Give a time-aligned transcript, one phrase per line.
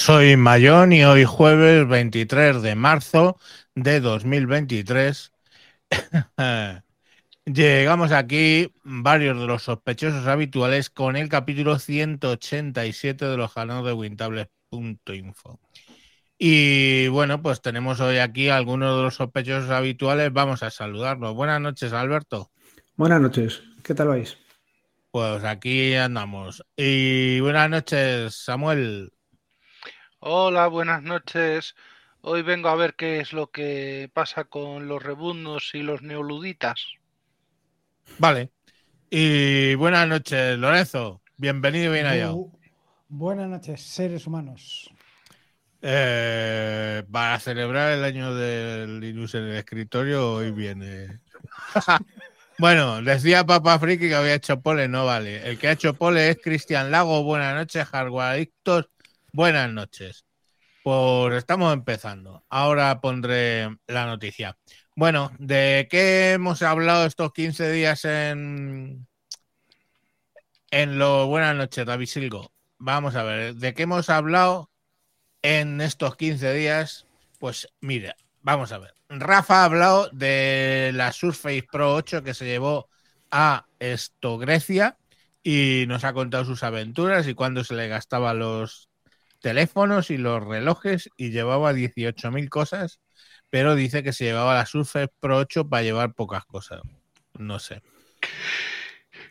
[0.00, 3.38] soy Mayón y hoy jueves 23 de marzo
[3.74, 5.30] de 2023
[7.44, 13.92] llegamos aquí varios de los sospechosos habituales con el capítulo 187 de los canales de
[13.92, 15.60] Wintables.info.
[16.38, 20.32] Y bueno, pues tenemos hoy aquí algunos de los sospechosos habituales.
[20.32, 21.34] Vamos a saludarlos.
[21.34, 22.50] Buenas noches, Alberto.
[22.96, 24.38] Buenas noches, ¿qué tal vais?
[25.10, 26.64] Pues aquí andamos.
[26.74, 29.12] Y buenas noches, Samuel.
[30.20, 31.74] Hola, buenas noches.
[32.22, 36.86] Hoy vengo a ver qué es lo que pasa con los rebundos y los neoluditas.
[38.18, 38.50] Vale.
[39.10, 41.22] Y buenas noches, Lorenzo.
[41.36, 42.34] Bienvenido y bien hallado.
[42.34, 42.52] Bu-
[43.08, 44.90] Buenas noches, seres humanos.
[45.82, 51.20] Eh, para celebrar el año del Linux en el escritorio, hoy viene.
[52.58, 55.48] bueno, decía Papa Friki que había hecho pole, no vale.
[55.48, 57.24] El que ha hecho pole es Cristian Lago.
[57.24, 58.90] Buenas noches, hardware adictos.
[59.32, 60.24] Buenas noches.
[60.82, 62.44] Pues estamos empezando.
[62.48, 64.58] Ahora pondré la noticia.
[64.96, 69.06] Bueno, ¿de qué hemos hablado estos 15 días en,
[70.70, 72.52] en lo Buenas noches, David Silgo?
[72.78, 74.70] Vamos a ver, ¿de qué hemos hablado
[75.42, 77.06] en estos 15 días?
[77.38, 78.94] Pues mira, vamos a ver.
[79.08, 82.88] Rafa ha hablado de la Surface Pro 8 que se llevó
[83.30, 84.98] a esto Grecia
[85.42, 88.89] y nos ha contado sus aventuras y cuándo se le gastaba los
[89.40, 93.00] teléfonos y los relojes y llevaba 18.000 cosas,
[93.50, 96.80] pero dice que se llevaba la Surface Pro 8 para llevar pocas cosas.
[97.38, 97.82] No sé.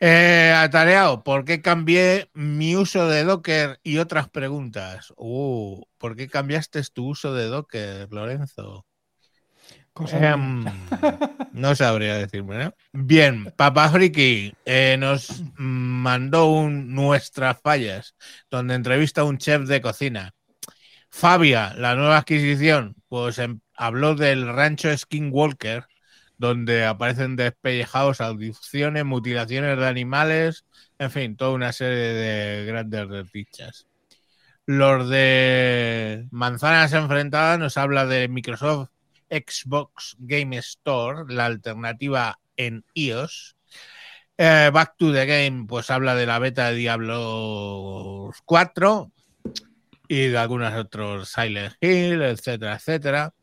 [0.02, 5.14] Eh, atareado, ¿por qué cambié mi uso de Docker y otras preguntas?
[5.18, 8.86] Uh, ¿Por qué cambiaste tu uso de Docker, Lorenzo?
[10.00, 10.64] Cosa Em,
[11.52, 12.74] no sabría decirme, ¿no?
[12.94, 18.16] Bien, Papa Friki eh, nos mandó un Nuestras Fallas,
[18.50, 20.34] donde entrevista a un chef de cocina.
[21.10, 25.84] Fabia, la nueva adquisición, pues em, habló del rancho Skinwalker,
[26.38, 30.64] donde aparecen despellejados, audiciones, mutilaciones de animales,
[30.98, 33.86] en fin, toda una serie de grandes desdichas.
[34.66, 38.92] Los de Manzanas Enfrentadas nos habla de Microsoft
[39.30, 43.56] Xbox Game Store, la alternativa en iOS.
[44.38, 49.12] Eh, Back to the Game, pues habla de la beta de Diablo 4
[50.08, 53.34] y de algunos otros Silent Hill, etcétera, etcétera.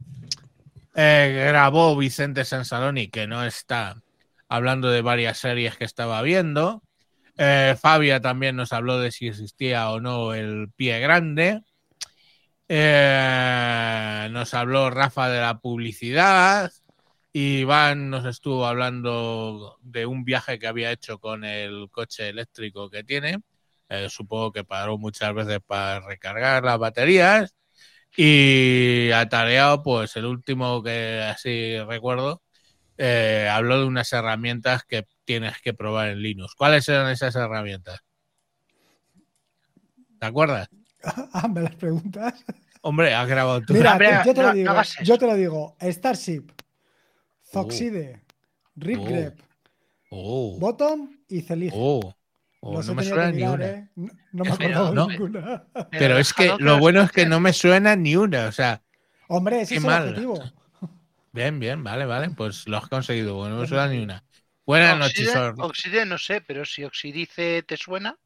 [0.95, 4.03] Eh, grabó Vicente Sansaloni, que no está
[4.49, 6.83] hablando de varias series que estaba viendo.
[7.37, 11.61] Eh, Fabia también nos habló de si existía o no el pie grande.
[12.69, 16.73] Eh, nos habló Rafa de la publicidad.
[17.33, 22.89] Y Iván nos estuvo hablando de un viaje que había hecho con el coche eléctrico
[22.91, 23.41] que tiene.
[23.89, 27.55] Eh, supongo que paró muchas veces para recargar las baterías.
[28.17, 32.43] Y atareado, pues el último que así recuerdo,
[32.99, 36.55] eh, habló de unas herramientas que tienes que probar en Linux.
[36.55, 38.01] ¿Cuáles eran esas herramientas?
[40.19, 40.69] ¿Te acuerdas?
[41.33, 42.45] Ah, ¿me las preguntas?
[42.83, 43.73] Hombre, has grabado tú.
[43.75, 44.75] Mira, Hombre, yo te no- lo digo.
[45.03, 45.77] yo te lo digo.
[45.81, 46.51] Starship,
[47.53, 48.23] Zoxide,
[48.77, 49.41] Ripgrep,
[50.11, 51.77] Oh, Bottom y Celige.
[51.77, 52.15] oh,
[52.61, 53.67] oh, no me suena ni una.
[53.67, 53.89] ¿eh?
[53.97, 55.07] No, no me Pero, acuerdo ¿no?
[55.07, 55.65] de ninguna.
[55.91, 58.47] Pero es que lo bueno es que no me suena ni una.
[58.47, 58.83] O sea,
[59.29, 60.09] Hombre, ese Qué es el mal.
[60.09, 60.43] objetivo.
[61.33, 62.31] bien, bien, vale, vale.
[62.31, 63.35] Pues lo has conseguido.
[63.35, 64.23] Bueno, no me suena ni una.
[64.65, 68.17] Buenas noches, Oxide no sé, pero si Oxidice te suena,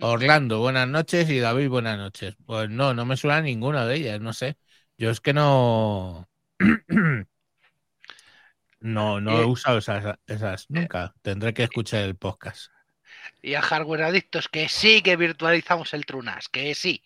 [0.00, 0.60] Orlando.
[0.60, 1.28] Buenas noches.
[1.30, 2.36] Y David, buenas noches.
[2.46, 4.20] Pues no, no me suena ninguna de ellas.
[4.20, 4.56] No sé.
[4.98, 6.28] Yo es que no.
[8.80, 11.14] No, no he Eh, usado esas, esas nunca.
[11.22, 12.70] Tendré que escuchar el podcast.
[13.42, 17.02] y a hardware adictos que sí que virtualizamos el Trunas, que sí.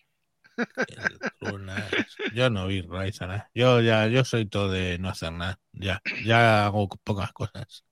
[0.87, 1.95] El Trunas.
[2.29, 3.43] Yo no vi Ryzen, ¿eh?
[3.53, 5.59] Yo ya, yo soy todo de no hacer nada.
[5.71, 7.85] Ya, ya hago pocas cosas.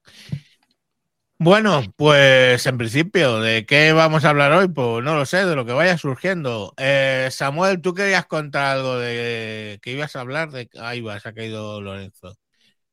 [1.40, 4.70] Bueno, pues en principio, ¿de qué vamos a hablar hoy?
[4.70, 6.74] Pues no lo sé, de lo que vaya surgiendo.
[6.78, 10.70] Eh, Samuel, tú querías contar algo de que ibas a hablar de.
[10.80, 12.38] Ahí va, se ha caído Lorenzo.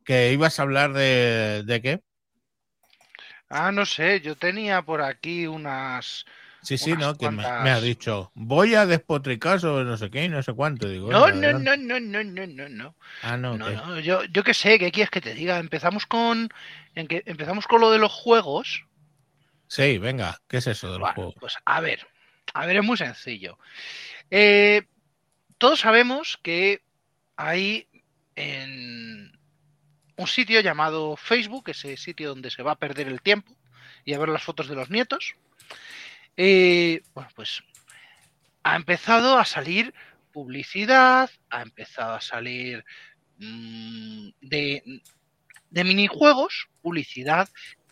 [0.04, 2.00] Que ibas a hablar de, de qué?
[3.48, 6.24] Ah, no sé, yo tenía por aquí unas...
[6.62, 7.16] Sí, sí, ¿no?
[7.16, 10.88] Que me, ha dicho, voy a despotricar sobre no sé qué y no sé cuánto.
[10.88, 12.96] Digo, No, no, no, no, no, no, no, no.
[13.22, 15.58] Ah, no, No, yo, yo qué sé, ¿qué quieres que te diga?
[15.58, 16.50] Empezamos con...
[16.94, 18.84] En que, empezamos con lo de los juegos.
[19.68, 21.34] Sí, venga, ¿qué es eso de los Bueno, juegos?
[21.40, 22.06] pues a ver,
[22.54, 23.58] a ver, es muy sencillo.
[24.30, 24.82] Eh,
[25.58, 26.82] todos sabemos que
[27.36, 27.88] hay
[28.36, 29.38] en
[30.16, 33.56] un sitio llamado Facebook, ese sitio donde se va a perder el tiempo
[34.04, 35.34] y a ver las fotos de los nietos.
[36.42, 37.62] Eh, bueno, pues
[38.62, 39.92] ha empezado a salir
[40.32, 42.82] publicidad, ha empezado a salir
[43.36, 45.02] mm, de,
[45.84, 47.46] minijuegos, publicidad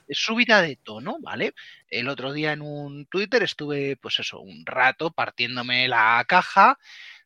[0.08, 1.52] subida de tono, ¿vale?
[1.90, 6.78] El otro día en un Twitter estuve, pues eso, un rato partiéndome la caja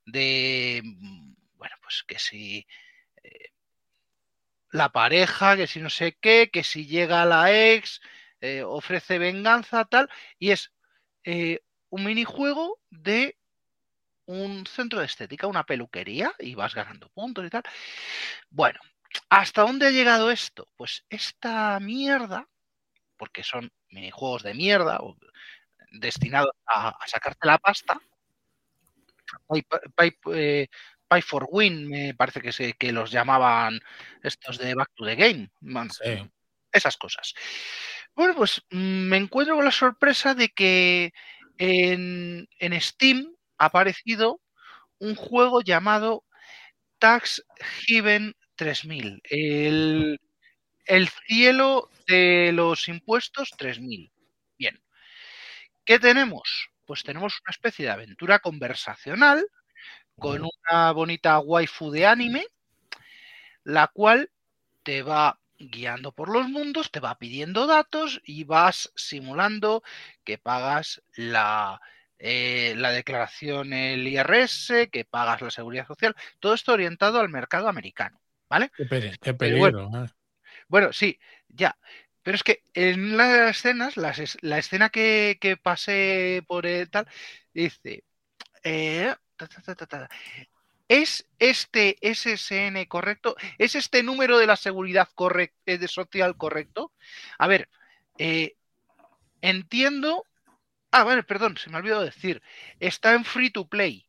[0.05, 2.67] de, mm, bueno, pues que si
[3.23, 3.51] eh,
[4.73, 8.01] la pareja, que si no sé qué, que si llega la ex,
[8.41, 10.11] eh, ofrece venganza, tal,
[10.41, 10.73] y es
[11.25, 11.61] eh,
[11.91, 13.37] un minijuego de
[14.27, 17.63] un centro de estética, una peluquería, y vas ganando puntos y tal.
[18.51, 18.81] Bueno,
[19.29, 20.69] ¿hasta dónde ha llegado esto?
[20.77, 22.49] Pues esta mierda,
[23.17, 25.17] porque son minijuegos de mierda o
[25.91, 28.01] destinados a, a sacarte la pasta.
[29.47, 29.63] Pay,
[29.95, 30.69] pay- eh,
[31.09, 33.81] pay for win, me parece que, se, que los llamaban
[34.23, 35.51] estos de Back to the Game.
[35.93, 36.31] Sí.
[36.71, 37.35] esas cosas.
[38.17, 38.77] Bueno, pues mm,
[39.09, 41.13] me encuentro con la sorpresa de que
[41.59, 44.41] en, en Steam ha aparecido
[44.99, 46.25] un juego llamado
[47.01, 47.45] Tax
[47.89, 49.21] Heaven 3000.
[49.31, 50.21] El,
[50.87, 54.13] el cielo de los impuestos 3000.
[54.59, 54.81] Bien.
[55.85, 56.69] ¿Qué tenemos?
[56.87, 59.45] Pues tenemos una especie de aventura conversacional
[60.19, 62.47] con una bonita waifu de anime,
[63.65, 64.31] la cual
[64.85, 65.39] te va
[65.71, 69.83] guiando por los mundos, te va pidiendo datos y vas simulando
[70.25, 71.81] que pagas la,
[72.19, 77.69] eh, la declaración, el IRS, que pagas la seguridad social, todo esto orientado al mercado
[77.69, 78.71] americano, ¿vale?
[78.77, 78.87] Qué.
[80.05, 80.09] ¿eh?
[80.69, 81.19] Bueno, sí,
[81.49, 81.77] ya.
[82.23, 87.09] Pero es que en las escenas, las la escena que, que pasé por el tal,
[87.53, 88.05] dice,
[88.63, 90.09] eh, ta, ta, ta, ta, ta,
[90.93, 93.37] ¿es este SSN correcto?
[93.59, 96.93] ¿Es este número de la seguridad correc- eh, de social correcto?
[97.39, 97.69] A ver,
[98.19, 98.57] eh,
[99.41, 100.27] entiendo...
[100.91, 102.43] Ah, vale, perdón, se me olvidó decir.
[102.79, 104.07] Está en free to play.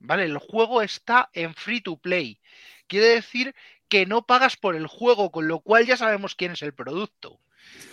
[0.00, 0.24] ¿Vale?
[0.24, 2.40] El juego está en free to play.
[2.88, 3.54] Quiere decir
[3.88, 7.40] que no pagas por el juego, con lo cual ya sabemos quién es el producto.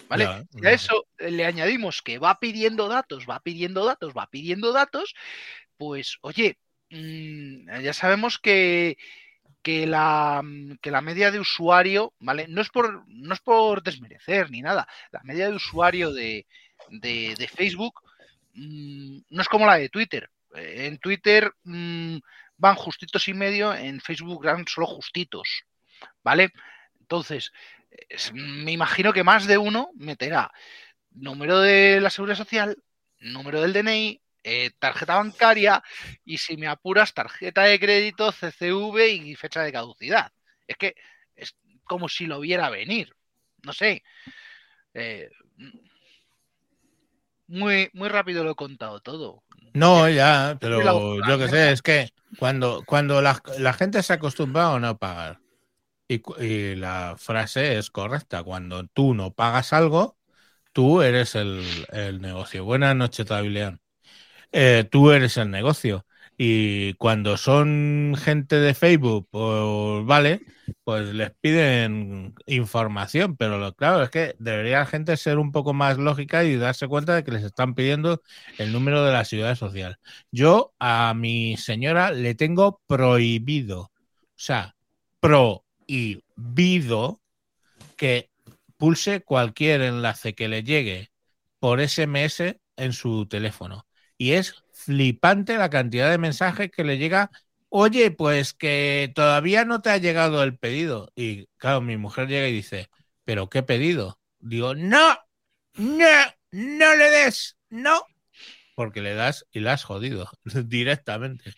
[0.08, 0.48] ¿Vale?
[0.54, 5.16] Y a eso le añadimos que va pidiendo datos, va pidiendo datos, va pidiendo datos,
[5.78, 6.58] pues oye,
[7.82, 8.98] ya sabemos que,
[9.64, 12.48] que, la, mm, que la media de usuario, ¿vale?
[12.48, 16.46] No es por, no es por desmerecer ni nada, la media de usuario de,
[16.90, 18.02] de- Facebook
[18.54, 20.30] mm, no es como la de Twitter.
[20.56, 22.18] Eh, En Twitter mm,
[22.58, 25.64] van justitos y medio, en Facebook van solo justitos,
[26.24, 26.52] ¿vale?
[27.00, 27.52] Entonces,
[28.10, 30.52] es- me imagino que más de uno meterá
[31.12, 32.78] número de la seguridad social,
[33.20, 35.84] número del DNI, eh, tarjeta bancaria
[36.24, 40.32] y si me apuras, tarjeta de crédito, CCV y fecha de caducidad.
[40.68, 40.96] Es que
[41.36, 43.10] es como si lo viera venir.
[43.64, 44.04] No sé.
[44.94, 45.30] Eh,
[47.48, 49.44] muy, muy rápido lo he contado todo.
[49.74, 52.10] No, ya, pero yo que sé, es que
[52.40, 55.40] cuando, cuando la, la gente se acostumbra a no pagar,
[56.08, 60.18] y la frase es correcta, cuando tú no pagas algo,
[60.72, 62.64] tú eres el, el negocio.
[62.64, 63.82] Buenas noches, Tabileón.
[64.58, 66.06] Eh, tú eres el negocio.
[66.38, 70.44] Y cuando son gente de Facebook, pues vale,
[70.86, 75.74] pues les piden información, pero lo claro es que debería la gente ser un poco
[75.74, 78.22] más lógica y darse cuenta de que les están pidiendo
[78.58, 79.98] el número de la seguridad social.
[80.32, 83.92] Yo a mi señora le tengo prohibido, o
[84.36, 84.76] sea,
[85.20, 87.22] prohibido
[87.98, 88.30] que
[88.78, 91.12] pulse cualquier enlace que le llegue
[91.60, 93.86] por SMS en su teléfono.
[94.18, 97.32] Y es flipante la cantidad de mensajes que le llega.
[97.70, 101.12] Oye, pues que todavía no te ha llegado el pedido.
[101.16, 102.90] Y claro, mi mujer llega y dice,
[103.24, 104.20] ¿pero qué pedido?
[104.40, 105.18] Digo, no,
[105.76, 106.06] no,
[106.52, 108.04] no le des, no.
[108.76, 110.30] Porque le das y la has jodido
[110.66, 111.54] directamente.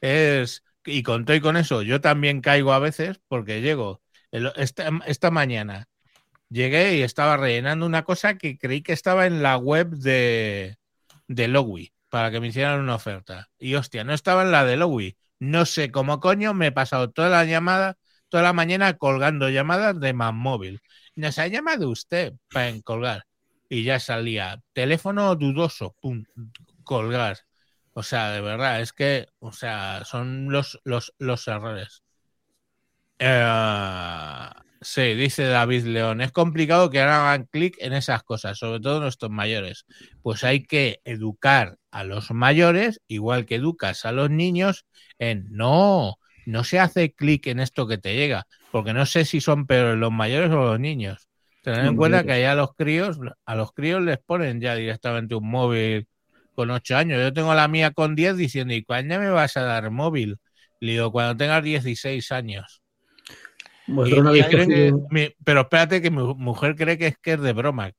[0.00, 4.90] Es, y con todo y con eso, yo también caigo a veces porque llego esta,
[5.06, 5.88] esta mañana
[6.50, 10.77] llegué y estaba rellenando una cosa que creí que estaba en la web de,
[11.28, 13.50] de Lowy para que me hicieran una oferta.
[13.58, 15.16] Y hostia, no estaba en la de Lowy.
[15.38, 17.96] No sé cómo coño me he pasado toda la llamada,
[18.28, 20.80] toda la mañana colgando llamadas de más móvil.
[21.14, 23.24] Nos ha llamado usted para colgar.
[23.68, 26.24] Y ya salía teléfono dudoso, pum,
[26.84, 27.38] colgar.
[27.92, 32.02] O sea, de verdad, es que, o sea, son los, los, los errores.
[33.18, 39.00] Eh, sí, dice David León, es complicado que hagan clic en esas cosas, sobre todo
[39.00, 39.86] nuestros mayores.
[40.22, 44.86] Pues hay que educar a los mayores, igual que educas a los niños,
[45.18, 46.16] en no,
[46.46, 49.98] no se hace clic en esto que te llega, porque no sé si son peores
[49.98, 51.28] los mayores o los niños.
[51.62, 54.74] Tener en Los cuenta que allá a los críos, a los críos les ponen ya
[54.74, 56.06] directamente un móvil
[56.54, 57.20] con 8 años.
[57.20, 60.38] Yo tengo la mía con 10 diciendo, ¿y cuándo me vas a dar móvil?
[60.80, 62.82] Le digo, cuando tengas 16 años.
[63.88, 67.90] No que- mi- pero espérate que mi mujer cree que es que es de broma.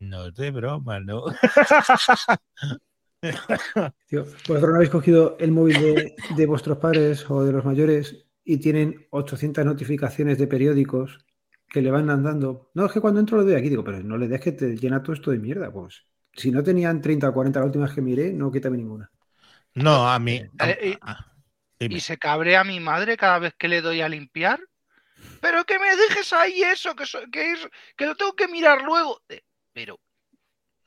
[0.00, 1.24] No es de broma, ¿no?
[4.08, 8.26] tío, vosotros no habéis cogido el móvil de, de vuestros padres o de los mayores
[8.44, 11.18] y tienen 800 notificaciones de periódicos
[11.68, 12.70] que le van andando.
[12.74, 14.76] No, es que cuando entro lo doy aquí, digo, pero no le des que te
[14.76, 15.72] llena todo esto de mierda.
[15.72, 19.10] Pues si no tenían 30 o 40 la última vez que miré, no quítame ninguna.
[19.74, 20.42] No, a mí.
[20.60, 20.96] Eh,
[21.78, 21.96] dime.
[21.96, 24.60] Y se cabrea mi madre cada vez que le doy a limpiar.
[25.40, 28.82] Pero que me dejes ahí eso, que, so- que, es, que lo tengo que mirar
[28.82, 29.22] luego.
[29.72, 30.00] Pero,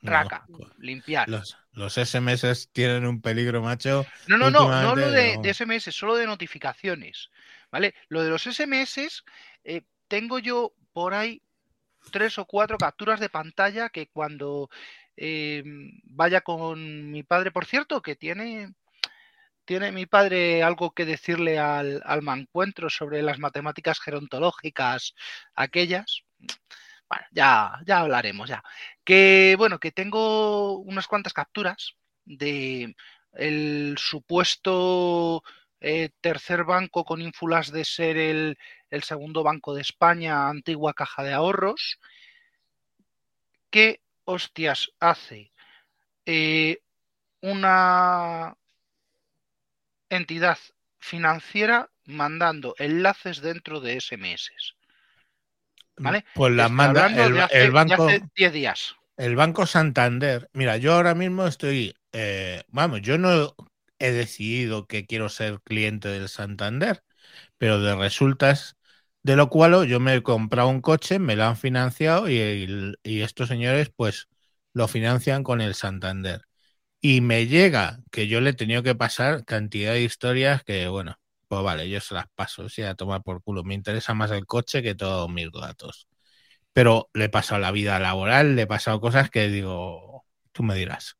[0.02, 0.46] No, raca,
[0.78, 1.28] limpiar.
[1.28, 4.06] los, los SMS tienen un peligro, macho.
[4.28, 5.42] No, no, no, no lo últimamente de, no.
[5.42, 7.30] de SMS, solo de notificaciones.
[7.70, 7.94] ¿Vale?
[8.08, 9.22] Lo de los SMS,
[9.64, 11.42] eh, tengo yo por ahí
[12.10, 14.70] tres o cuatro capturas de pantalla que cuando
[15.16, 15.62] eh,
[16.04, 18.74] vaya con mi padre, por cierto, que tiene,
[19.70, 25.14] tiene mi padre algo que decirle al, al mancuentro sobre las matemáticas gerontológicas,
[25.54, 26.24] aquellas.
[27.08, 28.64] Bueno, ya, ya hablaremos, ya.
[29.04, 32.96] Que bueno, que tengo unas cuantas capturas de
[33.34, 35.44] el supuesto
[35.78, 38.58] eh, tercer banco con ínfulas de ser el,
[38.90, 42.00] el segundo banco de España, antigua caja de ahorros.
[43.70, 45.52] ¿Qué hostias hace
[46.26, 46.78] eh,
[47.40, 48.56] una
[50.10, 50.58] entidad
[50.98, 54.50] financiera mandando enlaces dentro de SMS?
[56.02, 56.24] ¿Vale?
[56.32, 58.08] Pues la Estoy manda el, hace- el banco.
[58.08, 58.96] hace 10 días.
[59.16, 63.54] El Banco Santander, mira, yo ahora mismo estoy, eh, vamos, yo no
[63.98, 67.04] he decidido que quiero ser cliente del Santander,
[67.58, 68.76] pero de resultas
[69.22, 73.48] de lo cual yo me he comprado un coche, me lo han financiado y estos
[73.48, 74.28] señores pues
[74.74, 76.42] lo financian con el Santander.
[77.00, 81.16] Y me llega que yo le he tenido que pasar cantidad de historias que, bueno,
[81.48, 83.64] pues vale, yo se las paso, si a tomar por culo.
[83.64, 86.08] Me interesa más el coche que todos mis datos
[86.72, 90.74] pero le he pasado la vida laboral, le he pasado cosas que digo, tú me
[90.76, 91.16] dirás.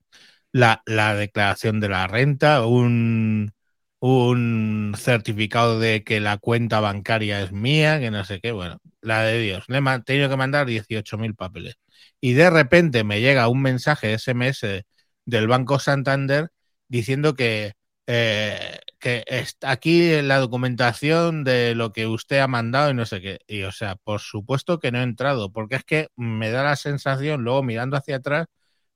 [0.52, 3.52] La, la declaración de la renta, un,
[4.00, 9.22] un certificado de que la cuenta bancaria es mía, que no sé qué, bueno, la
[9.24, 9.64] de Dios.
[9.68, 11.76] Le he tenido que mandar 18.000 papeles.
[12.20, 14.84] Y de repente me llega un mensaje SMS
[15.24, 16.50] del Banco Santander
[16.88, 17.72] diciendo que,
[18.06, 23.20] eh, que está aquí la documentación de lo que usted ha mandado y no sé
[23.20, 23.38] qué.
[23.46, 26.76] Y o sea, por supuesto que no he entrado, porque es que me da la
[26.76, 28.46] sensación, luego mirando hacia atrás,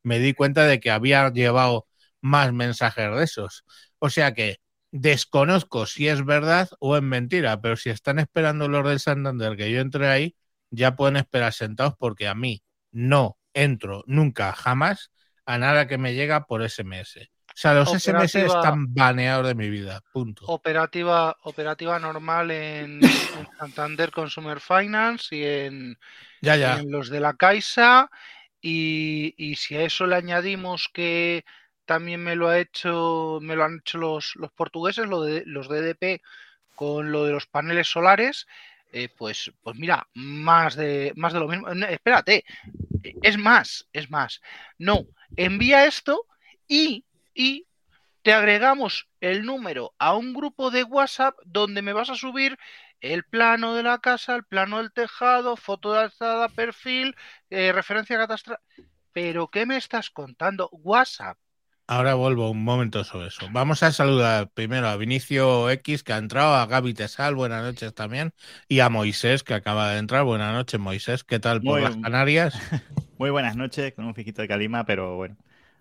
[0.02, 1.86] me di cuenta de que había llevado
[2.20, 3.64] más mensajes de esos.
[3.98, 4.58] O sea que
[4.90, 9.70] desconozco si es verdad o es mentira, pero si están esperando los del Santander que
[9.72, 10.36] yo entre ahí,
[10.70, 12.62] ya pueden esperar sentados porque a mí
[12.92, 15.10] no entro nunca, jamás,
[15.46, 17.28] a nada que me llega por SMS.
[17.54, 20.00] O sea, los SMS están baneados de mi vida.
[20.12, 20.44] Punto.
[20.46, 25.98] Operativa, operativa normal en, en Santander Consumer Finance y en,
[26.40, 26.80] Ya, ya.
[26.80, 28.10] en los de la Caixa.
[28.60, 31.44] Y, y si a eso le añadimos que
[31.84, 35.68] también me lo ha hecho, me lo han hecho los, los portugueses, lo de, los
[35.68, 36.22] DDP,
[36.74, 38.46] con lo de los paneles solares,
[38.94, 41.68] eh, pues, pues mira, más de, más de lo mismo.
[41.68, 42.44] Espérate,
[43.02, 44.40] es más, es más.
[44.78, 46.26] No, envía esto
[46.68, 47.66] y, y
[48.22, 52.56] te agregamos el número a un grupo de WhatsApp donde me vas a subir
[53.00, 57.16] el plano de la casa, el plano del tejado, foto de alzada, perfil,
[57.50, 58.60] eh, referencia catastral.
[59.12, 60.68] Pero ¿qué me estás contando?
[60.70, 61.36] WhatsApp.
[61.86, 63.46] Ahora vuelvo un momento sobre eso.
[63.52, 67.94] Vamos a saludar primero a Vinicio X, que ha entrado, a Gaby Tesal, buenas noches
[67.94, 68.32] también,
[68.68, 70.24] y a Moisés, que acaba de entrar.
[70.24, 71.24] Buenas noches, Moisés.
[71.24, 71.96] ¿Qué tal por Muy las.
[71.96, 72.54] Canarias?
[73.18, 75.36] Muy buenas noches, con un fijito de calima, pero bueno,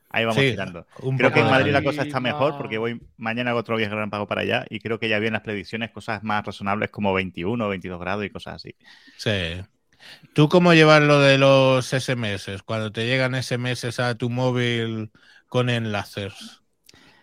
[0.10, 0.88] ahí vamos Sí, tirando.
[1.16, 4.28] Creo que en Madrid la cosa está mejor porque voy mañana hago otro viaje relámpago
[4.28, 7.66] para allá y creo que ya vi en las predicciones cosas más razonables como 21
[7.66, 8.76] o 22 grados y cosas así.
[9.18, 9.32] Sí.
[10.34, 12.64] ¿Tú cómo llevas lo de los SMS?
[12.66, 15.12] Cuando te llegan SMS a tu móvil
[15.54, 16.64] con enlaces.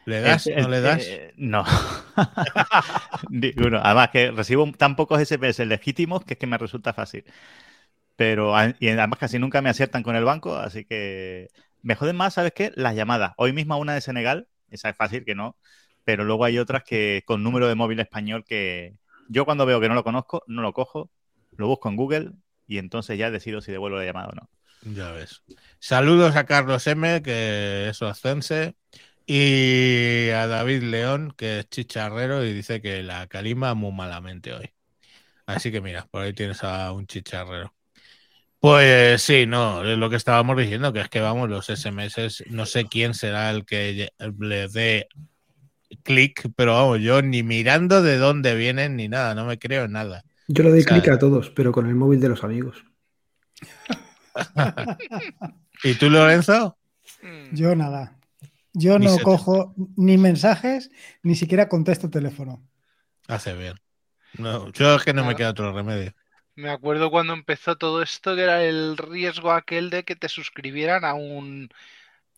[0.06, 0.46] ¿Le das?
[0.46, 1.02] ¿No le das?
[1.02, 1.64] eh, no.
[3.28, 3.80] Ninguno.
[3.82, 7.24] Además que recibo tan pocos SMS legítimos que es que me resulta fácil.
[8.14, 11.48] Pero y además casi nunca me aciertan con el banco, así que
[11.82, 12.70] me joden más, ¿sabes qué?
[12.76, 13.32] Las llamadas.
[13.36, 15.56] Hoy mismo una de Senegal, esa es fácil que no,
[16.04, 18.94] pero luego hay otras que con número de móvil español que
[19.28, 21.10] yo cuando veo que no lo conozco, no lo cojo,
[21.56, 22.30] lo busco en Google
[22.68, 24.48] y entonces ya decido si devuelvo la llamada o no.
[24.82, 25.42] Ya ves.
[25.82, 28.76] Saludos a Carlos M, que es oscense,
[29.26, 34.70] y a David León, que es chicharrero y dice que la calima muy malamente hoy.
[35.46, 37.74] Así que mira, por ahí tienes a un chicharrero.
[38.60, 42.66] Pues sí, no, es lo que estábamos diciendo, que es que vamos, los SMS, no
[42.66, 45.08] sé quién será el que le dé
[46.02, 49.92] clic, pero vamos, yo ni mirando de dónde vienen ni nada, no me creo en
[49.92, 50.24] nada.
[50.46, 52.84] Yo le doy O sea, clic a todos, pero con el móvil de los amigos.
[55.82, 56.76] ¿Y tú, Lorenzo?
[57.22, 58.16] Mm, Yo nada.
[58.72, 60.90] Yo Ni no te- cojo ni mensajes,
[61.22, 62.62] ni siquiera contesto teléfono.
[63.26, 63.74] Hace bien.
[64.34, 66.12] No, yo es que no me queda otro remedio.
[66.54, 71.04] Me acuerdo cuando empezó todo esto, que era el riesgo aquel de que te suscribieran
[71.04, 71.68] a un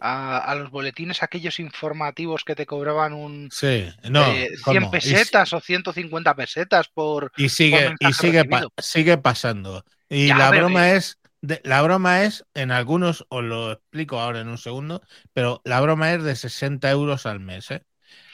[0.04, 4.26] a, a los boletines aquellos informativos que te cobraban un Sí, no.
[4.32, 4.88] eh, 100 ¿cómo?
[4.88, 9.84] Y- pesetas o 150 pesetas por Y, sigue, por y sigue, pa- sigue pasando.
[10.08, 14.20] Y Ya, la broma que- es, de- la broma es, en algunos, os lo explico
[14.20, 15.02] ahora en un segundo,
[15.34, 17.84] pero la broma es de 60 euros al mes, ¿eh?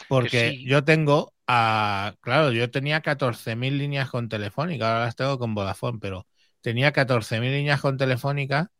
[0.09, 0.65] Porque sí.
[0.67, 5.99] yo tengo, a, claro, yo tenía 14.000 líneas con Telefónica, ahora las tengo con Vodafone,
[6.01, 6.27] pero
[6.63, 8.71] tenía 14.000 líneas con Telefónica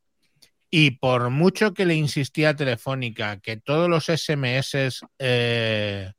[0.71, 6.13] y por mucho que le insistía a Telefónica que todos los SMS eh,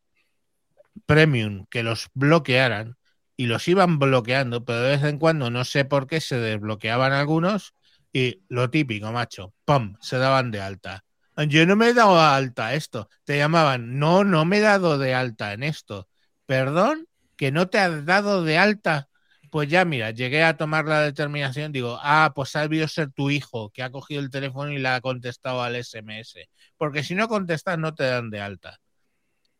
[1.06, 2.98] premium que los bloquearan
[3.38, 7.14] y los iban bloqueando, pero de vez en cuando no sé por qué se desbloqueaban
[7.14, 7.74] algunos
[8.12, 9.96] y lo típico, macho, ¡pum!
[10.02, 11.04] se daban de alta.
[11.48, 13.10] Yo no me he dado de alta esto.
[13.24, 16.10] Te llamaban, no, no me he dado de alta en esto.
[16.46, 19.08] Perdón, que no te has dado de alta.
[19.52, 23.30] Pues ya, mira, llegué a tomar la determinación, digo, ah, pues ha debido ser tu
[23.30, 26.50] hijo que ha cogido el teléfono y le ha contestado al SMS.
[26.78, 28.80] Porque si no contestas, no te dan de alta.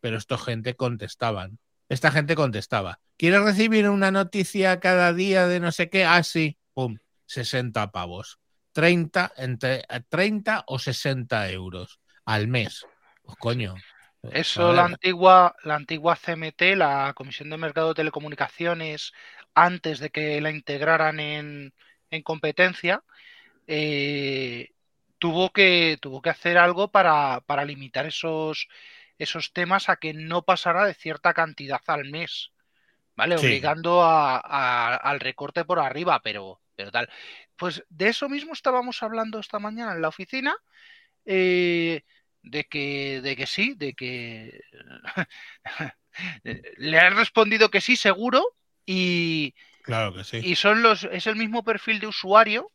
[0.00, 1.58] Pero esta gente contestaban.
[1.88, 3.00] Esta gente contestaba.
[3.16, 6.04] ¿Quieres recibir una noticia cada día de no sé qué?
[6.04, 6.98] Ah, sí, pum,
[7.30, 8.40] 60 pavos.
[8.72, 12.84] 30, entre eh, 30 o 60 euros al mes.
[13.22, 13.74] Pues coño.
[14.32, 19.12] Eso, la antigua, la antigua CMT, la Comisión de Mercado de Telecomunicaciones,
[19.54, 21.72] antes de que la integraran en,
[22.10, 23.02] en competencia,
[23.66, 24.70] eh,
[25.18, 28.68] tuvo que, tuvo que hacer algo para, para limitar esos,
[29.18, 32.52] esos temas a que no pasara de cierta cantidad al mes,
[33.16, 33.38] ¿vale?
[33.38, 33.46] Sí.
[33.46, 37.08] Obligando a- a- al recorte por arriba, pero, pero tal.
[37.56, 40.56] Pues de eso mismo estábamos hablando esta mañana en la oficina.
[41.26, 42.02] eh,
[42.42, 44.62] de que, de que sí, de que
[46.78, 48.42] le han respondido que sí, seguro,
[48.86, 50.40] y, Claro que sí.
[50.42, 52.72] y son los, es el mismo perfil de usuario,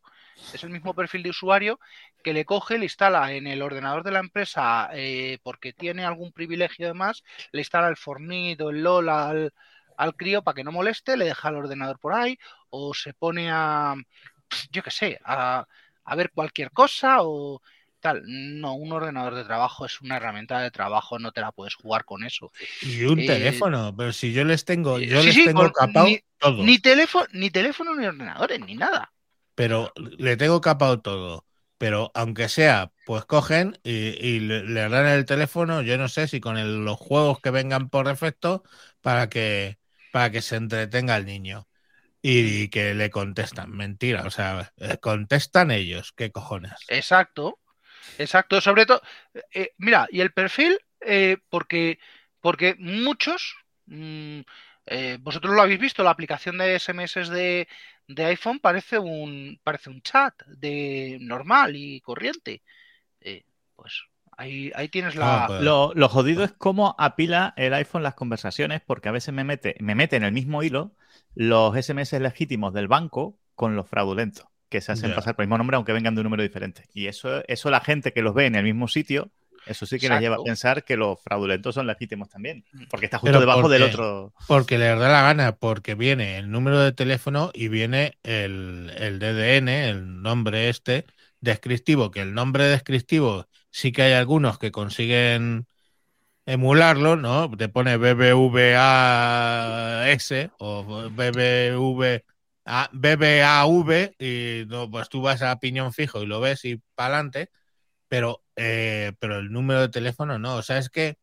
[0.53, 1.79] es el mismo perfil de usuario
[2.23, 6.31] que le coge, le instala en el ordenador de la empresa eh, porque tiene algún
[6.31, 9.53] privilegio de más, le instala el Fornit o el LOL al,
[9.97, 12.37] al crío para que no moleste, le deja el ordenador por ahí,
[12.69, 13.95] o se pone a,
[14.71, 15.67] yo qué sé, a,
[16.03, 17.61] a ver cualquier cosa o
[17.99, 18.23] tal.
[18.25, 22.05] No, un ordenador de trabajo es una herramienta de trabajo, no te la puedes jugar
[22.05, 22.51] con eso.
[22.79, 26.07] Y un eh, teléfono, pero si yo les tengo, yo sí, les sí, tengo capado
[26.07, 26.73] ni- todo.
[26.73, 29.11] Ni teléfono, ni teléfono, ni ordenadores, ni nada.
[29.55, 31.45] pero le tengo capado todo.
[31.77, 36.27] Pero aunque sea, pues cogen y, y le, le dan el teléfono, yo no sé
[36.27, 38.63] si con el- los juegos que vengan por defecto,
[39.01, 39.77] para que,
[40.15, 41.67] para que se entretenga el niño.
[42.21, 43.69] Y, que le contestan.
[43.69, 46.71] Mentira, o sea, eh, contestan ellos, ¿qué cojones?
[46.87, 47.59] Exacto,
[48.17, 48.61] exacto.
[48.61, 49.01] Sobre todo,
[49.53, 51.99] eh, mira, y el perfil, eh, porque,
[52.39, 54.39] porque muchos, mm,
[54.85, 57.67] eh, vosotros lo habéis visto, la aplicación de SMS de,
[58.07, 62.63] de iPhone parece un, parece un chat de normal y corriente.
[63.19, 63.43] Eh,
[63.75, 64.01] pues
[64.37, 65.43] ahí, ahí tienes la.
[65.45, 69.33] Ah, pues, Lo, lo jodido es cómo apila el iPhone las conversaciones, porque a veces
[69.33, 70.95] me mete, me mete en el mismo hilo
[71.33, 75.57] los SMS legítimos del banco con los fraudulentos, que se hacen pasar por el mismo
[75.57, 76.85] nombre aunque vengan de un número diferente.
[76.93, 79.31] Y eso, eso la gente que los ve en el mismo sitio,
[79.65, 80.43] eso sí que les lleva a Exacto.
[80.43, 84.33] pensar que los fraudulentos son legítimos también, porque está justo Pero debajo ¿por del otro.
[84.47, 89.19] Porque les da la gana, porque viene el número de teléfono y viene el, el
[89.19, 91.05] DDN, el nombre este
[91.41, 95.67] descriptivo, que el nombre descriptivo sí que hay algunos que consiguen
[96.45, 97.49] emularlo, ¿no?
[97.57, 98.75] Te pone BBVAS
[100.59, 102.23] o BBV
[102.65, 107.15] a BBAV y no, pues tú vas a piñón fijo y lo ves y para
[107.17, 107.49] adelante,
[108.07, 110.57] pero, eh, pero el número de teléfono no.
[110.57, 111.17] O sea, es que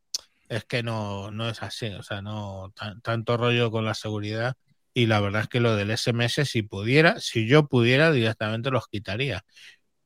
[0.49, 1.87] es que no, no es así.
[1.89, 4.57] O sea, no tan- tanto rollo con la seguridad.
[4.95, 8.87] Y la verdad es que lo del SMS, si pudiera, si yo pudiera, directamente los
[8.89, 9.45] quitaría.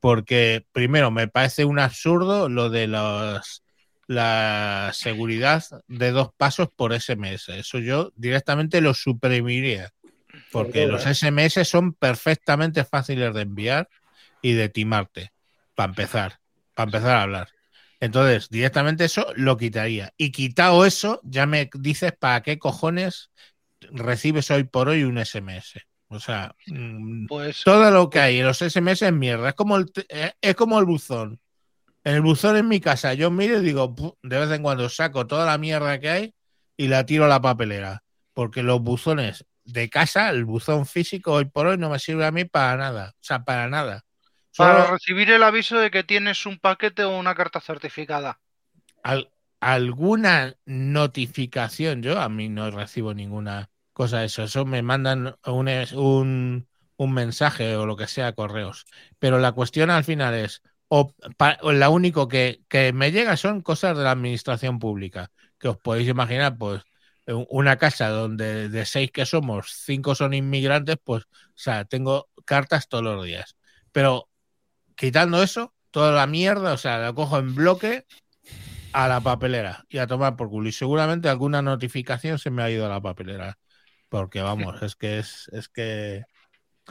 [0.01, 3.63] Porque primero me parece un absurdo lo de los
[4.07, 7.49] la seguridad de dos pasos por SMS.
[7.49, 9.93] Eso yo directamente lo suprimiría.
[10.53, 11.05] Porque los.
[11.05, 13.89] SMS son perfectamente fáciles de enviar
[14.43, 15.33] y de timarte.
[15.75, 16.39] Para empezar.
[16.75, 17.49] Para empezar a hablar.
[18.01, 20.13] Entonces, directamente eso lo quitaría.
[20.17, 23.31] Y quitado eso, ya me dices para qué cojones
[23.81, 25.81] recibes hoy por hoy un SMS.
[26.09, 29.49] O sea, mm, Pues todo lo que hay en los SMS es mierda.
[29.51, 31.41] Es como el, eh, es como el buzón.
[32.05, 35.27] En el buzón en mi casa, yo miro y digo, de vez en cuando saco
[35.27, 36.35] toda la mierda que hay
[36.77, 38.03] y la tiro a la papelera.
[38.35, 42.31] Porque los buzones de casa, el buzón físico hoy por hoy no me sirve a
[42.31, 43.11] mí para nada.
[43.15, 44.05] O sea, para nada.
[44.57, 48.41] para recibir el aviso de que tienes un paquete o una carta certificada.
[49.03, 54.43] al- alguna notificación, yo a mí no recibo ninguna cosa eso.
[54.43, 58.85] Eso me mandan un, un, un mensaje o lo que sea, correos.
[59.19, 61.15] Pero la cuestión al final es, o,
[61.63, 65.79] o la único que, que me llega son cosas de la administración pública, que os
[65.79, 66.83] podéis imaginar, pues
[67.49, 72.89] una casa donde de seis que somos, cinco son inmigrantes, pues, o sea, tengo cartas
[72.89, 73.57] todos los días.
[73.93, 74.29] Pero
[74.95, 78.07] quitando eso, toda la mierda, o sea, la cojo en bloque
[78.93, 80.69] a la papelera y a tomar por culo.
[80.69, 83.59] Y seguramente alguna notificación se me ha ido a la papelera.
[84.09, 86.25] Porque vamos, es que es, es que.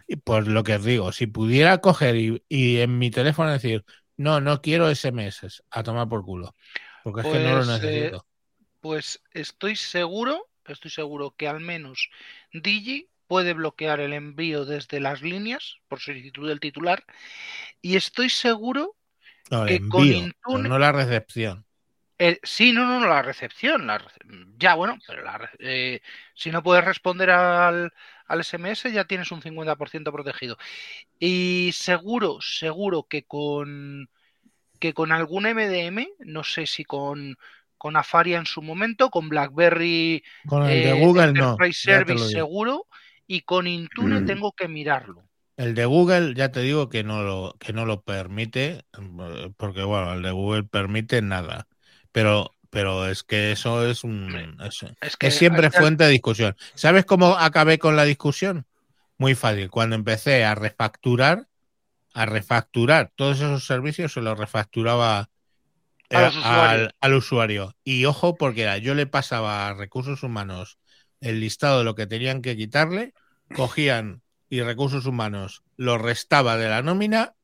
[0.08, 3.86] Y pues lo que os digo, si pudiera coger y, y en mi teléfono decir,
[4.18, 6.56] no, no quiero SMS, a tomar por culo.
[7.04, 8.28] Porque es que no lo Pues, eh, necesito.
[8.82, 12.10] Pues estoy seguro, estoy seguro que al menos
[12.54, 17.04] Digi puede bloquear el envío desde las líneas por solicitud del titular
[17.82, 18.96] y estoy seguro
[19.52, 21.65] No, que con envío, Intune- no la recepción.
[22.18, 23.88] Eh, sí, no, no, no, la recepción.
[23.88, 24.20] la rece-
[24.58, 26.02] ya, bueno, pero la re- eh,
[26.34, 27.92] si no puedes responder al,
[28.28, 30.58] al SMS, ya tienes un 50% protegido.
[31.20, 34.10] Y seguro, seguro que con
[34.80, 37.38] que con algún MDM, no sé si con,
[37.78, 41.64] con Afaria en su momento, con BlackBerry Con el de eh, Google no.
[41.64, 42.88] Enterprise lo Service seguro,
[43.28, 44.26] y con Intune Mm.
[44.26, 45.30] tengo que mirarlo.
[45.58, 49.84] El de Google ya te digo que no lo, que no lo permite, eh, porque
[49.84, 51.68] bueno, el de Google permite nada.
[52.16, 54.58] Pero, pero es que eso es un
[55.02, 56.56] Es que es siempre al fuente de discusión.
[56.74, 58.66] ¿Sabes cómo acabé con la discusión?
[59.18, 59.70] Muy fácil.
[59.70, 61.50] Cuando empecé a refacturar,
[62.14, 65.30] a refacturar todos esos servicios, se los refacturaba
[66.10, 66.46] eh, usuarios.
[66.46, 67.76] al, al usuario.
[67.84, 70.78] Y ojo, porque era, yo le pasaba a recursos humanos
[71.20, 73.14] el listado de lo que tenían que quitarle,
[73.54, 77.36] cogían y recursos humanos lo restaba de la nómina,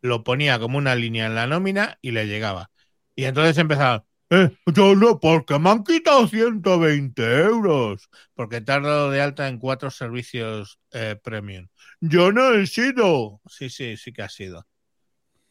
[0.00, 2.70] lo ponía como una línea en la nómina y le llegaba.
[3.16, 8.82] Y entonces empezaba, eh, yo no, porque me han quitado 120 euros, porque te has
[8.82, 11.68] dado de alta en cuatro servicios eh, premium.
[12.00, 13.40] Yo no he sido.
[13.48, 14.66] Sí, sí, sí que ha sido.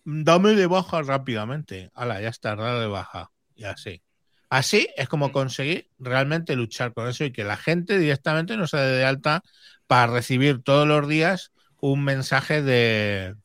[0.03, 1.89] Dame de baja rápidamente.
[1.95, 3.31] Hala, ya está, dado de baja.
[3.55, 4.03] Y así.
[4.49, 8.77] Así es como conseguir realmente luchar con eso y que la gente directamente no se
[8.77, 9.43] dé de alta
[9.87, 13.35] para recibir todos los días un mensaje de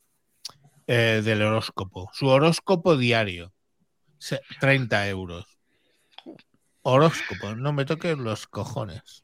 [0.87, 2.09] eh, del horóscopo.
[2.13, 3.53] Su horóscopo diario.
[4.27, 5.45] Se- 30 euros.
[6.83, 9.23] Horóscopo, no me toques los cojones.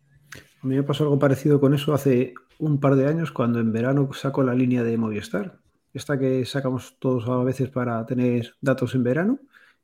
[0.61, 3.71] A mí me pasó algo parecido con eso hace un par de años cuando en
[3.71, 5.59] verano saco la línea de Movistar.
[5.93, 9.39] Esta que sacamos todos a veces para tener datos en verano,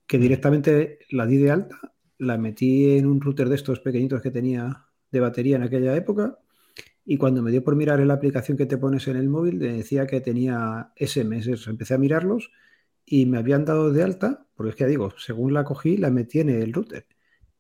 [0.08, 1.80] que directamente la di de alta,
[2.18, 6.40] la metí en un router de estos pequeñitos que tenía de batería en aquella época
[7.06, 9.60] y cuando me dio por mirar en la aplicación que te pones en el móvil,
[9.60, 11.52] decía que tenía SMS.
[11.68, 12.52] Empecé a mirarlos
[13.06, 16.40] y me habían dado de alta, porque es que digo, según la cogí, la metí
[16.40, 17.08] en el router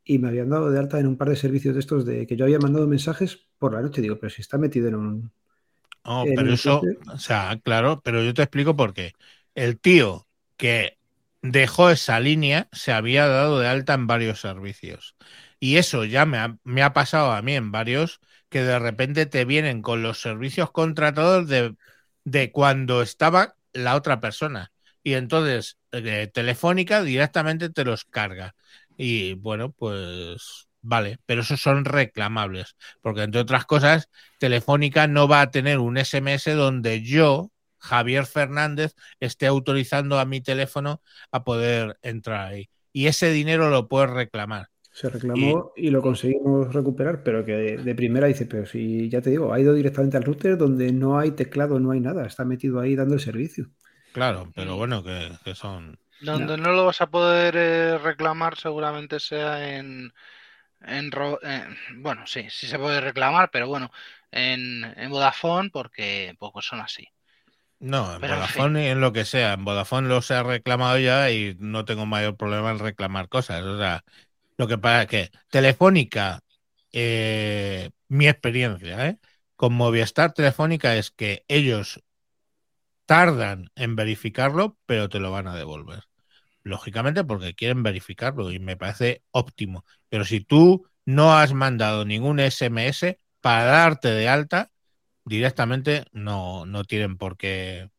[0.06, 2.36] y me habían dado de alta en un par de servicios de estos de que
[2.38, 4.02] yo había mandado mensajes por la noche.
[4.02, 5.34] Digo, pero si está metido en un.
[6.06, 6.98] No, en pero eso, router.
[7.08, 9.14] o sea, claro, pero yo te explico por qué.
[9.56, 10.28] El tío
[10.58, 10.98] que
[11.42, 15.16] dejó esa línea se había dado de alta en varios servicios.
[15.60, 19.26] Y eso ya me ha, me ha pasado a mí en varios que de repente
[19.26, 21.76] te vienen con los servicios contratados de,
[22.26, 24.73] de cuando estaba la otra persona.
[25.04, 28.56] Y entonces eh, Telefónica directamente te los carga.
[28.98, 32.76] Y bueno, pues vale, pero esos son reclamables.
[33.02, 38.96] Porque entre otras cosas, Telefónica no va a tener un SMS donde yo, Javier Fernández,
[39.20, 42.70] esté autorizando a mi teléfono a poder entrar ahí.
[42.94, 44.68] Y ese dinero lo puedes reclamar.
[44.92, 49.22] Se reclamó y, lo conseguimos recuperar, pero que de, de primera dice, pero si ya
[49.22, 52.46] te digo, ha ido directamente al router donde no hay teclado, no hay nada, está
[52.46, 53.72] metido ahí dando el servicio.
[54.14, 55.98] Claro, pero bueno, que, que son.
[56.20, 60.14] Donde no lo vas a poder eh, reclamar seguramente sea en,
[60.82, 63.92] en, ro- en- bueno, sí, sí se puede reclamar, pero bueno,
[64.32, 67.08] en, en Vodafone porque pues, pues son así.
[67.80, 69.54] No, en Pero, en Vodafone y en lo que sea.
[69.54, 73.62] En Vodafone los he reclamado ya y no tengo mayor problema en reclamar cosas.
[73.64, 74.04] O sea,
[74.58, 76.42] lo que pasa es que Telefónica,
[76.94, 79.20] eh, mi experiencia, ¿eh?
[79.58, 82.02] con Movistar Telefónica es que ellos
[83.14, 86.06] tardan en verificarlo, pero te lo van a devolver.
[86.64, 89.86] Lógicamente porque quieren verificarlo y me parece óptimo.
[90.10, 94.72] Pero si tú no has mandado ningún SMS para darte de alta,
[95.26, 97.92] directamente no, no tienen por qué,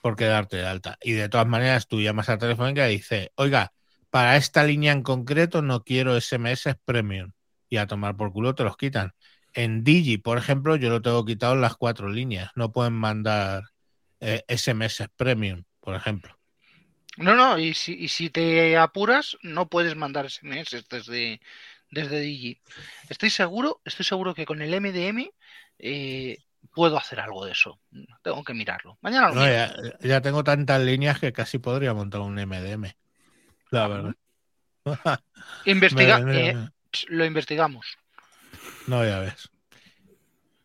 [0.00, 0.98] por qué darte de alta.
[1.02, 3.72] Y de todas maneras, tú llamas a Telefónica y dices, oiga,
[4.10, 7.32] para esta línea en concreto no quiero SMS premium.
[7.68, 9.14] Y a tomar por culo te los quitan.
[9.52, 12.52] En Digi, por ejemplo, yo lo tengo quitado en las cuatro líneas.
[12.54, 13.73] No pueden mandar
[14.20, 16.36] eh, SMS premium, por ejemplo.
[17.16, 21.40] No, no, y si, y si te apuras, no puedes mandar SMS desde,
[21.90, 22.60] desde Digi.
[23.08, 25.30] Estoy seguro, estoy seguro que con el MDM
[25.78, 26.38] eh,
[26.74, 27.78] puedo hacer algo de eso.
[28.22, 28.98] Tengo que mirarlo.
[29.00, 29.52] Mañana lo No, miro.
[29.52, 32.96] ya, ya tengo tantas líneas que casi podría montar un MDM.
[33.70, 34.14] La verdad.
[35.66, 36.56] Investiga, eh,
[37.08, 37.96] lo investigamos.
[38.88, 39.50] No, ya ves.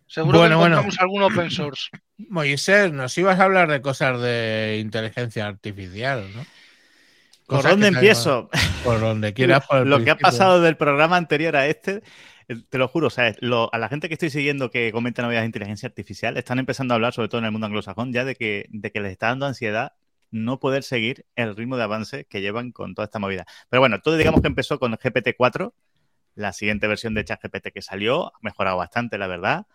[0.10, 0.76] Seguro Bueno, que bueno.
[0.76, 1.89] encontramos algún open source.
[2.17, 6.43] Moisés, nos ibas a hablar de cosas de inteligencia artificial, ¿no?
[7.45, 8.50] ¿Por dónde empiezo?
[8.84, 9.65] Por donde quieras.
[9.67, 12.02] por el lo que ha pasado del programa anterior a este,
[12.48, 15.22] eh, te lo juro, o sea, lo- a la gente que estoy siguiendo que comenta
[15.22, 18.26] novedades de inteligencia artificial, están empezando a hablar, sobre todo en el mundo anglosajón, ya
[18.26, 19.93] de que, de que les está dando ansiedad
[20.32, 23.45] no poder seguir el ritmo de avance que llevan con toda esta movida.
[23.69, 25.74] Pero bueno, todo digamos que empezó con GPT-4,
[26.36, 29.65] la siguiente versión de ChatGPT que salió, ha mejorado bastante, la verdad.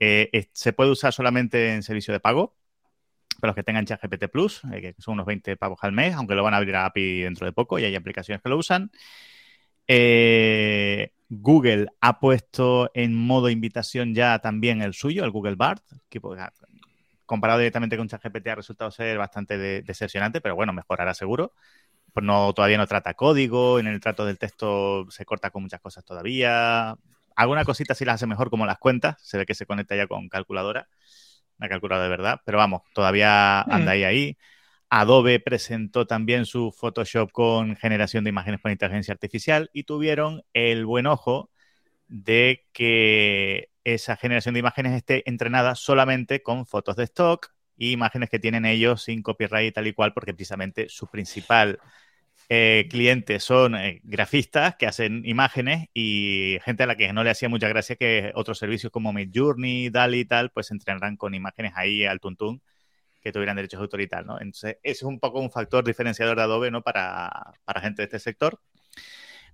[0.00, 2.54] Eh, se puede usar solamente en servicio de pago,
[3.40, 6.34] para los que tengan ChatGPT Plus, eh, que son unos 20 pavos al mes, aunque
[6.34, 8.90] lo van a abrir a API dentro de poco y hay aplicaciones que lo usan.
[9.86, 16.20] Eh, Google ha puesto en modo invitación ya también el suyo, el Google Bard, que
[16.20, 16.52] pues, ah,
[17.26, 21.52] comparado directamente con ChatGPT ha resultado ser bastante de- decepcionante, pero bueno, mejorará seguro.
[22.12, 25.80] Pues no, todavía no trata código, en el trato del texto se corta con muchas
[25.80, 26.96] cosas todavía.
[27.38, 30.08] Alguna cosita sí las hace mejor como las cuentas, se ve que se conecta ya
[30.08, 30.88] con calculadora,
[31.56, 34.38] una calculadora de verdad, pero vamos, todavía anda ahí ahí.
[34.90, 40.84] Adobe presentó también su Photoshop con generación de imágenes por inteligencia artificial y tuvieron el
[40.84, 41.48] buen ojo
[42.08, 48.30] de que esa generación de imágenes esté entrenada solamente con fotos de stock y imágenes
[48.30, 51.78] que tienen ellos sin copyright y tal y cual, porque precisamente su principal
[52.50, 57.30] eh, cliente son eh, grafistas que hacen imágenes y gente a la que no le
[57.30, 61.72] hacía mucha gracia que otros servicios como Midjourney, DALI y tal, pues entrenarán con imágenes
[61.76, 62.62] ahí al tuntún
[63.20, 64.40] que tuvieran derechos de autor y tal, ¿no?
[64.40, 66.82] Entonces, ese es un poco un factor diferenciador de Adobe, ¿no?
[66.82, 67.30] Para,
[67.64, 68.60] para gente de este sector.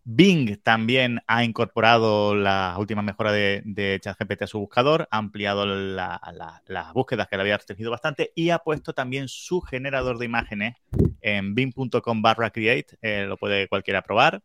[0.06, 6.20] Bing también ha incorporado las últimas mejoras de, ChatGPT a su buscador, ha ampliado la-
[6.34, 10.26] la- las búsquedas que le había restringido bastante y ha puesto también su generador de
[10.26, 10.74] imágenes
[11.22, 14.42] en bing.com barra create, eh, lo puede cualquiera probar.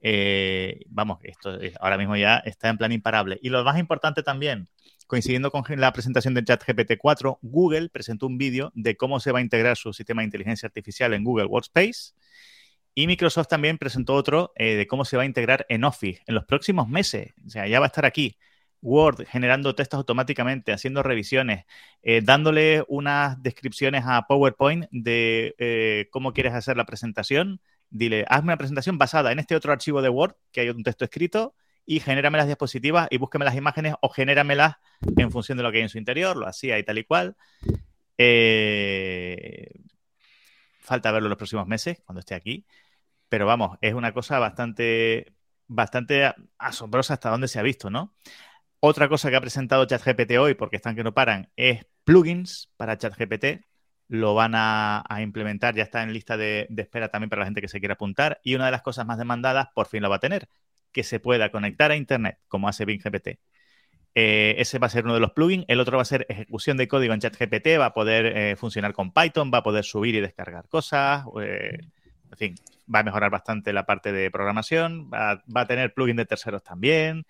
[0.00, 3.38] Eh, vamos, esto es- ahora mismo ya está en plan imparable.
[3.42, 4.68] Y lo más importante también,
[5.06, 9.40] coincidiendo con la presentación de ChatGPT 4, Google presentó un vídeo de cómo se va
[9.40, 12.14] a integrar su sistema de inteligencia artificial en Google Workspace.
[12.98, 16.34] Y Microsoft también presentó otro eh, de cómo se va a integrar en Office en
[16.34, 17.32] los próximos meses.
[17.46, 18.36] O sea, ya va a estar aquí.
[18.82, 21.64] Word generando textos automáticamente, haciendo revisiones,
[22.02, 27.60] eh, dándole unas descripciones a PowerPoint de eh, cómo quieres hacer la presentación.
[27.88, 31.04] Dile, hazme una presentación basada en este otro archivo de Word, que hay un texto
[31.04, 31.54] escrito,
[31.86, 34.74] y genérame las diapositivas y búsqueme las imágenes o genéramelas
[35.16, 37.36] en función de lo que hay en su interior, lo hacía y tal y cual.
[40.80, 42.66] Falta verlo en los próximos meses, cuando esté aquí.
[43.28, 45.34] Pero vamos, es una cosa bastante,
[45.66, 48.14] bastante asombrosa hasta donde se ha visto, ¿no?
[48.80, 52.96] Otra cosa que ha presentado ChatGPT hoy, porque están que no paran, es plugins para
[52.96, 53.64] ChatGPT.
[54.08, 57.68] Lo van a, implementar, ya está en lista de, espera también para la gente que
[57.68, 58.40] se quiera apuntar.
[58.44, 60.48] Y una de las cosas más demandadas, por fin lo va a tener,
[60.92, 63.38] que se pueda conectar a Internet, como hace Bing GPT.
[64.14, 65.64] Eh, ese va a ser uno de los plugins.
[65.68, 67.78] El otro va a ser ejecución de código en ChatGPT.
[67.78, 71.24] Va a poder eh, funcionar con Python, va a poder subir y descargar cosas.
[71.42, 71.78] eh,
[72.30, 72.54] en fin,
[72.92, 75.10] va a mejorar bastante la parte de programación.
[75.10, 77.26] Va, a tener plugins de terceros también.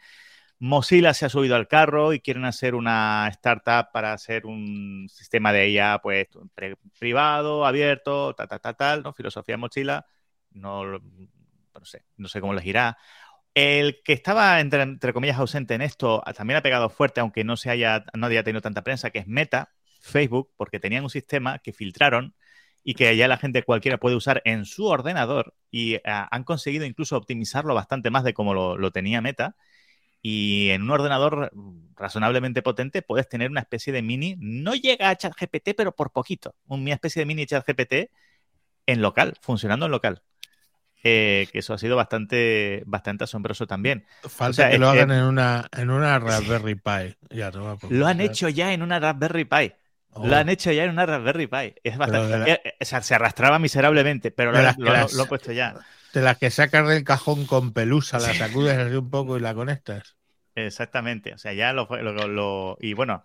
[0.61, 5.53] Mozilla se ha subido al carro y quieren hacer una startup para hacer un sistema
[5.53, 6.27] de IA pues
[6.99, 9.13] privado, abierto, tal, tal, tal, tal, ¿no?
[9.13, 10.05] Filosofía Mozilla.
[10.51, 12.99] No, no sé, no sé cómo les irá.
[13.55, 17.57] El que estaba, entre, entre comillas, ausente en esto, también ha pegado fuerte, aunque no,
[17.57, 21.59] se haya, no haya tenido tanta prensa, que es Meta, Facebook, porque tenían un sistema
[21.59, 22.35] que filtraron
[22.89, 26.87] y que ya la gente cualquiera puede usar en su ordenador y eh, han conseguido
[26.87, 29.57] incluso optimizarlo bastante más de como lo, lo tenía Meta.
[30.23, 31.53] Y en un ordenador
[31.97, 36.55] razonablemente potente puedes tener una especie de mini, no llega a ChatGPT, pero por poquito,
[36.67, 38.11] una especie de mini ChatGPT
[38.87, 40.23] en local, funcionando en local.
[41.05, 44.07] Eh, que eso ha sido bastante, bastante asombroso también.
[44.23, 47.17] Falta O sea, que lo que- hagan en una, en una Raspberry Pi.
[47.37, 47.51] Ya,
[47.91, 49.75] Lo han hecho ya en una Raspberry Pi.
[50.21, 50.27] Oh.
[50.27, 51.75] Lo han hecho ya en una Raspberry Pi.
[51.85, 52.39] Es bastante.
[52.39, 55.75] la- eh, o sea, se arrastraba miserablemente, pero lo, lo- las- he puesto ya.
[56.13, 59.55] De las que sacas del cajón con pelusa, la sacudes así un poco y la
[59.55, 60.17] conectas.
[60.55, 61.35] Exactamente.
[61.35, 63.23] O sea, ya lo, fue- lo- lo- y bueno,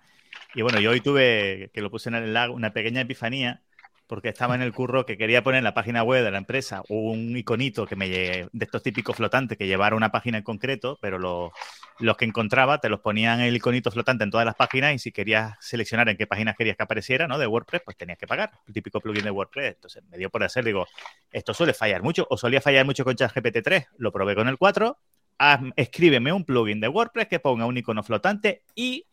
[0.54, 3.62] y bueno, yo hoy tuve que lo puse en el lago, una pequeña epifanía,
[4.08, 6.84] porque estaba en el curro que quería poner en la página web de la empresa
[6.90, 10.98] un iconito que me lle- de estos típicos flotantes que llevara una página en concreto,
[11.02, 11.52] pero lo-
[12.00, 15.12] los que encontraba te los ponían el iconito flotante en todas las páginas y si
[15.12, 17.38] querías seleccionar en qué páginas querías que apareciera, ¿no?
[17.38, 18.52] De WordPress, pues tenías que pagar.
[18.68, 19.76] El típico plugin de WordPress.
[19.76, 20.88] Entonces me dio por hacer, digo,
[21.32, 24.58] esto suele fallar mucho, o solía fallar mucho con ChatGPT 3, lo probé con el
[24.58, 24.98] 4,
[25.38, 29.06] haz- escríbeme un plugin de WordPress que ponga un icono flotante y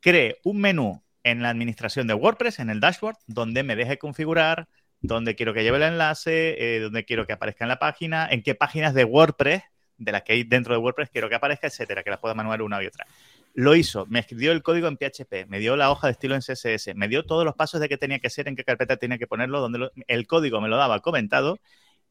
[0.00, 4.68] cree un menú en la administración de WordPress, en el dashboard, donde me deje configurar,
[5.00, 8.44] donde quiero que lleve el enlace, eh, donde quiero que aparezca en la página, en
[8.44, 9.64] qué páginas de WordPress,
[9.98, 12.62] de las que hay dentro de WordPress, quiero que aparezca, etcétera, que las pueda manual
[12.62, 13.06] una y otra.
[13.54, 16.42] Lo hizo, me escribió el código en PHP, me dio la hoja de estilo en
[16.42, 19.18] CSS, me dio todos los pasos de qué tenía que ser, en qué carpeta tenía
[19.18, 21.58] que ponerlo, donde el código me lo daba comentado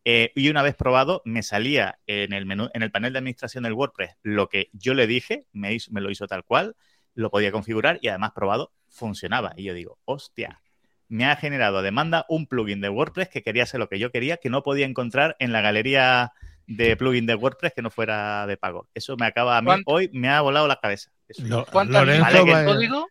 [0.03, 3.63] eh, y una vez probado, me salía en el menú, en el panel de administración
[3.63, 6.75] del WordPress lo que yo le dije, me, me lo hizo tal cual,
[7.13, 9.53] lo podía configurar y además probado, funcionaba.
[9.55, 10.61] Y yo digo, hostia,
[11.07, 14.11] me ha generado a demanda un plugin de WordPress que quería hacer lo que yo
[14.11, 16.31] quería, que no podía encontrar en la galería
[16.67, 18.87] de plugin de WordPress que no fuera de pago.
[18.95, 19.91] Eso me acaba a mí, ¿Cuánto?
[19.91, 21.11] hoy me ha volado la cabeza.
[21.39, 23.07] Lo- ¿Cuántas Lorenzo líneas de código?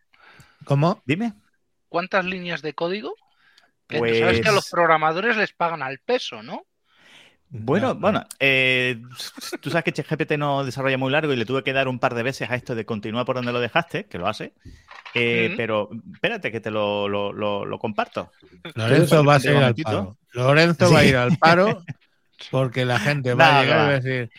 [0.65, 1.01] ¿Cómo?
[1.05, 1.33] Dime.
[1.87, 3.15] ¿Cuántas líneas de código?
[3.87, 6.65] Que sabes que a los Pues- programadores les pagan al peso, ¿no?
[7.49, 9.01] Bueno, No, bueno, eh,
[9.61, 12.13] tú sabes que ChatGPT no desarrolla muy largo y le tuve que dar un par
[12.15, 14.53] de veces a esto de continuar por donde lo dejaste, que lo hace.
[15.13, 15.53] Eh.
[15.55, 18.31] Pero espérate que te lo, lo- lo- lo comparto.
[18.73, 20.17] Lorenzo va a seguir al paro.
[20.33, 21.83] Lorenzo va a ir al paro
[22.51, 23.83] porque la gente va a llegar y va.
[23.85, 24.31] va a decir: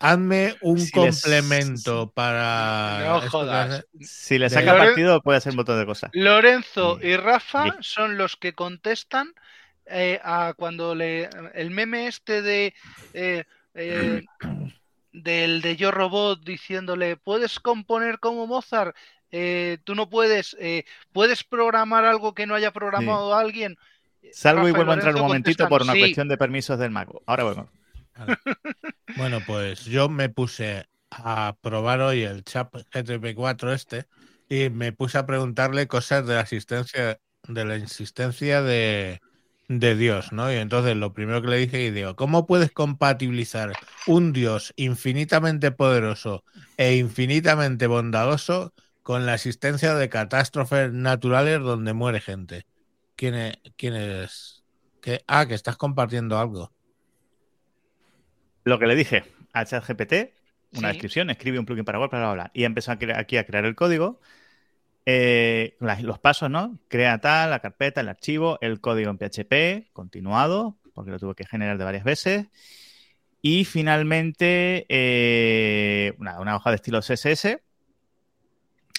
[0.00, 2.98] Hazme un Si les- complemento para.
[3.06, 3.70] No jodas.
[3.70, 3.84] hace".
[4.04, 6.10] Si le saca Loren- partido, puede hacer un montón de cosas.
[6.12, 7.06] Lorenzo Sí.
[7.08, 7.70] y Rafa Sí.
[7.80, 9.32] son los que contestan
[9.86, 12.74] eh, a cuando le el meme este de
[13.12, 13.44] eh,
[13.74, 14.22] eh,
[15.12, 18.96] del de Yo Robot diciéndole puedes componer como Mozart
[19.36, 23.76] Eh, tú no puedes eh, puedes programar algo que no haya programado alguien
[24.32, 25.98] Salgo y vuelvo a entrar un momentito por una "Sí".
[25.98, 27.08] cuestión de permisos del Mac.
[27.26, 27.70] Ahora vuelvo.
[29.16, 34.06] Bueno, pues yo me puse a probar hoy el chat GTP4 este
[34.48, 39.20] y me puse a preguntarle cosas de la asistencia, de la insistencia de,
[39.68, 40.52] de Dios, ¿no?
[40.52, 45.72] Y entonces lo primero que le dije y digo, ¿cómo puedes compatibilizar un Dios infinitamente
[45.72, 46.44] poderoso
[46.76, 52.66] e infinitamente bondadoso con la existencia de catástrofes naturales donde muere gente?
[53.16, 53.54] ¿Quién es?
[53.76, 54.64] ¿Quién es?
[55.00, 55.24] ¿Qué?
[55.26, 56.72] Ah, que estás compartiendo algo.
[58.64, 60.12] Lo que le dije a ChatGPT,
[60.72, 60.88] una Sí.
[60.88, 62.50] descripción, escribe un plugin para WordPress, bla, bla, bla.
[62.54, 64.20] Y empezó aquí a crear el código.
[65.06, 66.78] Eh, los pasos, ¿no?
[66.88, 71.44] Crea tal, la carpeta, el archivo, el código en PHP, continuado, porque lo tuve que
[71.44, 72.46] generar de varias veces.
[73.42, 77.60] Y finalmente, eh, una, una hoja de estilo CSS.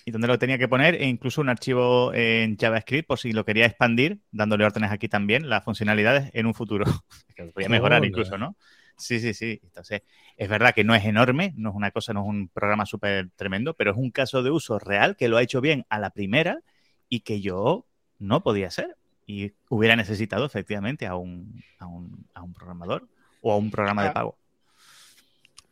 [0.07, 3.43] Y donde lo tenía que poner, e incluso un archivo en JavaScript, por si lo
[3.43, 6.85] quería expandir, dándole órdenes aquí también, las funcionalidades en un futuro.
[7.35, 8.55] que lo podía mejorar incluso, ¿no?
[8.97, 9.59] Sí, sí, sí.
[9.63, 10.01] Entonces,
[10.37, 13.29] es verdad que no es enorme, no es una cosa, no es un programa súper
[13.35, 16.11] tremendo, pero es un caso de uso real que lo ha hecho bien a la
[16.11, 16.61] primera
[17.09, 17.85] y que yo
[18.19, 18.95] no podía hacer.
[19.27, 23.07] Y hubiera necesitado efectivamente a un, a un, a un programador
[23.41, 24.37] o a un programa de pago.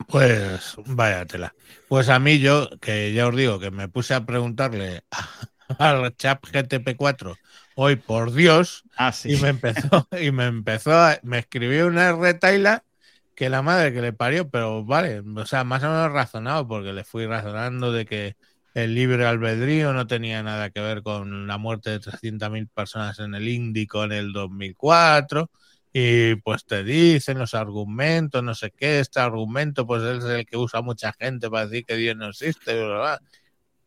[0.08, 1.56] Pues váyatela.
[1.88, 5.04] Pues a mí yo, que ya os digo, que me puse a preguntarle
[5.80, 7.40] al chat GTP4
[7.76, 9.34] hoy por Dios Ah, sí.
[9.34, 12.84] y me empezó y me empezó a, me escribió una retaila
[13.36, 16.94] que la madre que le parió, pero vale, o sea, más o menos razonado porque
[16.94, 18.36] le fui razonando de que
[18.74, 23.36] el libre albedrío no tenía nada que ver con la muerte de 300.000 personas en
[23.36, 25.50] el Índico en el 2004
[25.94, 30.58] y pues te dicen los argumentos, no sé qué, este argumento pues es el que
[30.58, 33.20] usa mucha gente para decir que Dios no existe, bla, bla.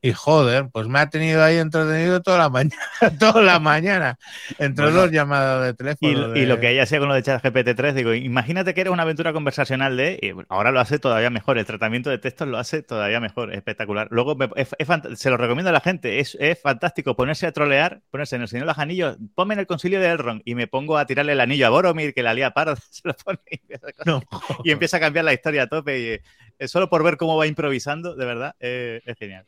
[0.06, 2.76] Y joder, pues me ha tenido ahí entretenido toda la mañana,
[3.18, 4.18] toda la mañana,
[4.58, 5.00] entre Bueno.
[5.00, 6.36] dos llamadas de teléfono.
[6.36, 8.92] y de- lo que ella hacía con lo de ChatGPT 3, digo, imagínate que eres
[8.92, 12.56] una aventura conversacional de, y ahora lo hace todavía mejor, el tratamiento de textos lo
[12.58, 14.06] hace todavía mejor, espectacular.
[14.12, 17.48] Luego, me- es- es fant- se lo recomiendo a la gente, es, es fantástico ponerse
[17.48, 20.54] a trolear, ponerse en el Señor los Anillos, ponme en el concilio de Elrond y
[20.54, 23.40] me pongo a tirarle el anillo a Boromir, que la lía parda, se lo pone
[23.50, 24.22] y empieza, a- No,
[24.62, 25.98] y empieza a cambiar la historia a tope.
[25.98, 26.20] Y,
[26.58, 29.44] eh, solo por ver cómo va improvisando, de verdad, eh, es genial.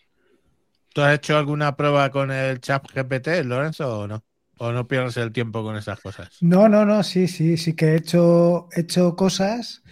[0.99, 4.25] ¿Tú has hecho alguna prueba con el chat GPT, Lorenzo, o no?
[4.59, 6.29] ¿O no pierdes el tiempo con esas cosas?
[6.41, 9.83] No, no, no, sí, sí, sí que he hecho, he hecho cosas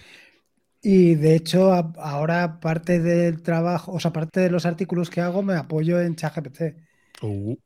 [0.82, 5.20] y de hecho a- ahora parte del trabajo, o sea, parte de los artículos que
[5.22, 6.62] hago me apoyo en ChatGPT.
[7.22, 7.57] Uh,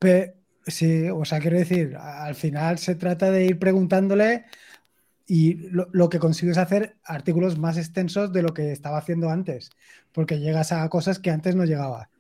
[0.67, 4.45] sí, o sea, quiero decir, al final se trata de ir preguntándole
[5.27, 9.31] y lo, lo que consigo es hacer artículos más extensos de lo que estaba haciendo
[9.31, 9.71] antes,
[10.13, 12.11] porque llegas a cosas que antes no llegaba.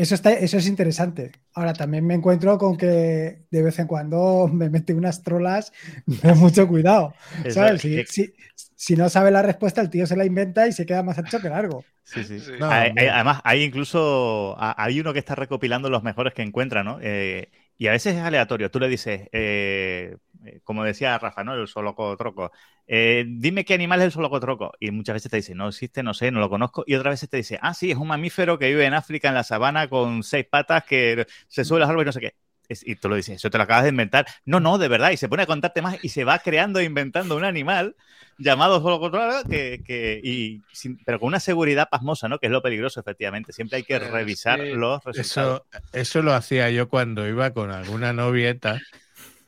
[0.00, 1.32] Eso, está, eso es interesante.
[1.54, 5.72] Ahora también me encuentro con que de vez en cuando me mete unas trolas,
[6.22, 7.14] ten mucho cuidado.
[7.48, 7.82] ¿sabes?
[7.82, 8.32] Si, si-
[8.76, 11.40] si no sabe la respuesta, el tío se la inventa y se queda más ancho
[11.40, 11.84] que largo.
[12.02, 12.40] Sí, sí.
[12.40, 12.52] Sí.
[12.58, 16.98] No, Hay- además, hay incluso hay uno que está recopilando los mejores que encuentra, ¿no?
[17.02, 18.70] Eh, y a veces es aleatorio.
[18.70, 20.16] Tú le dices, eh,
[20.64, 21.54] como decía Rafa, ¿no?
[21.54, 22.52] El solocotroco.
[22.86, 24.72] Eh, dime qué animal es el solocotroco.
[24.80, 26.84] Y muchas veces te dice, no existe, no sé, no lo conozco.
[26.86, 29.34] Y otras veces te dice, ah, sí, es un mamífero que vive en África, en
[29.34, 32.34] la sabana, con seis patas, que se sube a los árboles y no sé qué.
[32.68, 34.26] Es- y tú lo dices, eso te lo acabas de inventar.
[34.44, 35.10] No, no, de verdad.
[35.10, 37.96] Y se pone a contarte más y se va creando e inventando un animal
[38.38, 42.38] llamado solocotroco que, que y sin- pero con una seguridad pasmosa, ¿no?
[42.38, 43.52] Que es lo peligroso, efectivamente.
[43.52, 45.62] Siempre hay que revisar que los resultados.
[45.72, 48.80] Eso, eso lo hacía yo cuando iba con alguna novieta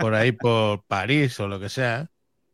[0.03, 2.11] por ahí por París o lo que sea,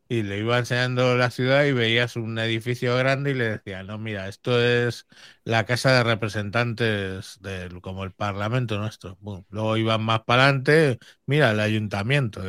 [0.08, 3.98] y le iba enseñando la ciudad y veías un edificio grande y le decía, no,
[3.98, 5.06] mira, esto es
[5.44, 9.16] la casa de representantes del, como el parlamento nuestro.
[9.20, 9.44] Bum.
[9.50, 12.42] Luego iban más para adelante, mira, el ayuntamiento.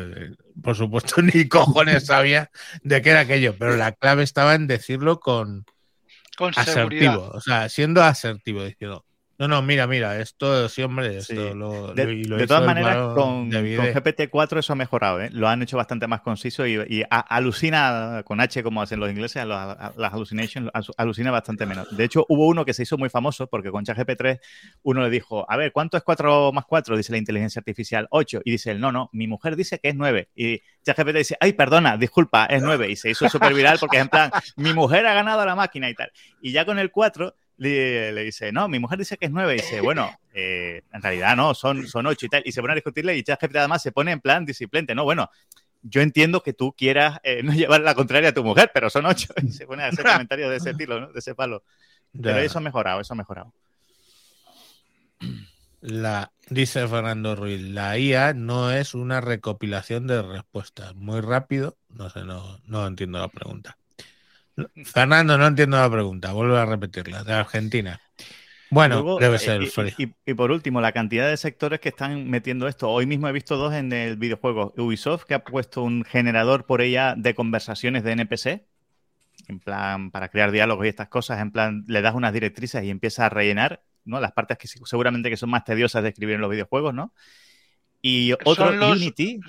[0.61, 2.51] Por supuesto, ni cojones sabía
[2.83, 5.65] de qué era aquello, pero la clave estaba en decirlo con,
[6.37, 7.23] Con seguridad.
[7.23, 9.05] asertivo, o sea, siendo asertivo, diciendo,
[9.39, 11.53] no, no, mira, mira, esto sí, hombre, esto Sí.
[11.55, 13.93] lo, De, lo- de todas maneras, con, con Vide.
[13.95, 15.29] GPT-4 eso ha mejorado, ¿eh?
[15.31, 19.09] Lo han hecho bastante más conciso y, y a- alucina con H, como hacen los
[19.09, 21.87] ingleses, a los- a las hallucinations, alu- alucina bastante menos.
[21.95, 24.41] De hecho, hubo uno que se hizo muy famoso porque con ChatGPT
[24.83, 26.97] uno le dijo, a ver, ¿cuánto es 4 más 4?
[26.97, 28.41] Dice la inteligencia artificial, 8.
[28.43, 30.29] Y dice él, no, no, mi mujer dice que es 9.
[30.35, 32.89] Y ChatGPT dice, ay, perdona, disculpa, es 9.
[32.91, 35.55] Y se hizo súper viral porque es en plan, mi mujer ha ganado a la
[35.55, 36.11] máquina y tal.
[36.41, 39.53] Y ya con el 4 le, le dice, no, mi mujer dice que es 9.
[39.53, 42.41] Y dice, bueno, eh, en realidad no, son, son 8 y tal.
[42.45, 45.29] Y se pone a discutirle y ChatGPT además se pone en plan disciplente, no, bueno.
[45.81, 49.05] Yo entiendo que tú quieras eh, no llevar la contraria a tu mujer, pero son
[49.05, 49.33] ocho.
[49.43, 51.11] Y se pone a hacer comentarios de ese estilo, ¿no?
[51.11, 51.63] De ese palo.
[52.21, 53.53] Pero eso ha mejorado, eso ha mejorado.
[55.81, 60.95] La, dice Fernando Ruiz, la IA no es una recopilación de respuestas.
[60.95, 63.78] Muy rápido, no sé, no, no entiendo la pregunta.
[64.85, 67.99] Fernando, no entiendo la pregunta, vuelvo a repetirla, de Argentina.
[68.71, 69.93] Bueno, Luego, debe eh, ser y, frío.
[69.97, 72.89] y- y por último, la cantidad de sectores que están metiendo esto.
[72.89, 74.73] Hoy mismo he visto dos en el videojuego.
[74.77, 78.65] Ubisoft, que ha puesto un generador por ella de conversaciones de NPC,
[79.47, 82.91] en plan, para crear diálogos y estas cosas, en plan, le das unas directrices y
[82.91, 84.19] empieza a rellenar, ¿no?
[84.19, 87.11] Las partes que seguramente que son más tediosas de escribir en los videojuegos, ¿no?
[88.03, 89.39] Y otro, los- Unity,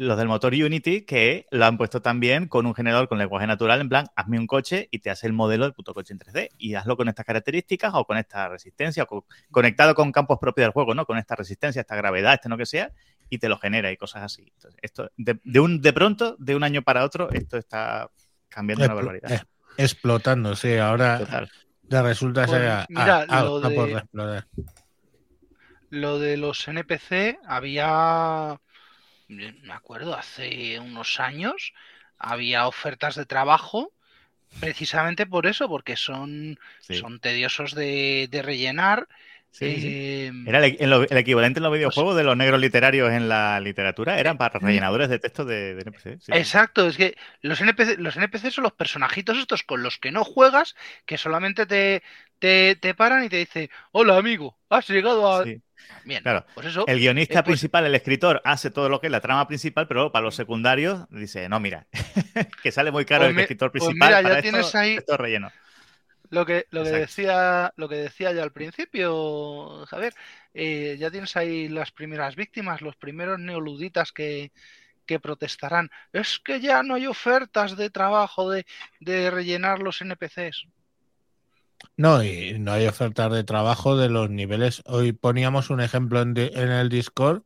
[0.00, 3.80] los del motor Unity, que lo han puesto también con un generador con lenguaje natural,
[3.80, 6.50] en plan, hazme un coche y te hace el modelo del puto coche en 3D.
[6.56, 10.66] Y hazlo con estas características o con esta resistencia, o co- conectado con campos propios
[10.66, 11.04] del juego, ¿no?
[11.04, 12.92] Con esta resistencia, esta gravedad, este no que sea,
[13.28, 14.50] y te lo genera y cosas así.
[14.54, 18.08] Entonces, esto, de, de un, de pronto, de un año para otro, esto está
[18.48, 19.32] cambiando una Explo- barbaridad.
[19.32, 19.42] eh,
[19.78, 21.50] explotando, sí, ahora Total.
[21.82, 24.46] ya resulta Pues, ser a, mira, a- a- lo a por de- explotar.
[25.90, 28.60] Lo de los NPC había,
[29.28, 31.72] me acuerdo, hace unos años,
[32.18, 33.92] había ofertas de trabajo
[34.60, 36.94] precisamente por eso, porque son, Sí.
[36.94, 39.08] son tediosos de, de rellenar.
[39.50, 39.88] Sí, sí.
[39.90, 43.28] eh, Era el, en lo- el equivalente en los videojuegos de los negros literarios en
[43.28, 46.18] la literatura, eran para rellenadores de texto de, de NPC.
[46.20, 46.32] sí.
[46.32, 50.22] Exacto, es que los NPC, los NPC son los personajitos estos con los que no
[50.24, 50.76] juegas,
[51.06, 52.02] que solamente te,
[52.38, 55.44] te, te paran y te dicen, hola amigo, has llegado a...
[56.04, 56.44] Bien, Claro.
[56.54, 59.20] pues eso, El guionista Eh, pues- principal, el escritor, hace todo lo que es la
[59.20, 61.86] trama principal, pero para los secundarios dice, no, mira,
[62.62, 64.22] que sale muy caro Pues el escritor pues principal.
[64.22, 65.50] mira, ya tienes ahí- esto es relleno.
[66.30, 70.14] Lo que, lo que decía, lo que decía ya al principio, Javier,
[70.54, 74.52] eh, ya tienes ahí las primeras víctimas, los primeros neoluditas que,
[75.06, 75.90] que protestarán.
[76.12, 78.66] Es que ya no hay ofertas de trabajo de,
[79.00, 80.66] de rellenar los NPCs.
[81.96, 84.82] No, y no hay ofertas de trabajo de los niveles.
[84.86, 87.42] Hoy poníamos un ejemplo en, el Discord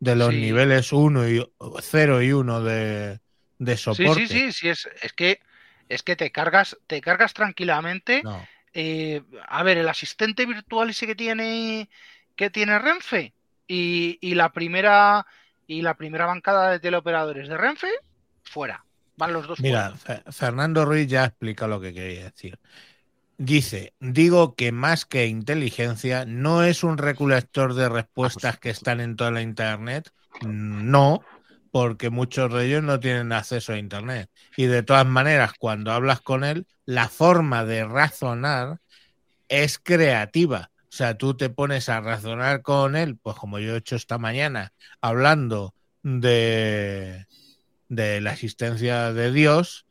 [0.00, 0.40] de los Sí.
[0.40, 1.44] niveles 1 y
[1.80, 3.20] 0 y 1 de,
[3.58, 4.26] de Sí, soporte.
[4.26, 5.40] sí, sí, sí, es, es que
[5.88, 8.22] es que te cargas, te cargas tranquilamente.
[8.22, 8.46] No.
[8.74, 11.88] eh, a ver, el asistente virtual ese que tiene
[12.36, 13.34] que tiene Renfe
[13.66, 15.26] y, y la primera
[15.66, 17.88] y la primera bancada de teleoperadores de Renfe
[18.42, 18.84] fuera.
[19.16, 20.22] Van los dos Mira, fuera.
[20.30, 22.58] Fernando Ruiz ya explica lo que quería decir.
[23.38, 29.16] Dice, digo que más que inteligencia, no es un recolector de respuestas que están en
[29.16, 30.10] toda la Internet.
[30.40, 31.22] No,
[31.72, 34.30] porque muchos de ellos no tienen acceso a Internet.
[34.56, 38.78] Y de todas maneras, cuando hablas con él, la forma de razonar
[39.48, 40.70] es creativa.
[40.84, 44.18] O sea, tú te pones a razonar con él, pues como yo he hecho esta
[44.18, 47.26] mañana, hablando de,
[47.88, 49.86] de la existencia de Dios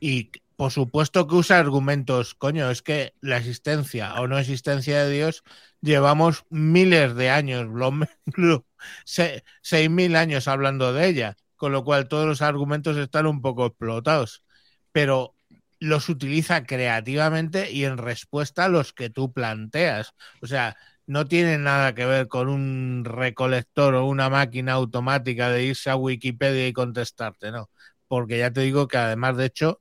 [0.00, 5.12] y por supuesto que usa argumentos, coño, es que la existencia o no existencia de
[5.12, 5.44] Dios
[5.82, 7.68] llevamos miles de años,
[9.04, 13.40] se- seis mil años hablando de ella, con lo cual todos los argumentos están un
[13.42, 14.44] poco explotados,
[14.92, 15.34] pero
[15.80, 20.12] los utiliza creativamente y en respuesta a los que tú planteas.
[20.42, 20.76] O sea,
[21.06, 25.96] no tiene nada que ver con un recolector o una máquina automática de irse a
[25.96, 27.70] Wikipedia y contestarte, no.
[28.08, 29.80] Porque ya te digo que además, de hecho,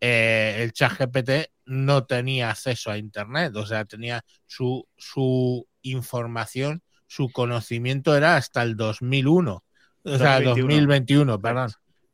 [0.00, 6.82] eh, el chat GPT no tenía acceso a Internet, o sea, tenía su, su información,
[7.06, 9.64] su conocimiento era hasta el 2001,
[10.04, 10.52] o sea, 2021.
[10.52, 11.70] 2021, perdón.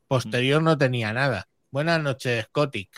[0.07, 1.47] Posterior no tenía nada.
[1.71, 2.89] Buenas noches, Kotick.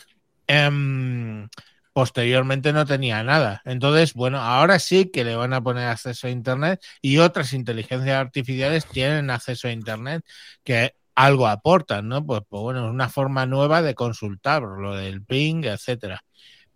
[0.46, 1.48] Em,
[1.92, 3.62] posteriormente no tenía nada.
[3.64, 8.16] Entonces, bueno, ahora sí que le van a poner acceso a Internet y otras inteligencias
[8.16, 10.24] artificiales tienen acceso a Internet
[10.62, 12.24] que algo aportan, ¿no?
[12.24, 16.22] Pues, pues bueno, es una forma nueva de consultar, lo del ping, etcétera.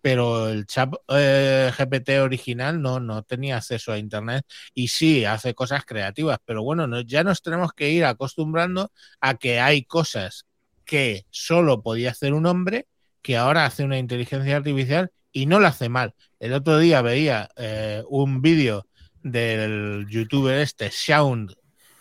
[0.02, 4.44] Pero el chat eh, GPT original no, no tenía acceso a Internet
[4.74, 9.34] y sí hace cosas creativas, pero bueno, no- ya nos tenemos que ir acostumbrando a
[9.36, 10.46] que hay cosas
[10.84, 12.86] que solo podía hacer un hombre
[13.22, 16.14] que ahora hace una inteligencia artificial y no lo hace mal.
[16.38, 18.86] El otro día veía eh, un vídeo
[19.22, 21.54] del youtuber este, Sound,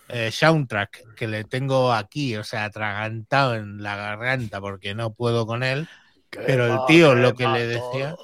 [0.08, 5.46] eh, Soundtrack, que le tengo aquí, o sea, atragantado en la garganta porque no puedo
[5.46, 5.90] con él.
[6.32, 8.16] Pero el tío lo que le decía,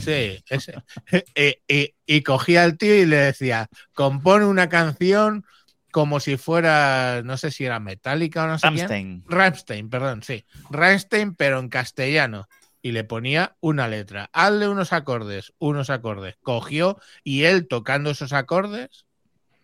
[0.00, 0.74] sí, ese,
[1.34, 5.44] y, y- y cogía al tío y le decía, compone una canción
[5.90, 8.78] como si fuera, no sé si era metálica o no sé quién.
[8.88, 9.24] Rammstein.
[9.26, 10.44] Rammstein, perdón, sí.
[10.70, 12.48] Rammstein, pero en castellano.
[12.82, 14.30] Y le ponía una letra.
[14.32, 16.36] Hazle unos acordes, unos acordes.
[16.42, 19.04] Cogió y él tocando esos acordes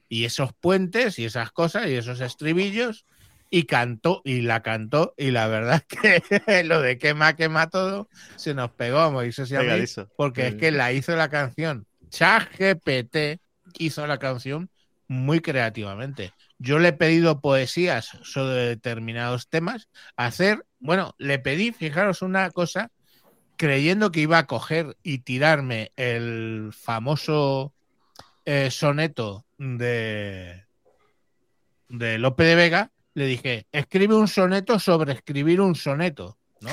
[0.08, 3.04] y esos puentes y esas cosas y esos estribillos
[3.54, 8.08] y cantó y la cantó y la verdad es que lo de quema, quema todo
[8.34, 10.08] se nos pegó mí Pegadizo.
[10.16, 11.86] porque es que la hizo la canción.
[12.08, 13.40] ChatGPT
[13.78, 14.70] hizo la canción
[15.06, 16.32] muy creativamente.
[16.58, 19.88] Yo le he pedido poesías sobre determinados temas.
[20.16, 22.90] Hacer, bueno, le pedí, fijaros una cosa,
[23.56, 27.72] creyendo que iba a coger y tirarme el famoso
[28.46, 30.64] eh, soneto de,
[31.88, 36.38] de Lope de Vega, le dije, escribe un soneto sobre escribir un soneto.
[36.60, 36.70] ¿no?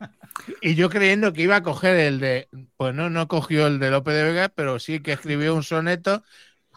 [0.62, 2.48] Y yo creyendo que iba a coger el de,
[2.78, 6.22] pues no, no cogió el de Lope de Vega, pero sí que escribió un soneto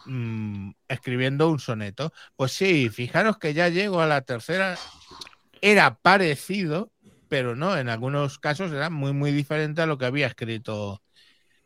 [0.04, 2.12] mm, escribiendo un soneto.
[2.36, 4.76] Pues sí, fijaros que ya llego a la tercera,
[5.62, 6.92] era parecido,
[7.28, 11.02] pero no, en algunos casos era muy, muy diferente a lo que había escrito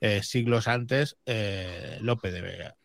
[0.01, 2.77] eh, siglos antes eh, Lope de Vega.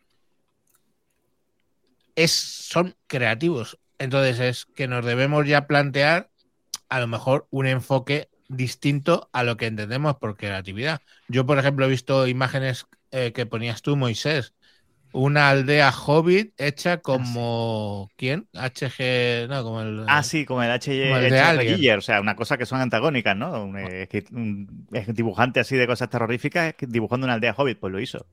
[2.15, 6.29] Es, son creativos, entonces es que nos debemos ya plantear
[6.89, 11.01] a lo mejor un enfoque distinto a lo que entendemos por creatividad.
[11.27, 14.53] Yo, por ejemplo, he visto imágenes eh, que ponías tú, Moisés,
[15.11, 18.47] una aldea hobbit hecha como ¿quién?
[18.53, 22.21] HG, no, como el Ah, sí, como el HG, Como el de HG o sea,
[22.21, 23.63] una cosa que son antagónicas, ¿no?
[23.63, 27.53] Un, eh, que- un- es un dibujante así de cosas terroríficas que dibujando una aldea
[27.57, 28.25] hobbit, pues lo hizo.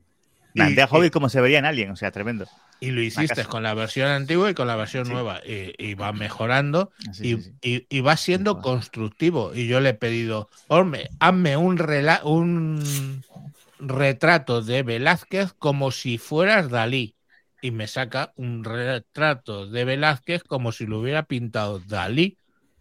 [0.54, 2.46] Y- hobbit como se vería en Alien, o sea, tremendo.
[2.80, 5.12] Y lo hiciste con la versión antigua y con la versión Sí.
[5.12, 5.40] nueva.
[5.46, 7.86] Y, y va mejorando Sí, y, sí, sí.
[7.90, 9.52] y- y va siendo constructivo.
[9.54, 13.22] Y yo le he pedido, hombre, hazme un, rela- un
[13.78, 17.14] retrato de Velázquez como si fueras Dalí.
[17.62, 22.38] Y me saca un retrato de Velázquez como si lo hubiera pintado Dalí.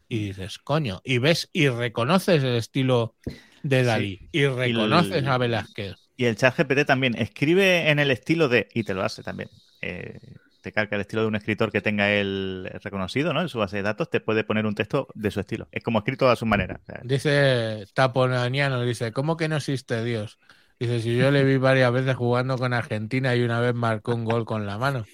[0.07, 3.15] Y dices, coño, y ves y reconoces el estilo
[3.63, 3.83] de.
[3.83, 4.29] Dalí.
[4.31, 6.08] Y reconoces el- a Velázquez.
[6.19, 9.49] Y el chat GPT también escribe en el estilo de, y te lo hace también.
[9.81, 10.19] eh,
[10.61, 13.41] te calca el estilo de un escritor que tenga él reconocido, ¿no?
[13.41, 15.69] En su base de datos, te puede poner un texto de su estilo.
[15.71, 16.79] Es como escrito a su manera.
[16.83, 20.37] o sea, Dice Taponaniano, dice, ¿cómo que no existe Dios?
[20.79, 24.25] Dice, si yo le vi varias veces jugando con Argentina y una vez marcó un
[24.25, 25.05] gol con la mano.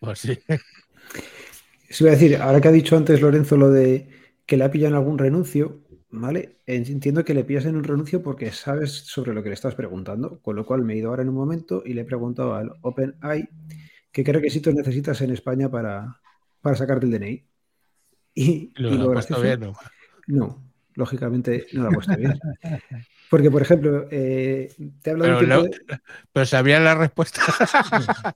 [0.00, 0.38] Pues sí.
[1.88, 4.08] Se iba a decir, ahora que ha dicho antes Lorenzo lo de
[4.46, 5.80] que le ha pillado en algún renuncio,
[6.10, 6.56] ¿vale?
[6.66, 10.40] Entiendo que le pillas en un renuncio porque sabes sobre lo que le estás preguntando,
[10.40, 12.72] con lo cual me he ido ahora en un momento y le he preguntado al
[12.82, 13.48] OpenAI
[14.12, 16.20] qué requisitos necesitas en España para,
[16.60, 17.44] para sacarte el DNI.
[18.34, 19.72] Y, Lo y lo gracioso- bien, ¿no?
[20.26, 20.62] No,
[20.94, 22.38] lógicamente no lo ha puesto bien.
[23.28, 25.80] Porque, por ejemplo, eh, te de un Pero, de-
[26.32, 27.40] pero sabía la respuesta.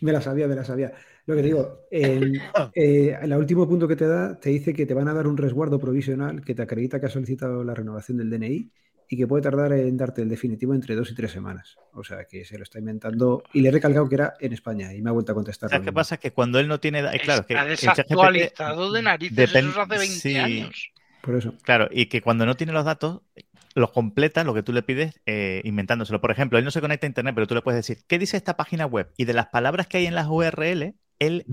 [0.00, 0.92] Me la sabía, me la sabía.
[1.26, 2.34] Lo que digo, en,
[2.74, 5.36] eh, el último punto que te da, te dice que te van a dar un
[5.36, 8.70] resguardo provisional que te acredita que has solicitado la renovación del DNI
[9.08, 11.76] y que puede tardar en darte el definitivo entre dos y tres semanas.
[11.92, 13.42] O sea, que se lo está inventando.
[13.52, 15.70] Y le he recalcado que era en España y me ha vuelto a contestar.
[15.70, 16.16] ¿Sabes lo qué pasa?
[16.16, 17.00] Que cuando él no tiene.
[17.00, 20.36] eh, Claro, que Está ChatGPT desactualizado de narices depen- eso hace 20 sí.
[20.36, 20.90] años.
[21.22, 21.54] Por eso.
[21.62, 23.22] Claro, y que cuando no tiene los datos,
[23.74, 26.20] los completa lo que tú le pides eh, inventándoselo.
[26.20, 28.36] Por ejemplo, él no se conecta a internet, pero tú le puedes decir, ¿qué dice
[28.36, 29.10] esta página web?
[29.16, 31.46] Y de las palabras que hay en las URL, él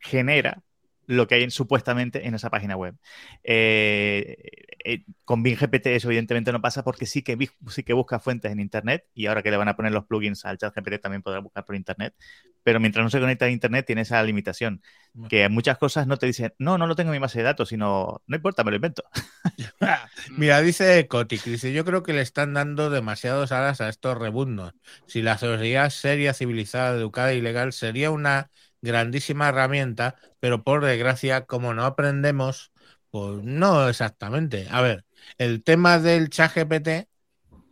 [0.00, 0.62] genera
[1.06, 2.94] lo que hay en- supuestamente en esa página web.
[3.42, 4.36] Eh,
[4.84, 7.36] eh, con Bing GPT eso evidentemente no pasa porque sí que,
[7.68, 10.44] sí que busca fuentes en internet y ahora que le van a poner los plugins
[10.44, 12.14] al chat GPT también podrá buscar por internet,
[12.62, 14.82] pero mientras no se conecta a internet tiene esa limitación,
[15.28, 17.68] que muchas cosas no te dicen, no, no lo tengo en mi base de datos,
[17.70, 19.02] sino, no importa, me lo invento.
[20.36, 24.72] Mira, dice Kotick, dice, yo creo que le están dando demasiados alas a estos rebundos.
[25.06, 28.50] Si la sociedad seria, civilizada, educada y legal sería una
[28.82, 32.72] grandísima herramienta, pero por desgracia, como no aprendemos,
[33.10, 34.66] pues no exactamente.
[34.70, 35.04] A ver,
[35.38, 37.08] el tema del chat GPT,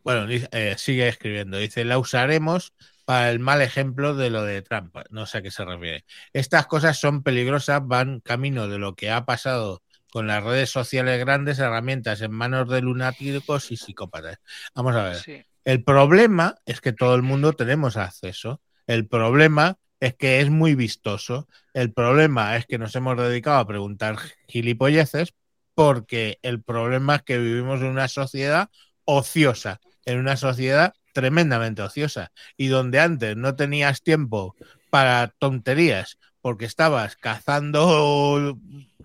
[0.03, 2.73] bueno, eh, sigue escribiendo, dice, la usaremos
[3.05, 4.97] para el mal ejemplo de lo de Trump.
[5.11, 6.05] No sé a qué se refiere.
[6.33, 9.83] Estas cosas son peligrosas, van camino de lo que ha pasado
[10.13, 14.39] con las redes sociales grandes, herramientas en manos de lunáticos y psicópatas.
[14.75, 15.17] Vamos a ver.
[15.17, 15.45] Sí.
[15.65, 18.61] El problema es que todo el mundo tenemos acceso.
[18.87, 21.49] El problema es que es muy vistoso.
[21.75, 24.17] El problema es que nos hemos dedicado a preguntar
[24.49, 25.35] gilipolleces
[25.75, 28.71] porque el problema es que vivimos en una sociedad
[29.05, 34.57] ociosa, en una sociedad tremendamente ociosa y donde antes no tenías tiempo
[34.91, 38.57] para tonterías porque estabas cazando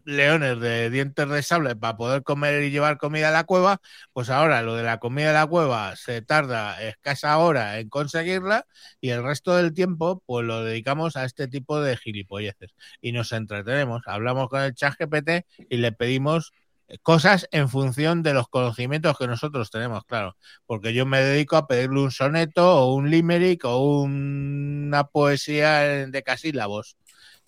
[0.06, 3.82] leones de dientes de sable para poder comer y llevar comida a la cueva,
[4.14, 8.68] pues ahora lo de la comida de la cueva se tarda escasa hora en conseguirla
[9.02, 12.72] y el resto del tiempo pues lo dedicamos a este tipo de gilipolleces.
[13.02, 16.54] Y nos entretenemos, hablamos con el chat GPT y le pedimos
[17.02, 20.38] cosas en función de los conocimientos que nosotros tenemos, claro,
[20.68, 26.24] porque yo me dedico a pedirle un soneto o un limerick o una poesía de
[26.24, 26.96] casílabos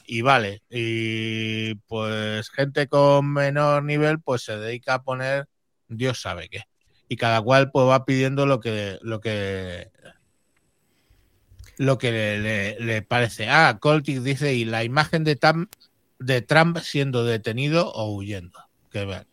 [0.07, 5.47] y vale, y pues gente con menor nivel pues se dedica a poner
[5.89, 6.63] Dios sabe qué.
[7.09, 9.91] Y cada cual pues va pidiendo lo que lo que
[11.77, 13.49] lo que le, le- le parece.
[13.49, 15.71] Ah, Coltic dice y la imagen de Trump
[16.19, 18.59] de Trump siendo detenido o huyendo.
[18.91, 19.27] Que ver.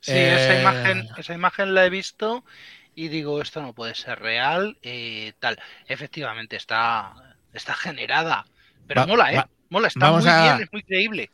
[0.00, 2.44] Sí, esa Eh, imagen, esa imagen la he visto
[2.94, 5.58] y digo, esto no puede ser real, eh, tal.
[5.86, 8.46] Efectivamente, está, está generada.
[8.86, 9.36] Pero Va- mola, ¿eh?
[9.38, 11.30] va- mola, está vamos muy a- bien, es muy creíble.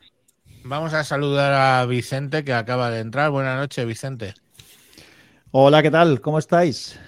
[0.64, 3.30] Vamos a saludar a Vicente que acaba de entrar.
[3.30, 4.34] Buenas noches, Vicente.
[5.52, 6.20] Hola, ¿qué tal?
[6.22, 6.98] ¿Cómo estáis?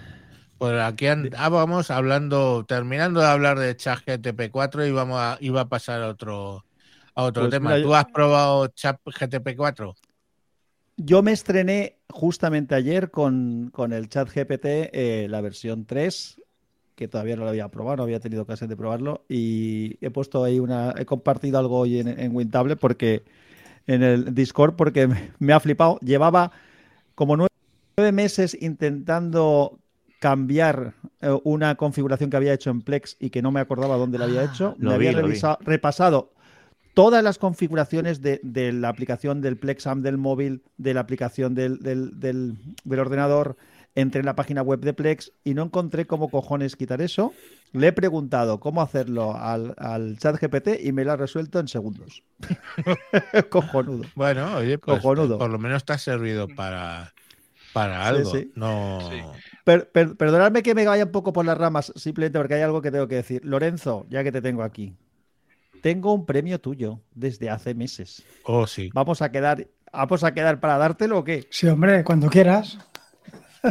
[0.58, 1.06] Pues aquí
[1.50, 6.08] vamos hablando, terminando de hablar de ChatGTP 4 y vamos a, iba a pasar a
[6.08, 6.64] otro,
[7.14, 7.70] a otro Pues tema.
[7.70, 9.94] mira, ¿Tú has probado ChatGTP 4?
[10.98, 16.41] Yo me estrené justamente ayer con, con el chat GPT, eh, la versión 3,
[17.02, 20.44] que todavía no lo había probado, no había tenido ocasión de probarlo, y he puesto
[20.44, 23.24] ahí una, he compartido algo hoy en, en Wintable porque
[23.88, 25.98] en el Discord porque me, me ha flipado.
[26.00, 26.52] Llevaba
[27.16, 27.50] como nueve,
[27.96, 29.78] nueve meses intentando
[30.20, 34.18] cambiar eh, una configuración que había hecho en Plex y que no me acordaba dónde
[34.18, 34.76] la había Ah, hecho.
[34.78, 35.40] lo me había vi.
[35.64, 36.30] repasado
[36.94, 41.78] todas las configuraciones de, de la aplicación del Plexam del móvil, de la aplicación del,
[41.80, 43.56] del- del- del ordenador,
[43.94, 47.32] entré en la página web de Plex y no encontré cómo cojones quitar eso.
[47.72, 51.68] Le he preguntado cómo hacerlo al, al chat GPT y me lo ha resuelto en
[51.68, 52.22] segundos.
[53.50, 54.04] Cojonudo.
[54.14, 55.38] Bueno, oye, pues Cojonudo.
[55.38, 57.12] por lo menos te ha servido para,
[57.72, 58.30] para Sí, algo.
[58.30, 58.52] sí.
[58.54, 58.98] No.
[59.10, 59.20] Sí.
[59.64, 62.82] Per- per- perdonadme que me vaya un poco por las ramas, simplemente porque hay algo
[62.82, 63.44] que tengo que decir.
[63.44, 64.94] Lorenzo, ya que te tengo aquí,
[65.82, 68.22] tengo un premio tuyo desde hace meses.
[68.44, 68.90] Oh, sí.
[68.92, 71.46] ¿Vamos a quedar, vamos a quedar para dártelo o qué?
[71.50, 72.78] Sí, hombre, cuando quieras,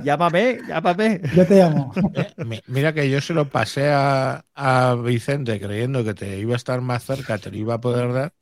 [0.03, 1.21] Llámame, llámame.
[1.35, 1.93] yo te llamo.
[2.15, 6.53] Eh, mi- Mira que yo se lo pasé a, a Vicente creyendo que te iba
[6.53, 8.33] a estar más cerca, te lo iba a poder dar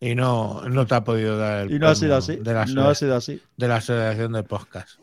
[0.00, 2.36] y no, no te ha podido dar el Y no ha sido así.
[2.36, 3.40] de la, No ha sido así.
[3.56, 4.98] de la asociación de podcast.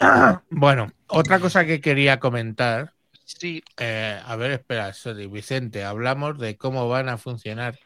[0.50, 2.92] Bueno, otra cosa que quería comentar
[3.24, 7.78] Sí, Eh, a ver, espera, sorry, Vicente, hablamos de cómo van a funcionar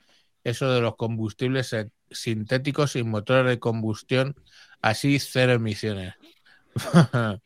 [0.45, 1.75] eso de los combustibles
[2.11, 4.37] sintéticos y motores de combustión,
[4.81, 6.15] así cero emisiones.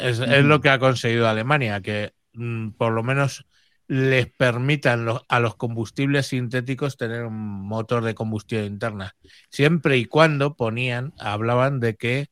[0.00, 3.46] Es, lo que ha conseguido Alemania, que mm, por lo menos
[3.86, 9.14] les permitan a los combustibles sintéticos tener un motor de combustión interna,
[9.50, 12.26] siempre y cuando ponían, hablaban de que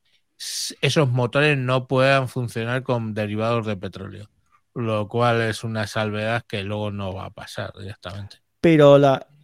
[0.81, 4.29] esos motores no puedan funcionar con derivados de petróleo
[4.75, 8.37] lo cual es una salvedad que luego no va a pasar directamente.
[8.61, 8.99] Pero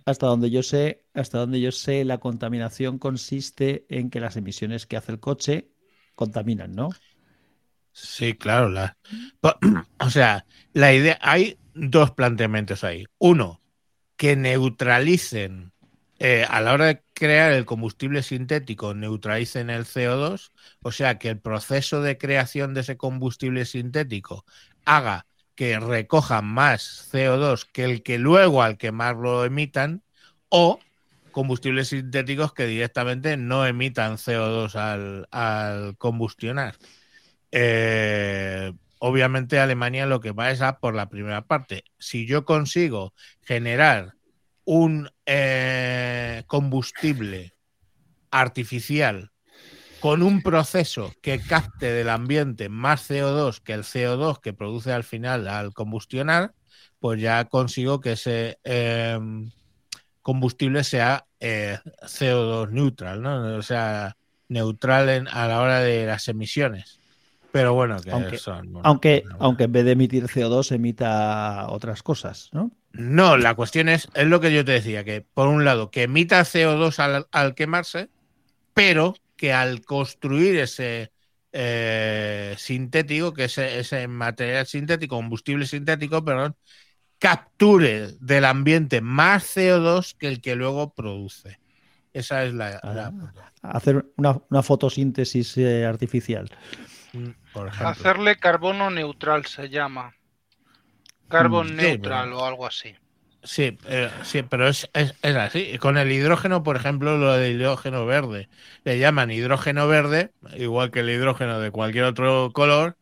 [0.05, 4.87] hasta donde yo sé, hasta donde yo sé, la contaminación consiste en que las emisiones
[4.87, 5.71] que hace el coche
[6.17, 6.91] contaminan, ¿no?
[7.93, 8.69] Sí, claro.
[8.69, 8.97] La,
[10.01, 13.07] o sea, la idea, hay dos planteamientos ahí.
[13.19, 13.63] Uno,
[14.17, 15.73] que neutralicen
[16.19, 20.51] eh, a la hora de crear el combustible sintético, neutralicen el CO2,
[20.83, 24.45] o sea, que el proceso de creación de ese combustible sintético
[24.85, 30.03] haga que recojan más CO2 que el que luego al quemarlo emitan,
[30.49, 30.81] o
[31.37, 36.77] combustibles sintéticos que directamente no emitan CO2 al, al combustionar.
[37.53, 41.85] Eh, obviamente Alemania lo que va es a por la primera parte.
[41.99, 43.13] Si yo consigo
[43.43, 44.15] generar
[44.65, 47.53] un eh, combustible
[48.31, 49.31] artificial
[50.01, 55.05] con un proceso que capte del ambiente más CO2 que el CO2 que produce al
[55.05, 56.55] final al combustionar,
[56.99, 59.19] pues ya consigo que ese eh,
[60.27, 63.57] combustible sea eh, CO2 neutral, ¿no?
[63.57, 64.17] O sea,
[64.49, 66.99] neutral en- a la hora de las emisiones.
[67.53, 71.69] Pero bueno, que Aunque- son, bueno, Aunque, bueno, aunque en vez de emitir CO2 emita
[71.69, 72.73] otras cosas, ¿no?
[72.91, 76.03] No, la cuestión es, es lo que yo te decía, que por un lado, que
[76.03, 78.09] emita CO2 al, al quemarse,
[78.75, 81.13] pero que al construir ese
[81.53, 86.57] eh, sintético, que ese, ese material sintético, combustible sintético, perdón,
[87.19, 91.59] capture del ambiente más CO2 que el que luego produce.
[92.13, 93.13] Esa es la, la-
[93.63, 96.49] Hacer una, una fotosíntesis eh, artificial.
[97.53, 97.89] por ejemplo.
[97.89, 100.15] hacerle carbono neutral se llama.
[101.29, 102.95] Carbon Mm, sí, neutral pero- o algo así.
[103.43, 105.79] Sí, eh, sí, pero es, es, es así.
[105.79, 108.49] Con el hidrógeno, por ejemplo, lo del hidrógeno verde.
[108.83, 112.97] Le llaman hidrógeno verde, igual que el hidrógeno de cualquier otro color,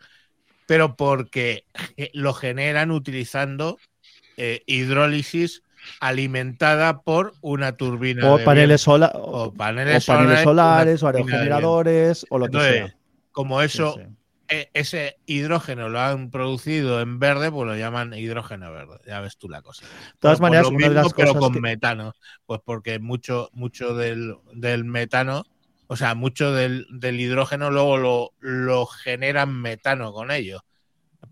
[0.67, 1.65] pero porque
[2.12, 3.79] lo generan utilizando
[4.37, 5.62] eh, hidrólisis
[6.01, 8.32] alimentada por una turbina.
[8.32, 12.97] O de paneles, sola- o o paneles, paneles solares, o aerogeneradores, o lo que sea.
[13.32, 14.09] como eso, Sí, sí.
[14.49, 18.99] e- ese hidrógeno lo han producido en verde, pues lo llaman hidrógeno verde.
[19.07, 19.85] Ya ves tú la cosa.
[19.85, 22.14] De todas Pero maneras, lo una de mismo, las pero cosas con que- metano.
[22.47, 25.45] Pues porque mucho, mucho del, del metano,
[25.87, 30.64] o sea, mucho del, del hidrógeno luego lo, lo generan metano con ello.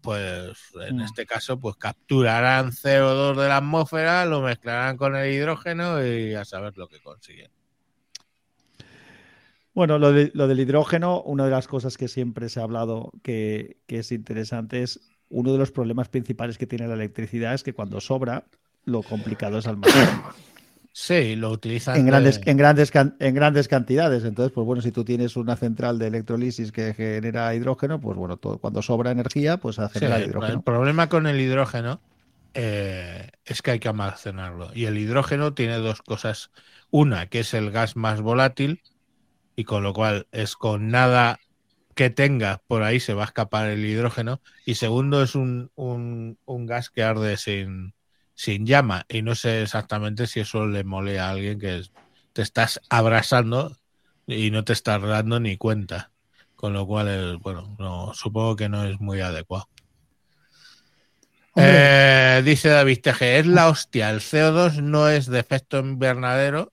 [0.02, 0.50] Pues
[0.86, 1.00] en Mm.
[1.02, 6.44] este caso, pues capturarán CO2 de la atmósfera, lo mezclarán con el hidrógeno y a
[6.44, 7.50] saber lo que consiguen.
[9.74, 13.10] Bueno, lo, de- lo del hidrógeno, una de las cosas que siempre se ha hablado
[13.22, 15.00] que, que es interesante es
[15.30, 18.44] uno de los problemas principales que tiene la electricidad es que cuando sobra,
[18.84, 20.34] lo complicado es almacenar
[20.92, 24.24] Sí, lo utilizan en de- grandes, en, grandes, en grandes cantidades.
[24.24, 28.36] Entonces, pues bueno, si tú tienes una central de electrolisis que genera hidrógeno, pues bueno,
[28.38, 30.62] todo, cuando sobra energía, pues a Sí, generar el hidrógeno.
[30.62, 32.02] problema con el hidrógeno
[32.54, 34.70] eh, es que hay que almacenarlo.
[34.74, 36.50] Y el hidrógeno tiene dos cosas.
[36.90, 38.82] Una, que es el gas más volátil,
[39.56, 41.40] y con lo cual es con nada
[41.94, 44.42] que tenga por ahí se va a escapar el hidrógeno.
[44.64, 47.94] Y segundo, es un, un- un gas que arde sin,
[48.42, 49.06] sin llama.
[49.08, 51.82] Y no sé exactamente si eso le mole a alguien que
[52.32, 53.76] te estás abrasando
[54.26, 56.10] y no te estás dando ni cuenta.
[56.56, 59.68] Con lo cual, bueno, no, supongo que no es muy adecuado.
[61.54, 66.72] Eh, dice David Teje, es la hostia, el CO2 no es de efecto invernadero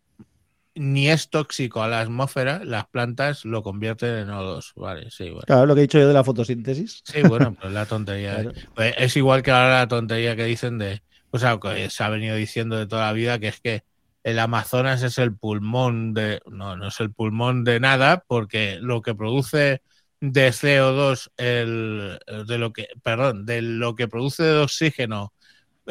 [0.74, 4.72] ni es tóxico a la atmósfera, las plantas lo convierten en O2.
[4.76, 5.43] Vale, sí, bueno.
[5.45, 7.01] Claro, lo que he dicho yo de la fotosíntesis.
[7.03, 8.36] Sí, bueno, pues la tontería.
[8.39, 8.53] Claro.
[8.74, 11.01] Pues es igual que ahora la tontería que dicen de,
[11.32, 13.84] o sea, que se ha venido diciendo de toda la vida, que es que
[14.23, 19.01] el Amazonas es el pulmón de, no, no es el pulmón de nada, porque lo
[19.01, 19.82] que produce
[20.21, 25.34] de CO2, el, de lo que, perdón, de lo que produce de oxígeno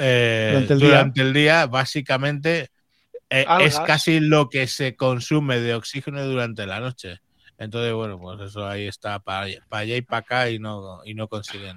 [0.01, 1.67] eh, Durante durante, el el día.
[1.67, 2.71] básicamente
[3.31, 3.81] eh, es Algas.
[3.81, 7.21] casi lo que se consume de oxígeno durante la noche.
[7.59, 11.27] Entonces, bueno, pues eso ahí está para allá y para acá y no, y no
[11.27, 11.77] consiguen,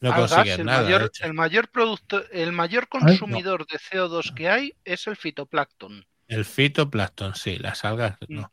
[0.00, 0.82] no Algas, consiguen el, nada.
[0.82, 3.00] mayor, el mayor producto, el mayor no.
[3.00, 6.06] consumidor de CO2 que hay es el fitoplancton.
[6.28, 8.52] El fitoplancton, sí, las algas, no.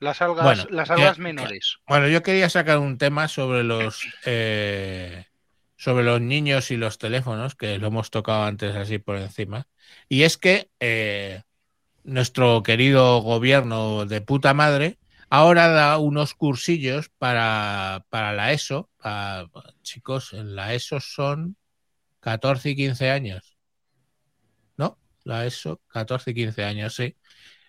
[0.00, 1.78] Las algas, Bueno, las algas menores.
[1.86, 5.26] Bueno, yo quería sacar un tema sobre los eh,
[5.76, 9.66] sobre los niños y los teléfonos, que lo hemos tocado antes así por encima.
[10.08, 11.42] Y es que eh,
[12.04, 14.98] nuestro querido gobierno de puta madre
[15.30, 18.90] ahora da unos cursillos para, para la ESO.
[18.98, 19.48] para-
[19.82, 21.56] chicos, en la ESO son
[22.20, 23.56] 14 y 15 años.
[24.76, 24.98] ¿No?
[25.24, 27.16] La ESO, 14 y 15 años, sí.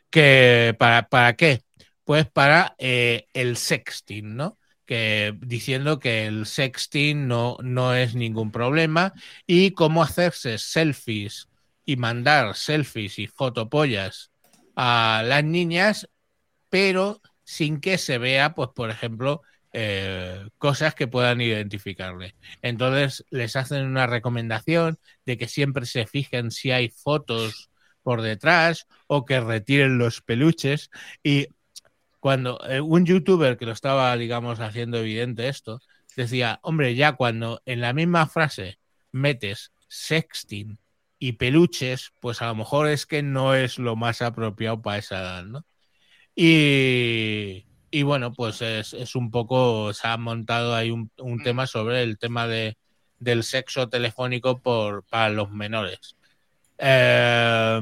[0.10, 1.62] Que, ¿para, ¿Para qué?
[2.04, 4.58] Pues para eh, el sexting, ¿no?
[4.86, 9.14] Que, diciendo que el sexting no, no es ningún problema
[9.46, 11.48] y cómo hacerse selfies
[11.86, 14.32] y mandar selfies y fotopollas
[14.76, 16.10] a las niñas,
[16.70, 19.42] pero sin que se vea, pues, por ejemplo,
[19.74, 22.36] eh, cosas que puedan identificarle.
[22.62, 27.72] Entonces les hacen una recomendación de que siempre se fijen si hay fotos
[28.04, 30.92] por detrás o que retiren los peluches
[31.24, 31.48] y
[32.20, 35.82] cuando eh, un youtuber que lo estaba, digamos, haciendo evidente esto,
[36.16, 38.78] decía, hombre, ya cuando en la misma frase
[39.12, 40.78] metes sexting
[41.18, 45.20] y peluches, pues a lo mejor es que no es lo más apropiado para esa
[45.22, 45.66] edad, ¿no?
[46.42, 51.68] Y, y bueno, pues es, es un poco, se ha montado ahí un, un tema
[51.68, 52.78] sobre el tema de,
[53.20, 56.16] del sexo telefónico por, para los menores.
[56.78, 57.82] Eh,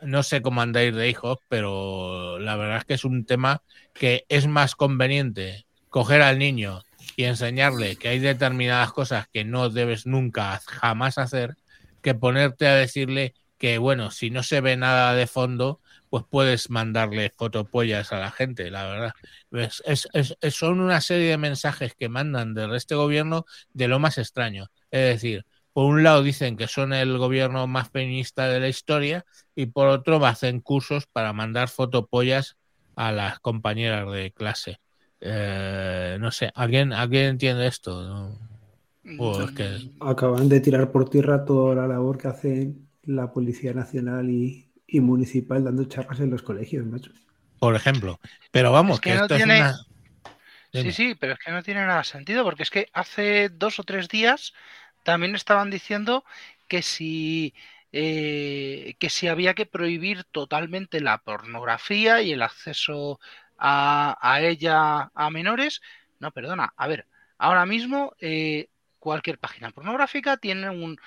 [0.00, 3.62] no sé cómo andáis de hijos, pero la verdad es que es un tema
[3.94, 6.84] que es más conveniente coger al niño
[7.16, 11.56] y enseñarle que hay determinadas cosas que no debes nunca jamás hacer
[12.00, 15.80] que ponerte a decirle que bueno, si no se ve nada de fondo,
[16.12, 19.12] pues puedes mandarle fotopollas a la gente, la verdad.
[19.50, 23.88] Es, es, es, es- son una serie de mensajes que mandan del este gobierno de
[23.88, 24.66] lo más extraño.
[24.90, 29.24] Es decir, por un lado dicen que son el gobierno más feminista de la historia
[29.54, 32.56] y por otro hacen cursos para mandar fotopollas
[32.94, 34.80] a las compañeras de clase.
[35.20, 38.02] Eh, no sé, ¿alguien, ¿alguien entiende esto?
[38.02, 38.38] No.
[39.16, 43.72] Pues es que- Acaban de tirar por tierra toda la labor que hace la Policía
[43.72, 47.12] Nacional y, y Municipal dando charlas en los colegios, macho.
[47.58, 48.20] por ejemplo.
[48.50, 49.74] Pero vamos, Es que que, no esto tiene- es una...
[50.72, 50.92] Sí, Dime.
[50.92, 54.08] sí, pero es que no tiene nada sentido, porque es que hace dos o tres
[54.08, 54.54] días
[55.04, 56.24] también estaban diciendo
[56.68, 57.54] que si,
[57.92, 63.20] eh, que si había que prohibir totalmente la pornografía y el acceso
[63.58, 65.82] a, a ella a menores.
[66.20, 67.06] No, perdona, a ver,
[67.38, 68.68] ahora mismo eh,
[68.98, 70.98] cualquier página pornográfica tiene un,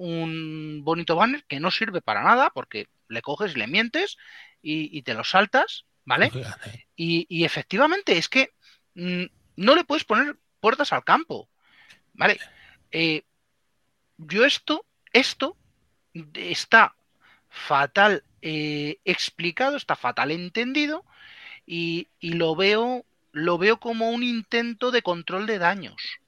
[0.00, 4.16] un bonito banner que no sirve para nada, porque le coges le mientes
[4.62, 6.32] y, y te lo saltas, ¿vale?
[6.96, 8.50] Y, y efectivamente es que
[8.94, 9.24] mm,
[9.56, 11.50] no le puedes poner puertas al campo.
[12.14, 12.38] ¿Vale?
[12.90, 13.22] Eh,
[14.16, 15.56] yo esto, esto
[16.34, 16.94] está
[17.48, 21.04] fatal eh, explicado, está fatal entendido
[21.66, 26.20] y, y lo veo, lo veo como un intento de control de daños.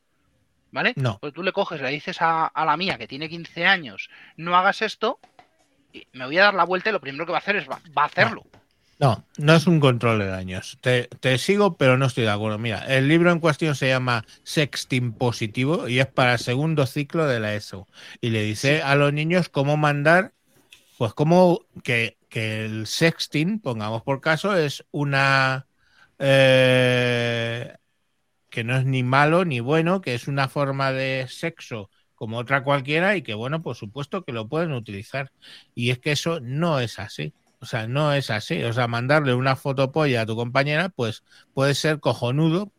[0.73, 0.95] ¿Vale?
[0.97, 1.19] No.
[1.21, 4.57] Pues tú le coges, le dices a, a la mía que tiene 15 años, no
[4.57, 5.21] hagas esto,
[5.93, 7.69] y me voy a dar la vuelta y lo primero que va a hacer es
[7.71, 8.47] va, va a hacerlo.
[8.99, 10.79] No, no es un control de daños.
[10.81, 12.59] Te, te sigo, pero no estoy de acuerdo.
[12.59, 17.27] Mira, el libro en cuestión se llama Sexting Positivo y es para el segundo ciclo
[17.27, 17.89] de la ESO.
[18.21, 20.35] Y le dice a los niños cómo mandar,
[20.99, 25.67] pues cómo que, que el sexting, pongamos por caso, es una...
[26.19, 27.77] eh,
[28.53, 32.63] que no es ni malo ni bueno, que es una forma de sexo como otra
[32.63, 35.33] cualquiera y que, bueno, por supuesto que lo pueden utilizar.
[35.75, 37.33] Y es que eso no es así.
[37.61, 38.63] O sea, no es así.
[38.63, 41.25] O sea, mandarle una fotopolla a tu compañera, pues
[41.55, 42.71] puede ser cojonudo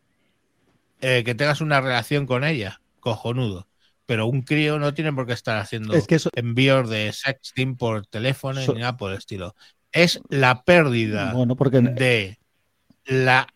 [1.00, 2.80] eh, que tengas una relación con ella.
[3.00, 3.66] Cojonudo.
[4.06, 7.76] Pero un crío no tiene por qué estar haciendo Es que eso, envíos de sexting
[7.76, 9.56] por teléfono So- ni nada por el estilo.
[9.90, 12.38] Es la pérdida bueno, porque de
[13.06, 13.48] la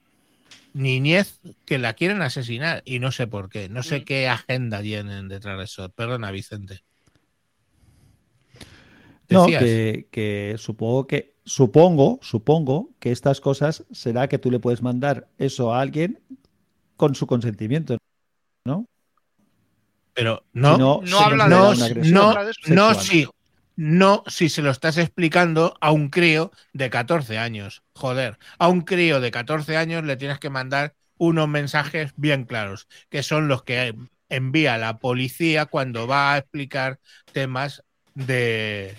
[0.78, 3.68] niñez que la quieren asesinar y no sé por qué.
[3.68, 4.04] No sé Mm.
[4.04, 5.88] qué agenda tienen detrás de eso.
[5.90, 6.82] Perdona, Vicente.
[9.28, 14.80] No, que, que supongo que supongo, supongo que estas cosas será que tú le puedes
[14.80, 16.20] mandar eso a alguien
[16.96, 17.98] con su consentimiento,
[18.64, 18.86] ¿no?
[20.14, 22.34] Pero no, Si no, habla de no, no,
[22.68, 23.34] no, sexual.
[23.78, 27.84] No si se lo estás explicando a un crío de 14 años.
[27.94, 32.88] Joder, a un crío de 14 años le tienes que mandar unos mensajes bien claros,
[33.08, 33.94] que son los que
[34.28, 36.98] envía la policía cuando va a explicar
[37.32, 37.84] temas
[38.16, 38.96] de,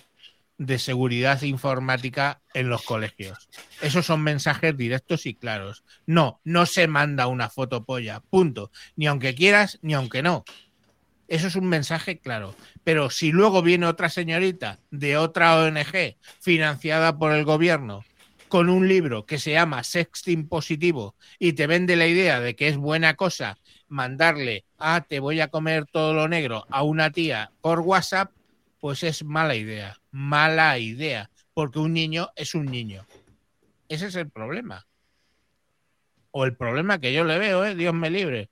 [0.58, 3.50] de seguridad informática en los colegios.
[3.82, 5.84] Esos son mensajes directos y claros.
[6.06, 8.72] No, no se manda una fotopolla, punto.
[8.96, 10.46] Ni aunque quieras, ni aunque no.
[11.30, 12.56] Eso es un mensaje claro.
[12.84, 18.04] Pero si luego viene otra señorita de otra ONG financiada por el gobierno
[18.48, 22.68] con un libro que se llama Sexting Positivo y te vende la idea de que
[22.68, 27.52] es buena cosa mandarle, ah, te voy a comer todo lo negro a una tía
[27.62, 28.32] por WhatsApp,
[28.80, 33.06] pues es mala idea, mala idea, porque un niño es un niño.
[33.88, 34.88] Ese es el problema.
[36.32, 37.76] O el problema que yo le veo, ¿eh?
[37.76, 38.50] Dios me libre.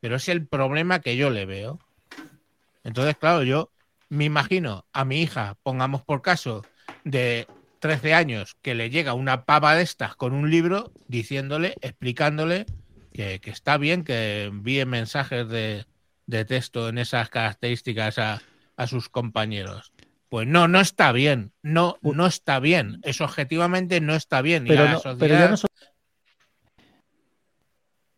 [0.00, 1.80] Pero es el problema que yo le veo.
[2.84, 3.70] Entonces, claro, yo
[4.08, 6.64] me imagino a mi hija, pongamos por caso,
[7.04, 7.46] de
[7.78, 12.66] 13 años, que le llega una pava de estas con un libro diciéndole, explicándole
[13.12, 15.86] que, que está bien que envíe mensajes de,
[16.26, 18.42] de texto en esas características a,
[18.76, 19.92] a sus compañeros.
[20.28, 21.52] Pues no, no está bien.
[21.62, 23.00] No, no está bien.
[23.02, 24.64] Eso objetivamente no está bien.
[24.66, 25.66] Y Pero, la sociedad- pero ya no so-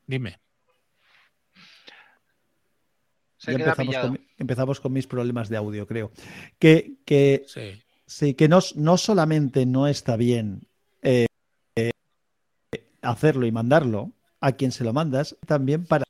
[0.07, 0.42] Dime.
[3.43, 6.11] Se ya queda empezamos con, mi- empezamos con mis problemas de audio, creo.
[6.59, 7.83] Que, que Sí.
[8.07, 10.67] Sí, que no, no solamente no está bien
[11.01, 11.27] eh,
[11.77, 11.91] eh,
[13.01, 16.05] hacerlo y mandarlo a quien se lo mandas, también para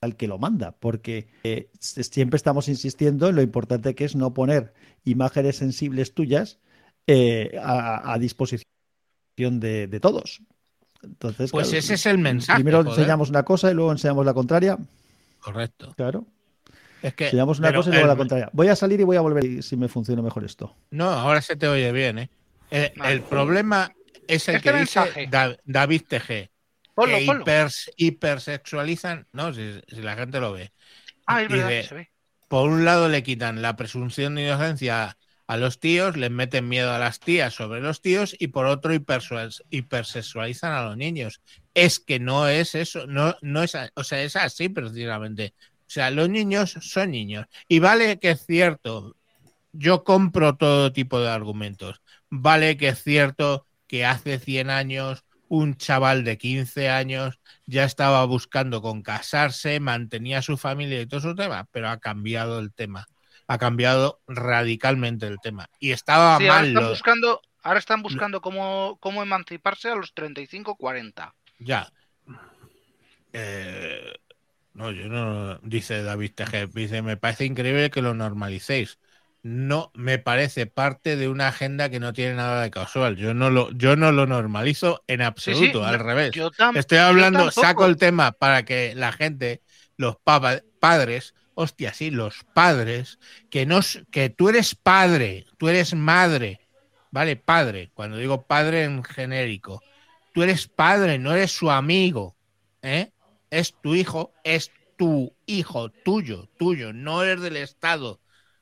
[0.00, 4.32] el que lo manda, porque eh, siempre estamos insistiendo en lo importante que es no
[4.32, 4.72] poner
[5.04, 6.58] imágenes sensibles tuyas
[7.06, 8.64] eh, a, a disposición
[9.36, 10.40] de, de todos.
[11.02, 12.56] Entonces, Pues claro, ese es el mensaje.
[12.58, 12.98] primero joder.
[12.98, 14.78] enseñamos una cosa y luego enseñamos la contraria.
[15.40, 15.92] Correcto.
[15.96, 16.26] Claro,
[17.04, 18.50] Es que, enseñamos una cosa y luego el- la contraria.
[18.52, 20.74] Voy a salir y voy a volver y si me funciona mejor esto.
[20.90, 22.30] No, ahora se te oye bien, ¿eh?
[22.70, 23.12] El, Vale.
[23.12, 23.92] el problema
[24.26, 25.26] es el Este que dice mensaje.
[25.30, 26.50] Da- David TG.
[26.94, 27.44] Ponlo, que ponlo.
[27.44, 30.72] hipers- hipersexualizan, no, si, si la gente lo ve.
[31.26, 32.10] Ah, es y verdad, de- se ve.
[32.48, 36.90] Por un lado le quitan la presunción de inocencia a los tíos, les meten miedo
[36.92, 41.40] a las tías sobre los tíos y por otro hipersexualizan a los niños.
[41.74, 45.54] Es que no es eso, no, no es, o sea, es así precisamente.
[45.94, 47.46] O sea, los niños son niños.
[47.68, 49.14] Y vale que es cierto,
[49.72, 52.02] yo compro todo tipo de argumentos.
[52.30, 58.24] Vale que es cierto que hace 100 años un chaval de 15 años ya estaba
[58.24, 63.06] buscando con casarse, mantenía su familia y todo su tema, pero ha cambiado el tema.
[63.46, 65.68] Ha cambiado radicalmente el tema.
[65.78, 66.66] Y estaba Sí, ahora mal.
[66.66, 71.36] están lo- buscando, ahora están buscando cómo, cómo emanciparse a los 35-40.
[71.60, 71.92] Ya.
[73.32, 74.12] Eh,
[74.74, 75.58] no, yo no.
[75.62, 76.70] Dice David Tejer.
[76.70, 78.98] Dice: Me parece increíble que lo normalicéis.
[79.42, 83.16] No me parece parte de una agenda que no tiene nada de casual.
[83.16, 86.32] Yo no lo, yo no lo normalizo en Sí, sí, absoluto, al no, revés.
[86.34, 89.62] Yo, Estoy hablando, saco el tema para que la gente,
[89.98, 93.18] los pava- padres, hostia, sí, los padres,
[93.50, 96.60] que no, que tú eres padre, tú eres madre,
[97.10, 97.36] ¿vale?
[97.36, 99.82] Padre, cuando digo padre en genérico,
[100.32, 102.36] tú eres padre, no eres su amigo,
[102.82, 103.12] ¿eh?
[103.58, 108.20] Es tu hijo, es tu hijo, tuyo, tuyo, no eres del Estado,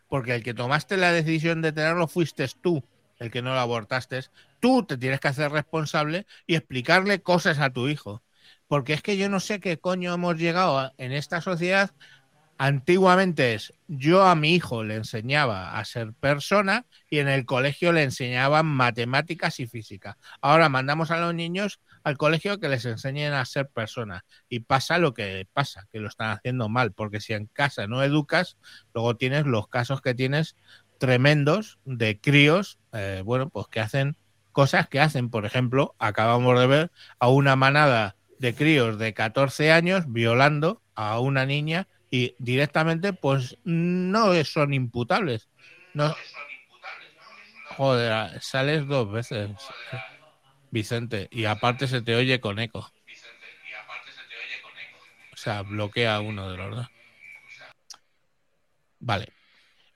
[0.09, 2.85] porque el que tomaste la decisión de tenerlo fuiste tú,
[3.19, 4.21] el que no lo abortaste.
[4.61, 8.23] Tú te tienes que hacer responsable y explicarle cosas a tu hijo.
[8.69, 11.91] Porque es que yo no sé qué coño hemos llegado a- en esta sociedad.
[12.59, 17.93] Antiguamente es, yo a mi hijo le enseñaba a ser persona y en el colegio
[17.93, 20.17] le enseñaban matemáticas y física.
[20.41, 24.23] Ahora mandamos a los niños al colegio que les enseñen a ser personas.
[24.49, 28.03] Y pasa lo que pasa, que lo están haciendo mal, porque si en casa no
[28.03, 28.57] educas,
[28.95, 30.57] luego tienes los casos que tienes
[30.99, 34.17] tremendos de críos, eh, bueno, pues que hacen
[34.53, 35.31] cosas que hacen.
[35.31, 41.19] Por ejemplo, acabamos de ver a una manada de críos de 14 años violando a
[41.21, 45.49] una niña y directamente pues no son imputables.
[45.95, 46.15] No,
[47.77, 49.51] joder, sales dos veces,
[50.73, 52.91] Vicente, y aparte se te oye con eco.
[55.33, 56.89] O sea, bloquea uno de los dos.
[58.99, 59.29] Vale.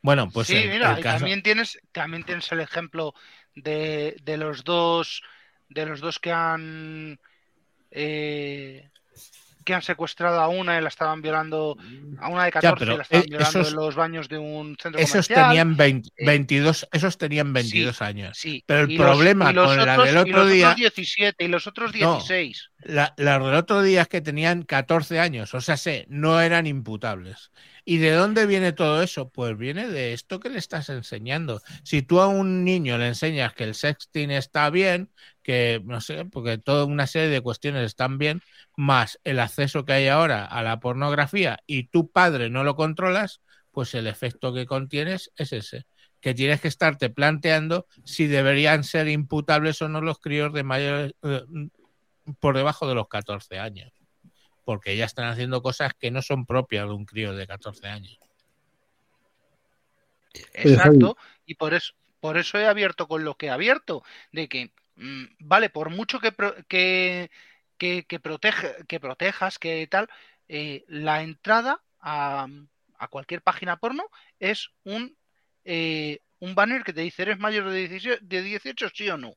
[0.02, 3.14] Bueno, pues sí, el- mira, el y caso- también tienes, también tienes el ejemplo
[3.54, 5.22] de, de los dos,
[5.70, 7.18] de los dos que han
[7.90, 8.90] eh,
[9.66, 11.76] que han secuestrado a una y la estaban violando,
[12.18, 14.38] a una de 14 pero, y la estaban eh, violando esos- en los baños de
[14.38, 15.48] un centro Esos comercial.
[15.48, 18.38] tenían 20 eh, 22, esos tenían 22 años.
[18.38, 20.50] Sí, pero el y los- problema y los con la otros- del y otro los
[20.52, 22.14] día- otros 17 y los otros No.
[22.14, 22.70] 16.
[22.78, 26.66] La, la del otro día es que tenían 14 años, o sea, sé, no eran
[26.66, 27.50] imputables.
[27.88, 29.28] ¿Y de dónde viene todo eso?
[29.30, 31.60] Pues viene de esto que le estás enseñando.
[31.84, 35.10] Si tú a un niño le enseñas que el sexting está bien,
[35.47, 38.42] que no sé, porque toda una serie de cuestiones están bien,
[38.76, 43.42] más el acceso que hay ahora a la pornografía y tu padre no lo controlas,
[43.70, 45.86] pues el efecto que contienes es ese.
[46.20, 51.14] Que tienes que estarte planteando si deberían ser imputables o no los críos de mayores,
[51.22, 51.44] eh,
[52.40, 53.92] por debajo de los 14 años.
[54.64, 58.18] Porque ya están haciendo cosas que no son propias de un crío de 14 años.
[60.55, 61.16] Exacto,
[61.47, 64.72] y por eso, por eso he abierto con lo que he abierto, de que,
[65.40, 67.30] vale, por mucho que, pro- que,
[67.78, 70.09] que, que, protege- que protejas, que tal,
[70.49, 72.47] eh, la entrada a,
[72.99, 74.05] a cualquier página porno
[74.40, 75.16] es un,
[75.64, 79.34] eh, un banner que te dice, ¿eres mayor de 18, de 18 sí o no?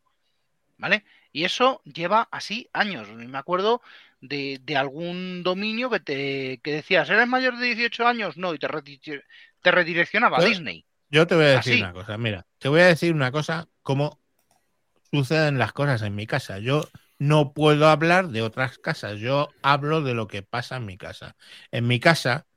[0.78, 1.04] ¿Vale?
[1.34, 3.10] Y eso lleva así años.
[3.12, 3.82] Me acuerdo
[4.22, 8.38] de, de algún dominio que te que decías, ¿eres mayor de 18 años?
[8.38, 8.68] No, y te,
[9.62, 10.86] te redireccionaba a Disney.
[11.10, 11.76] Yo te voy a decir Así.
[11.76, 14.19] una cosa, mira, te voy a decir una cosa, cómo
[15.12, 16.60] suceden las cosas en mi casa.
[16.60, 16.88] Yo
[17.20, 21.36] no puedo hablar de otras casas, yo hablo de lo que pasa en mi casa.
[21.72, 22.48] En mi casa,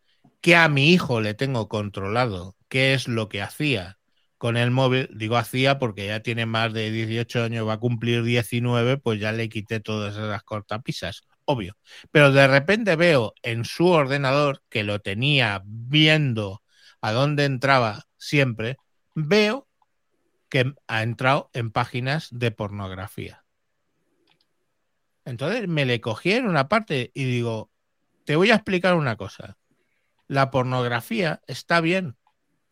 [0.40, 3.98] que a mi hijo le tengo controlado qué es lo que hacía
[4.38, 8.24] con el móvil, digo hacía porque ya tiene más de 18 años, va a cumplir
[8.24, 11.76] 19, pues ya le quité todas esas cortapisas, obvio.
[12.10, 16.60] Pero de repente veo en su ordenador, que lo tenía viendo
[17.00, 18.78] a dónde entraba siempre,
[19.14, 19.68] veo
[20.52, 23.42] que ha entrado en páginas de pornografía.
[25.24, 27.70] Entonces me le cogí en una parte y digo,
[28.26, 29.56] te voy a explicar una cosa.
[30.28, 32.18] La pornografía está bien.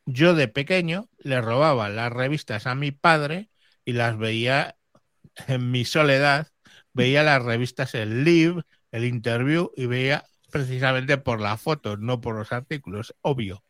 [0.04, 3.48] Yo de pequeño le robaba las revistas a mi padre
[3.86, 4.76] y las veía
[5.46, 6.48] en mi soledad,
[6.92, 8.60] veía las revistas el Live,
[8.90, 13.64] el Interview y veía precisamente por las fotos, no por los artículos, obvio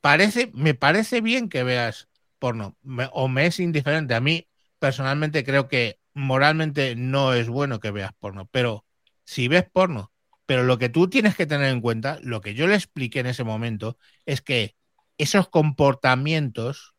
[0.00, 2.07] parece, me parece bien que veas
[2.38, 4.14] porno, me- o me es indiferente.
[4.14, 8.84] A mí, personalmente, creo que moralmente no es bueno que veas porno, pero
[9.24, 10.12] si ves porno,
[10.46, 13.26] pero lo que tú tienes que tener en cuenta, lo que yo le expliqué en
[13.26, 14.76] ese momento, es que
[15.18, 16.94] esos comportamientos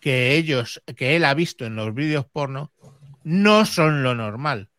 [0.00, 2.72] que ellos, que él ha visto en los vídeos porno,
[3.22, 4.70] no son lo normal.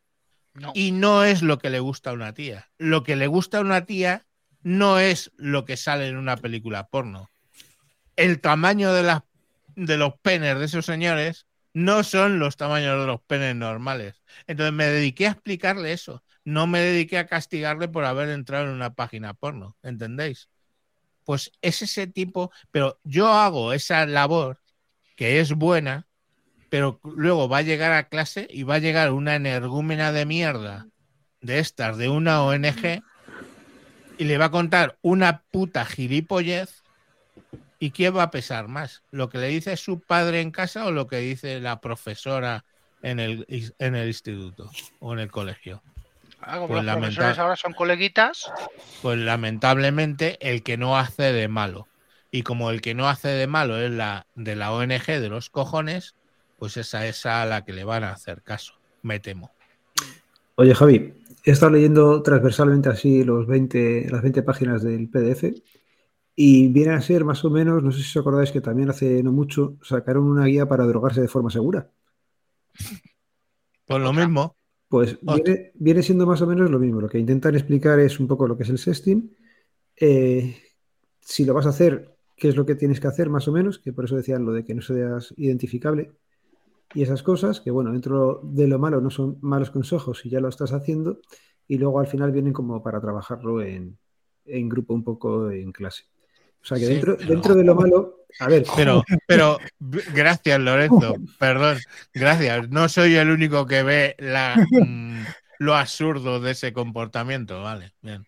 [0.53, 0.71] No.
[0.75, 2.69] Y no es lo que le gusta a una tía.
[2.77, 4.25] Lo que le gusta a una tía
[4.63, 7.29] no es lo que sale en una película porno.
[8.15, 9.21] El tamaño de, las
[9.75, 14.21] de los penes de esos señores no son los tamaños de los penes normales.
[14.47, 16.23] Entonces me dediqué a explicarle eso.
[16.43, 19.77] No me dediqué a castigarle por haber entrado en una página porno.
[19.83, 20.49] ¿Entendéis?
[21.23, 24.59] Pues es ese tipo, pero yo hago esa labor
[25.15, 26.07] que es buena,
[26.69, 30.87] pero luego va a llegar a clase y va a llegar una energúmena de mierda
[31.41, 33.03] de estas, de una ONG,
[34.17, 36.83] y le va a contar una puta gilipollez.
[37.81, 39.01] ¿Y quién va a pesar más?
[39.09, 42.63] ¿Lo que le dice su padre en casa o lo que dice la profesora
[43.01, 44.69] en el, en el instituto
[44.99, 45.81] o en el colegio?
[46.41, 48.51] Ah, como Pues los profesores ahora son coleguitas,
[49.01, 51.87] Pues lamentablemente el que no hace de malo.
[52.29, 55.49] Y como el que no hace de malo es la de la ONG de los
[55.49, 56.13] cojones,
[56.59, 59.49] pues esa es a la que le van a hacer caso, me temo.
[60.53, 65.45] Oye, Javi, he estado leyendo transversalmente así los 20, las 20 páginas del PDF
[66.35, 69.23] y viene a ser más o menos, no sé si os acordáis que también hace
[69.23, 71.91] no mucho sacaron una guía para drogarse de forma segura.
[73.85, 74.55] Pues lo mismo,
[74.89, 76.99] Pues viene, viene siendo más o menos lo mismo.
[77.01, 79.35] Lo que intentan explicar es un poco lo que es el sexting.
[79.97, 80.57] eh,
[81.21, 83.79] si lo vas a hacer, qué es lo que tienes que hacer más o menos,
[83.79, 86.13] que por eso decían lo de que no seas identificable
[86.93, 90.41] y esas cosas, que bueno, dentro de lo malo no son malos consejos si ya
[90.41, 91.19] lo estás haciendo
[91.67, 93.97] y luego al final vienen como para trabajarlo en,
[94.45, 96.05] en grupo un poco en clase.
[96.63, 99.57] O sea que Sí, dentro, pero- dentro de lo malo, a ver, pero, pero
[100.13, 101.77] gracias Lorenzo, perdón,
[102.13, 102.69] gracias.
[102.69, 105.23] No soy el único que ve la, mm,
[105.59, 108.25] lo absurdo de ese comportamiento, vale, bien.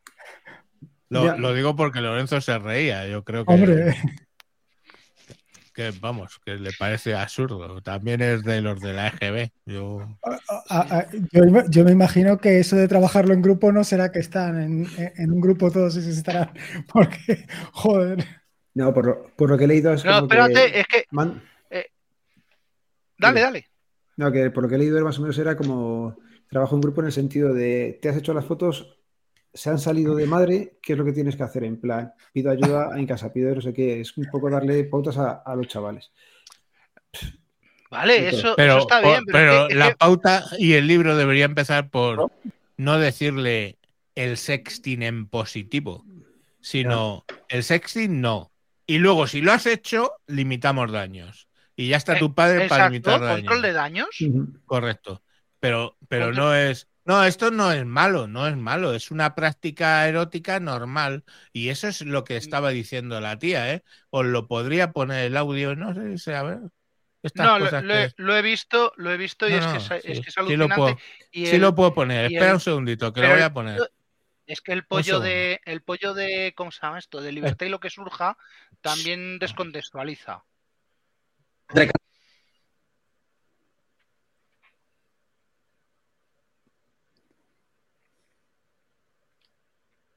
[1.09, 3.53] Lo, lo digo porque Lorenzo se reía, yo creo que...
[3.53, 3.95] Hombre,
[5.73, 7.81] que vamos, que le parece absurdo.
[7.81, 9.51] También es de los de la EGB.
[9.65, 9.99] Yo
[10.69, 11.07] a- a-
[11.69, 15.31] yo, me imagino que eso de trabajarlo en grupo no será que están en, en
[15.31, 16.51] un grupo todos y se estarán.
[16.93, 18.25] Porque, joder.
[18.75, 21.05] no, por lo, por lo que he leído es No, como que espérate, es que.
[21.11, 21.41] man-
[23.17, 23.65] Dale, dale.
[24.17, 26.17] No, que por lo que he leído más o menos era como
[26.49, 28.99] trabajo en grupo en el sentido de te has hecho las fotos,
[29.53, 31.63] se han salido de madre, ¿qué es lo que tienes que hacer?
[31.63, 35.17] En plan, pido ayuda en casa, pido no sé qué, es un poco darle pautas
[35.17, 36.11] a, a los chavales.
[37.89, 41.15] Vale, eso, pero, eso está por- bien, pero, que- la que- pauta y el libro
[41.15, 42.31] debería empezar por
[42.77, 43.77] no decirle
[44.15, 46.03] el sexting en positivo,
[46.59, 48.51] sino el sexting no.
[48.87, 51.47] Y luego, si lo has hecho, limitamos daños.
[51.75, 53.35] Y ya está tu padre para exacto, limitar daños.
[53.41, 54.09] control de daños.
[54.65, 55.21] Correcto.
[55.59, 56.87] Pero, pero no es.
[57.05, 61.25] No, esto no es malo, no es malo, es una práctica erótica normal.
[61.51, 63.83] Y eso es lo que estaba diciendo la tía, ¿eh?
[64.09, 66.59] Os lo podría poner el audio, no sé si a ver.
[67.21, 69.57] Estas No, lo, cosas lo que- he, lo he visto, lo he visto y No,
[69.57, 70.75] es, que no, es, es sí, que es sí lo alucinante.
[70.75, 70.97] puedo-
[71.31, 72.25] y Sí lo puedo poner.
[72.25, 73.81] Espera el- un segundito, que lo voy a poner.
[74.45, 77.21] Es que el pollo de el pollo de ¿cómo se llama esto?
[77.21, 78.37] De libertad y lo que surja
[78.81, 80.43] también descontextualiza.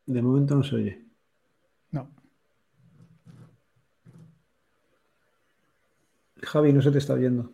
[0.06, 1.04] De momento no se oye.
[1.90, 2.10] No.
[6.42, 7.52] Javi, no se te está oyendo.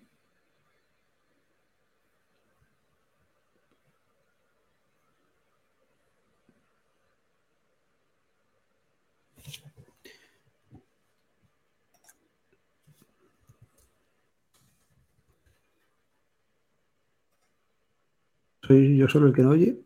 [18.62, 19.82] ¿Soy yo solo el que no oye?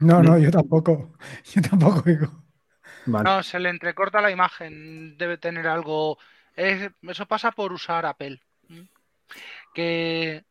[0.00, 1.12] No, no, yo tampoco.
[1.54, 2.02] Yo tampoco.
[3.06, 3.24] Vale.
[3.24, 5.16] No, se le entrecorta la imagen.
[5.16, 6.18] Debe tener algo.
[6.54, 8.40] es- eso pasa por usar Apple.
[8.68, 8.88] ¿m?
[9.74, 10.44] Que,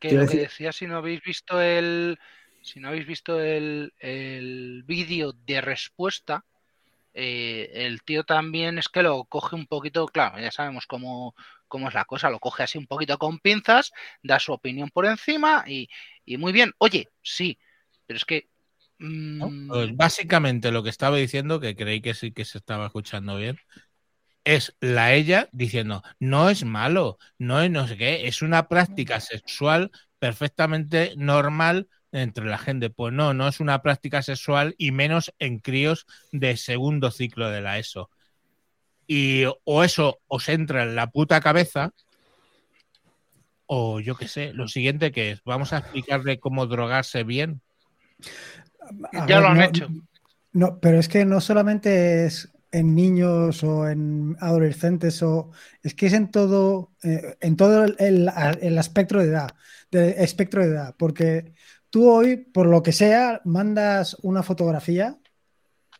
[0.00, 2.18] que lo que decía, si no habéis visto el.
[2.62, 6.44] Si no habéis visto el, el vídeo de respuesta,
[7.14, 11.34] eh, el tío también es que lo coge un poquito, claro, ya sabemos cómo,
[11.68, 13.92] cómo es la cosa, lo coge así un poquito con pinzas,
[14.22, 15.88] da su opinión por encima y,
[16.24, 16.72] y muy bien.
[16.78, 17.58] Oye, sí,
[18.06, 18.48] pero es que.
[18.98, 23.58] Pues básicamente lo que estaba diciendo, que creí que sí que se estaba escuchando bien,
[24.44, 29.20] es la ella diciendo, no es malo, no es no sé qué, es una práctica
[29.20, 32.90] sexual perfectamente normal entre la gente.
[32.90, 37.60] Pues no, no es una práctica sexual y menos en críos de segundo ciclo de
[37.60, 38.10] la ESO.
[39.06, 41.92] Y o eso os entra en la puta cabeza,
[43.66, 47.60] o yo qué sé, lo siguiente que es, vamos a explicarle cómo drogarse bien.
[49.12, 49.88] Ya ver, lo han no- hecho.
[50.52, 55.50] No, pero es que no solamente es en niños o en adolescentes o
[55.82, 59.50] es que es en todo eh, en todo el, el- el espectro de edad,
[59.90, 61.52] de espectro de edad, porque
[61.90, 65.16] tú hoy por lo que sea mandas una fotografía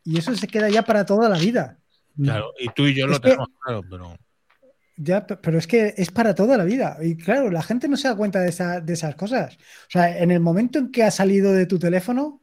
[0.05, 1.78] y eso se queda ya para toda la vida.
[2.20, 4.16] Claro, y tú y yo lo que- tenemos claro, pero
[5.01, 6.97] Ya, pe- pero es que es para toda la vida.
[7.01, 9.55] Y claro, la gente no se da cuenta de, esa- de esas cosas.
[9.55, 12.43] O sea, en el momento en que ha salido de tu teléfono,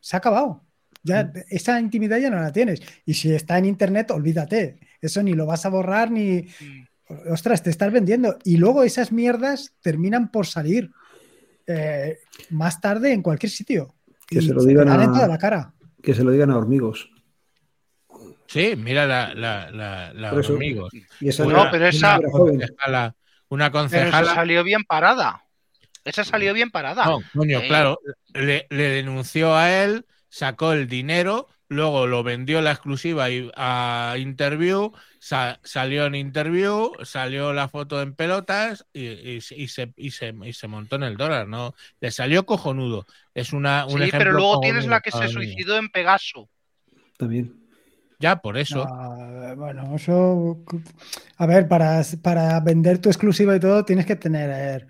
[0.00, 0.64] se ha acabado.
[1.02, 2.82] Ya, esa intimidad ya no la tienes.
[3.06, 4.78] Y si está en internet, olvídate.
[5.00, 6.42] Eso ni lo vas a borrar ni.
[6.42, 8.36] mm, Ostras, te estás vendiendo.
[8.44, 10.90] Y luego esas mierdas terminan por salir
[11.66, 12.18] eh,
[12.50, 13.94] más tarde en cualquier sitio.
[14.26, 15.72] Que Y se lo digan a- toda la cara.
[16.02, 17.10] Que se lo digan a hormigos.
[18.46, 20.92] sí, mira la, la, la, la Por eso- hormigos.
[21.20, 22.60] Y esa No, pero esa- era joven.
[22.60, 23.14] concejala-
[23.50, 23.88] una Pero
[24.34, 25.42] salió bien parada.
[26.04, 27.04] Esa salió bien parada.
[27.04, 28.00] No, coño, Eh, claro,
[28.34, 34.16] le, le denunció a él, sacó el dinero, luego lo vendió la exclusiva y- a
[34.18, 40.10] Interview, sa- salió en Interview, salió la foto en pelotas y, y- y se, y,
[40.10, 41.74] se, y se montó en el dólar, ¿no?
[42.00, 43.06] Le salió cojonudo.
[43.34, 46.48] Es una, un sí, ejemplo pero luego tienes la que se suicidó en Pegaso.
[47.18, 47.54] También.
[48.18, 48.92] Ya, por eso.
[49.56, 50.64] Bueno, eso.
[51.36, 54.86] A ver, para, para vender tu exclusiva y todo, tienes que tener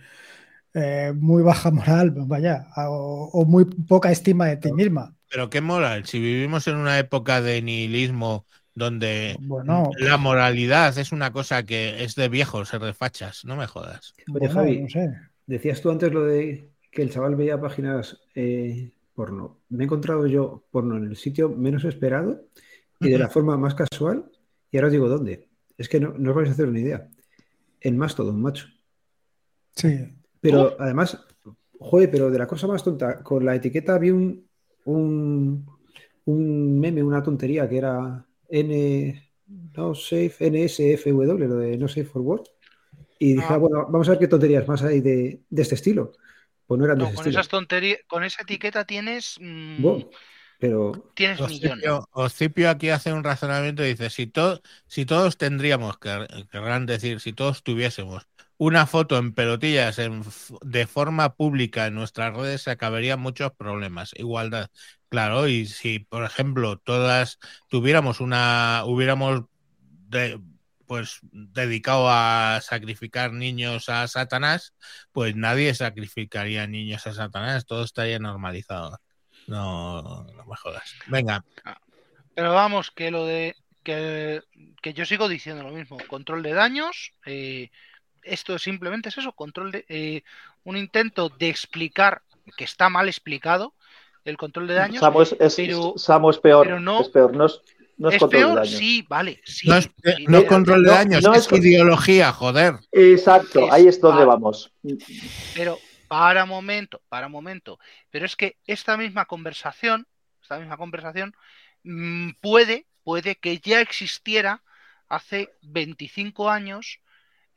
[0.78, 5.14] eh, muy baja moral, vaya, o, o muy poca estima de ti misma.
[5.30, 9.90] Pero qué moral, si vivimos en una época de nihilismo donde Bueno.
[9.98, 14.14] la moralidad es una cosa que es de viejos, es de fachas, no me jodas.
[14.32, 15.10] Oye, Bueno, Javi, no sé.
[15.46, 19.58] Decías tú antes lo de que el chaval veía páginas eh, porno.
[19.68, 22.46] Me he encontrado yo porno en el sitio menos esperado
[23.00, 24.30] y de la forma más casual.
[24.70, 25.48] Y ahora os digo dónde.
[25.76, 27.08] Es que no, no os vais a hacer una idea.
[27.80, 28.66] En Mastodon, macho.
[29.74, 30.14] Sí.
[30.40, 31.18] Pero además,
[31.78, 34.48] joder, pero de la cosa más tonta, con la etiqueta había un,
[34.84, 35.66] un,
[36.26, 39.32] un meme, una tontería que era N,
[39.76, 42.46] no safe, NSFW, lo de no safe for work.
[43.18, 43.54] Y dije, Ah.
[43.54, 46.12] ah, bueno, vamos a ver qué tonterías más hay de, de este estilo.
[46.66, 47.38] Pues no eran de No, ese con estilo.
[47.40, 50.04] esas tonterías, con esa etiqueta tienes, mm, Buah,
[50.58, 51.84] pero tienes millones.
[52.12, 57.20] Oscipio aquí hace un razonamiento y dice, si, to- si todos tendríamos, quer- querrán decir,
[57.20, 58.27] si todos tuviésemos
[58.58, 60.22] una foto en pelotillas en
[60.62, 64.12] de forma pública en nuestras redes, se acabarían muchos problemas.
[64.16, 64.68] Igualdad,
[65.08, 69.44] claro, y si, por ejemplo, todas tuviéramos una, hubiéramos
[70.86, 74.74] pues dedicado a sacrificar niños a Satanás,
[75.12, 78.98] pues nadie sacrificaría niños a Satanás, todo estaría normalizado.
[79.46, 80.94] No, no me jodas.
[81.06, 81.44] Venga,
[82.34, 83.54] Pero vamos, que lo de
[83.84, 84.42] que,
[84.82, 87.70] que yo sigo diciendo lo mismo, control de daños, eh,
[88.28, 90.22] esto simplemente es eso, control de eh,
[90.64, 92.22] un intento de explicar
[92.56, 93.74] que está mal explicado
[94.24, 95.00] el control de daños.
[95.00, 96.66] Samu es, es- pero- Samu es peor.
[96.66, 97.60] pero no- es peor, no es,
[97.96, 98.58] no es, ¿Es control de peor?
[98.58, 98.78] daños.
[98.78, 99.68] Sí, vale, sí.
[99.68, 99.90] no es,
[100.28, 102.74] no control de no- daños, no es, ideología, joder.
[102.92, 104.72] Exacto, Es- ahí es donde vamos.
[105.54, 105.78] Pero
[106.08, 107.78] para momento, para momento.
[108.10, 110.06] Pero es que esta misma conversación,
[110.42, 111.34] esta misma conversación,
[111.82, 114.62] mm, puede, puede que ya existiera
[115.08, 117.00] hace 25 años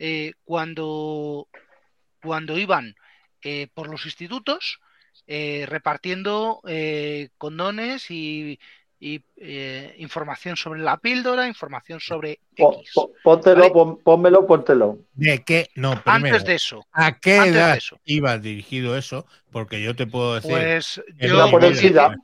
[0.03, 1.47] eh, cuando,
[2.23, 2.95] cuando iban
[3.43, 4.79] eh, por los institutos
[5.27, 8.59] eh, repartiendo eh, condones y,
[8.99, 12.91] y eh, información sobre la píldora, información sobre X.
[12.95, 13.73] po- póntelo, Vale.
[13.73, 14.97] pon- pónmelo, póntelo.
[15.13, 15.69] ¿De qué?
[15.75, 17.99] No, primero, Antes de eso, ¿a qué edad eso.
[18.03, 19.27] iba dirigido eso?
[19.51, 20.49] Porque yo te puedo decir.
[20.49, 22.07] pues yo con, poner vida, SIDA.
[22.09, 22.19] 10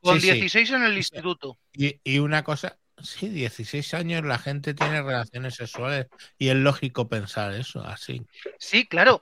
[0.00, 0.32] con Sí, sí.
[0.32, 1.58] 16 en el instituto.
[1.72, 6.06] Y, y una cosa, sí, 16 años la gente tiene relaciones sexuales
[6.38, 8.22] y es lógico pensar eso, así.
[8.58, 9.20] Sí, claro,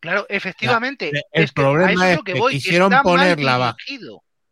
[0.00, 1.08] claro, efectivamente.
[1.10, 3.76] el- el es que a problema eso es que que voy, quisieron poner la va-.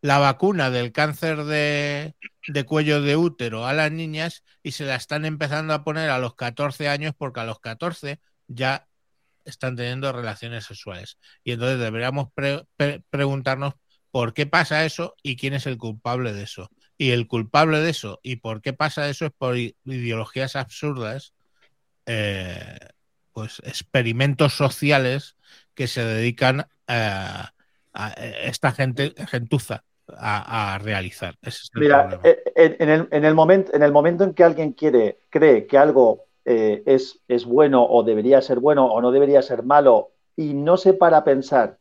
[0.01, 2.15] La vacuna del cáncer de,
[2.47, 6.19] de cuello de útero a las niñas y se la están empezando a poner a
[6.19, 8.87] los 14 años porque a los 14 ya
[9.47, 11.17] están teniendo relaciones sexuales.
[11.43, 13.75] Y entonces deberíamos pre- pre- preguntarnos
[14.11, 16.71] por qué pasa eso y quién es el culpable de eso.
[16.97, 21.35] Y el culpable de eso y por qué pasa eso es por ideologías absurdas,
[22.07, 22.79] eh,
[23.33, 25.37] pues experimentos sociales
[25.75, 27.53] que se dedican a,
[27.93, 31.35] a esta gente, gentuza a, a realizar.
[31.43, 34.45] Ese es el Mira, eh, en, el, en el momento, en el momento en que
[34.45, 39.11] alguien quiere, cree que algo eh, es, es bueno o debería ser bueno o no
[39.11, 41.79] debería ser malo y no se para a pensar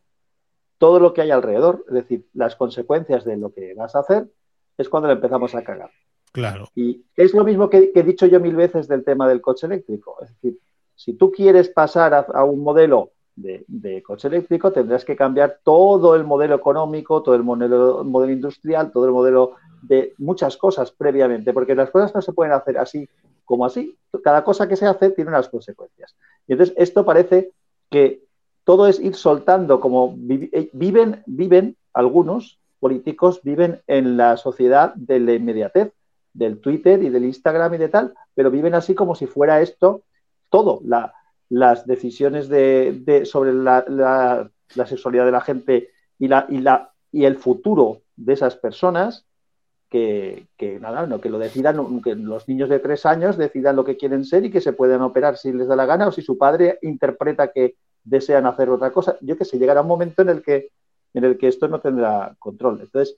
[0.78, 4.26] todo lo que hay alrededor, es decir, las consecuencias de lo que vas a hacer,
[4.76, 5.90] es cuando le empezamos a cagar.
[6.32, 6.68] Claro.
[6.74, 9.66] Y es lo mismo que, que he dicho yo mil veces del tema del coche
[9.66, 10.16] eléctrico.
[10.22, 10.58] Es decir,
[10.96, 15.60] si tú quieres pasar a, a un modelo de, de coche eléctrico, tendrás que cambiar
[15.62, 19.52] todo el modelo económico, todo el modelo, modelo industrial, todo el modelo
[19.82, 23.08] de muchas cosas previamente, porque las cosas no se pueden hacer así
[23.44, 23.96] como así.
[24.22, 26.16] Cada cosa que se hace tiene unas consecuencias.
[26.46, 27.52] Y entonces esto parece
[27.90, 28.22] que
[28.64, 35.18] todo es ir soltando, como eh, viven, viven algunos políticos, viven en la sociedad de
[35.20, 35.88] la inmediatez
[36.34, 38.06] del Twitter y del Instagram y de tal,
[38.36, 40.02] pero viven así como si fuera esto
[40.50, 41.02] todo, la,
[41.48, 45.74] las decisiones de, de- sobre la, la- sexualidad de la gente
[46.18, 46.76] y, la, y, la,
[47.10, 47.86] y el futuro
[48.16, 49.24] de esas personas,
[49.88, 53.84] que, que nada, no, que lo decidan, que los niños de tres años decidan lo
[53.84, 56.22] que quieren ser y que se puedan operar si les da la gana o si
[56.22, 59.16] su padre interpreta que desean hacer otra cosa.
[59.20, 60.56] Yo que sé, llegará un momento en el que,
[61.14, 62.80] en el que esto no tendrá control.
[62.82, 63.16] Entonces,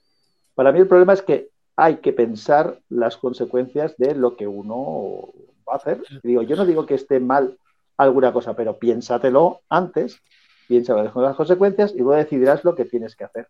[0.55, 5.29] para mí el problema es que hay que pensar las consecuencias de lo que uno
[5.67, 6.01] va a hacer.
[6.23, 7.57] Digo, yo no digo que esté mal
[7.97, 10.19] alguna cosa, pero piénsatelo antes,
[10.67, 13.47] piensa las consecuencias y luego decidirás lo que tienes que hacer.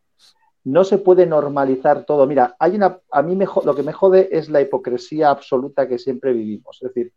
[0.64, 2.28] No se puede normalizar todo.
[2.28, 5.98] Mira, hay una, a mí me lo que me jode es la hipocresía absoluta que
[5.98, 6.80] siempre vivimos.
[6.82, 7.14] Es decir,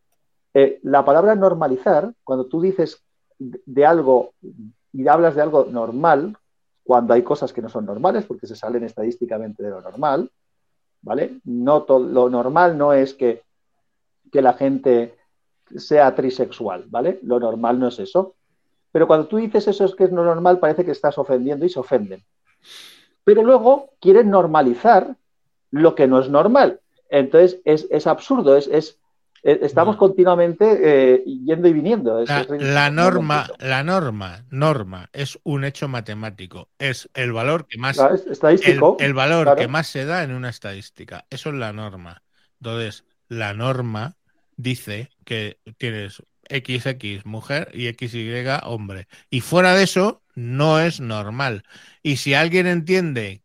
[0.55, 3.03] eh, la palabra normalizar, cuando tú dices
[3.39, 4.35] de algo
[4.93, 6.37] y hablas de algo normal,
[6.85, 10.31] cuando hay cosas que no son normales, porque se salen estadísticamente de lo normal,
[11.03, 11.41] ¿vale?
[11.45, 13.43] No lo normal no es que,
[14.33, 15.17] que la gente
[15.77, 17.21] sea trisexual, ¿vale?
[17.23, 18.35] Lo normal no es eso.
[18.93, 21.69] Pero cuando tú dices eso es que es no normal, parece que estás ofendiendo y
[21.69, 22.25] se ofenden.
[23.25, 25.17] Pero luego quieren normalizar
[25.71, 26.81] lo que no es normal.
[27.09, 29.00] Entonces es, es absurdo, es, es-
[29.43, 32.25] estamos continuamente eh, yendo y viniendo.
[32.59, 36.69] La, norma, la norma, norma, es un hecho matemático.
[36.79, 38.27] Es el valor que más, Claro, es
[38.67, 39.57] el, valor claro.
[39.57, 41.27] que más se da en una estadística.
[41.31, 42.23] Eso es la norma.
[42.61, 44.17] Entonces, la norma
[44.57, 49.09] dice que tienes XX mujer y XY hombre.
[49.31, 51.65] Y fuera de eso, no es normal.
[52.03, 53.43] Y si alguien entiende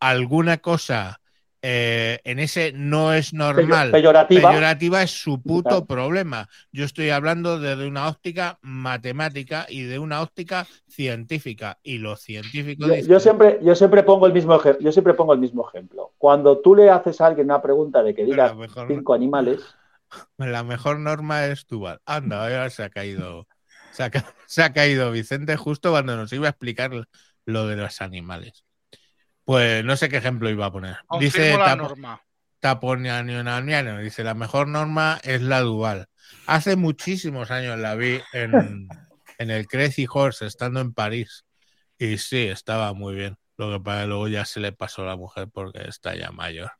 [0.00, 1.20] alguna cosa
[1.62, 4.50] eh, en ese no es normal, peyorativa.
[4.50, 6.48] peyorativa es su puto problema.
[6.72, 11.78] Yo estoy hablando desde una óptica matemática y de una óptica científica.
[11.82, 15.32] Y los científicos Yo, dicen- yo siempre, yo siempre pongo el mismo yo siempre pongo
[15.32, 16.12] el mismo ejemplo.
[16.18, 18.54] Cuando tú le haces a alguien una pregunta de que diga
[18.86, 19.60] cinco animales,
[20.38, 22.00] La mejor norma es Tubal.
[22.06, 23.46] Anda, ahora se ha caído.
[23.92, 26.92] Se ha, ca- se ha caído Vicente justo cuando nos iba a explicar
[27.46, 28.64] lo de los animales.
[29.48, 30.98] Pues no sé qué ejemplo iba a poner.
[31.18, 32.20] Dice la Tapo- norma.
[34.02, 36.06] Dice la mejor norma es la dual.
[36.46, 38.52] Hace muchísimos años la vi en,
[39.38, 41.46] en el Crazy Horse estando en París.
[41.96, 43.38] Y sí, estaba muy bien.
[43.56, 46.70] Lo que que luego ya se le pasó a la mujer porque está ya mayor.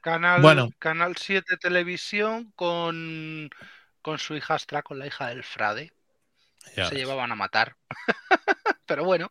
[0.00, 0.68] Canal, Bueno.
[0.80, 3.48] Canal 7 Televisión con,
[4.02, 5.92] con su hijastra, con la hija del Frade.
[6.76, 7.04] Ya Se ves.
[7.04, 7.76] llevaban a matar.
[8.86, 9.30] Pero bueno,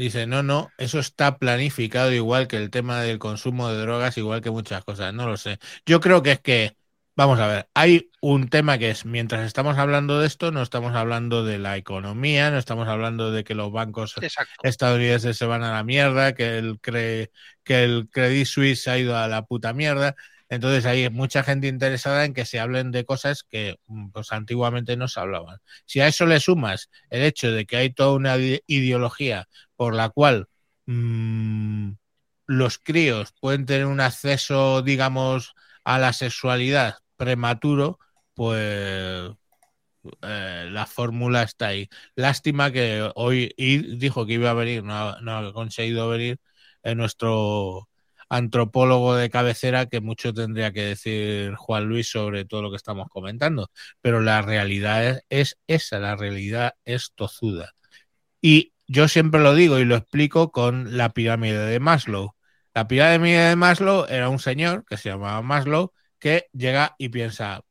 [0.00, 4.40] Dice, no, no, eso está planificado igual que el tema del consumo de drogas, igual
[4.40, 5.58] que muchas cosas, no lo sé.
[5.84, 6.74] Yo creo que es que,
[7.16, 10.94] vamos a ver, hay un tema que es, mientras estamos hablando de esto, no estamos
[10.94, 14.62] hablando de la economía, no estamos hablando de que los bancos exacto.
[14.62, 17.30] estadounidenses se van a la mierda, que el, cre-
[17.62, 20.16] que el Credit Suisse se ha ido a la puta mierda.
[20.50, 24.96] Entonces hay mucha gente interesada en que se hablen de cosas que mm, pues, antiguamente
[24.96, 25.58] no se hablaban.
[25.86, 29.94] Si a eso le sumas el hecho de que hay toda una ide- ideología por
[29.94, 30.48] la cual
[30.86, 31.92] mm,
[32.46, 35.54] los críos pueden tener un acceso, digamos,
[35.84, 37.98] a la sexualidad prematuro,
[38.34, 39.32] pues
[40.22, 41.88] eh, la fórmula está ahí.
[42.16, 43.54] Lástima que hoy
[43.98, 46.38] dijo que iba a venir, no no ha conseguido venir
[46.82, 47.89] en nuestro
[48.30, 53.08] antropólogo de cabecera que mucho tendría que decir Juan Luis sobre todo lo que estamos
[53.10, 53.70] comentando,
[54.00, 57.74] pero la realidad es, es esa, la realidad es tozuda.
[58.40, 62.34] Y yo siempre lo digo y lo explico con la pirámide de Maslow.
[62.74, 67.62] La pirámide de Maslow era un señor que se llamaba Maslow que llega y piensa,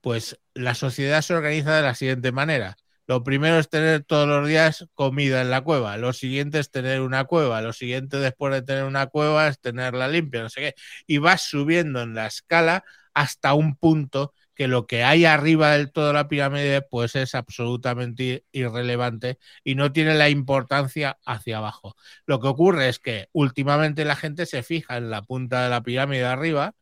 [0.00, 2.76] pues la sociedad se organiza de la siguiente manera.
[3.10, 5.96] Lo primero es tener todos los días comida en la cueva.
[5.96, 7.60] Lo siguiente es tener una cueva.
[7.60, 10.74] Lo siguiente después de tener una cueva es tenerla limpia, no sé qué.
[11.08, 15.90] Y vas subiendo en la escala hasta un punto que lo que hay arriba del
[15.90, 21.96] todo la pirámide pues es absolutamente irrelevante y no tiene la importancia hacia abajo.
[22.26, 25.82] Lo que ocurre es que últimamente la gente se fija en la punta de la
[25.82, 26.76] pirámide de arriba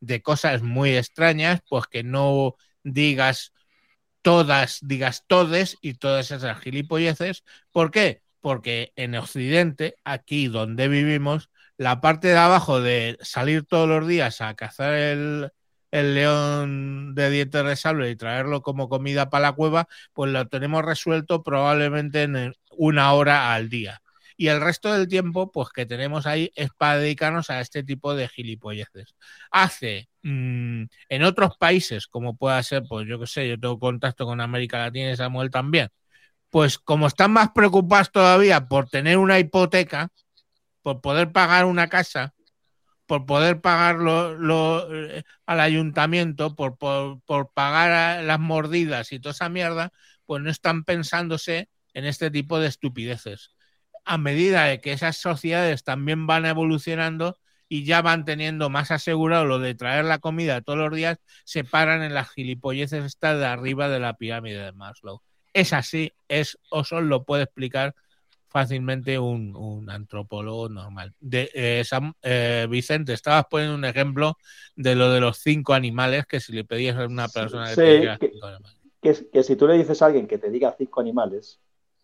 [0.00, 3.54] de cosas muy extrañas, pues que no digas
[4.22, 7.44] todas, digas todes y todas esas gilipolleces.
[7.72, 8.22] ¿Por qué?
[8.40, 14.40] Porque en Occidente, aquí donde vivimos, la parte de abajo de salir todos los días
[14.42, 15.50] a cazar el,
[15.90, 20.84] el león de dientes de y traerlo como comida para la cueva, pues lo tenemos
[20.84, 24.02] resuelto probablemente en una hora al día.
[24.36, 28.14] Y el resto del tiempo, pues que tenemos ahí es para dedicarnos a este tipo
[28.14, 29.14] de gilipolleces.
[29.50, 34.26] Hace mmm, en otros países, como pueda ser, pues yo qué sé, yo tengo contacto
[34.26, 35.88] con América Latina y Samuel también,
[36.50, 40.10] pues como están más preocupados todavía por tener una hipoteca,
[40.82, 42.34] por poder pagar una casa,
[43.06, 43.96] por poder pagar
[44.92, 49.92] eh, al ayuntamiento, por, por, por pagar las mordidas y toda esa mierda,
[50.26, 53.50] pues no están pensándose en este tipo de estupideces.
[54.04, 57.36] A medida de que esas sociedades también van evolucionando
[57.70, 61.62] y ya van teniendo más asegurado lo de traer la comida todos los días, se
[61.64, 65.22] paran en las gilipolleces estas de arriba de la pirámide de Maslow.
[65.54, 67.94] Es así, es, o solo lo puede explicar
[68.48, 71.14] fácilmente un, un antropólogo normal.
[71.20, 74.36] De, eh, Sam, eh, Vicente, estabas poniendo un ejemplo
[74.74, 77.82] de lo de los cinco animales, que si le pedías a una persona Sí, que
[77.82, 78.78] te diga que- cinco animales.
[79.00, 81.60] que, que si tú le dices a alguien que te diga cinco animales,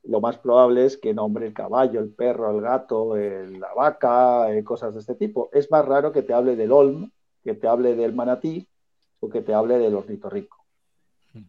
[0.08, 4.52] lo más probable es que nombre el caballo, el perro, el gato, el- la vaca,
[4.52, 5.48] eh, cosas de este tipo.
[5.52, 7.10] Es más raro que te hable del olmo,
[7.44, 8.66] que te hable del manatí
[9.20, 10.56] o que te hable del ornitorrinco.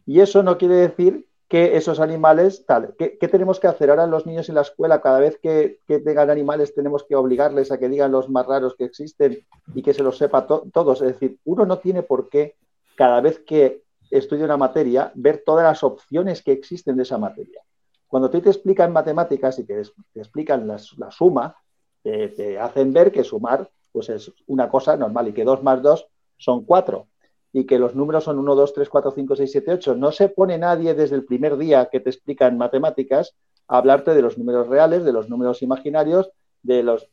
[0.06, 4.06] Y eso no quiere decir que esos animales, tal, ¿qué, qué tenemos que hacer ahora
[4.06, 5.00] los niños en la escuela?
[5.00, 8.74] Cada vez que, que tengan animales tenemos que obligarles a que digan los más raros
[8.76, 9.38] que existen
[9.74, 11.00] y que se los sepa to- todos.
[11.00, 12.56] Es decir, uno no tiene por qué
[12.96, 17.62] cada vez que estudia una materia ver todas las opciones que existen de esa materia.
[18.08, 19.82] Cuando tú te explican matemáticas y te,
[20.12, 21.54] te explican la suma,
[22.02, 26.06] te, hacen ver que sumar pues es una cosa normal y que 2 más 2
[26.36, 27.06] son 4
[27.52, 29.94] y que los números son 1, 2, 3, 4, 5, 6, 7, 8.
[29.94, 33.34] No se pone nadie desde el primer día que te explican matemáticas
[33.66, 36.30] a hablarte de los números reales, de los números imaginarios,
[36.62, 37.08] de los...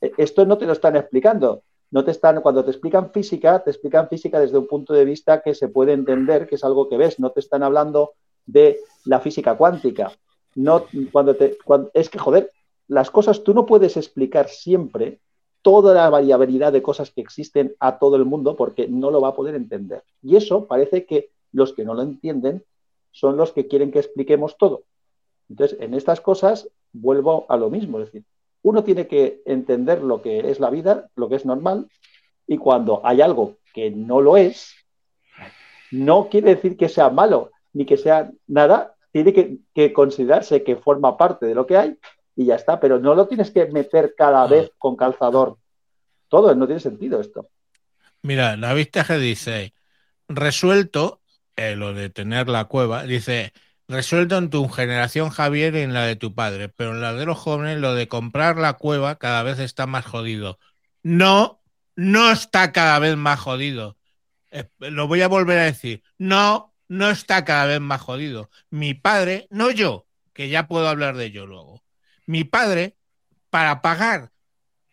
[0.00, 1.62] Esto no te lo están explicando.
[1.90, 5.40] No te están, cuando te explican física, te explican física desde un punto de vista
[5.40, 7.20] que se puede entender, que es algo que ves.
[7.20, 8.14] No te están hablando
[8.46, 10.12] de la física cuántica.
[10.54, 12.50] No, cuando te, cuando, es que, joder,
[12.88, 15.20] las cosas tú no puedes explicar siempre
[15.62, 19.28] toda la variabilidad de cosas que existen a todo el mundo porque no lo va
[19.28, 20.02] a poder entender.
[20.22, 22.62] Y eso parece que los que no lo entienden
[23.10, 24.82] son los que quieren que expliquemos todo.
[25.48, 28.24] Entonces, en estas cosas vuelvo a lo mismo, es decir,
[28.62, 31.88] uno tiene que entender lo que es la vida, lo que es normal,
[32.46, 34.74] y cuando hay algo que no lo es,
[35.90, 40.76] no quiere decir que sea malo, ni que sea nada, tiene que, que considerarse que
[40.76, 41.98] forma parte de lo que hay
[42.36, 45.58] y ya está, pero no lo tienes que meter cada vez con calzador.
[46.28, 47.48] Todo, no tiene sentido esto.
[48.22, 49.74] Mira, David Teje dice,
[50.28, 51.20] resuelto,
[51.56, 53.52] eh, lo de tener la cueva, dice,
[53.86, 57.26] resuelto en tu generación Javier y en la de tu padre, pero en la de
[57.26, 60.58] los jóvenes lo de comprar la cueva cada vez está más jodido.
[61.02, 61.62] No,
[61.96, 63.96] no está cada vez más jodido.
[64.50, 66.02] Eh, lo voy a volver a decir.
[66.18, 68.50] No, no está cada vez más jodido.
[68.70, 71.82] Mi padre, no yo, que ya puedo hablar de ello luego.
[72.26, 72.96] Mi padre,
[73.50, 74.32] para pagar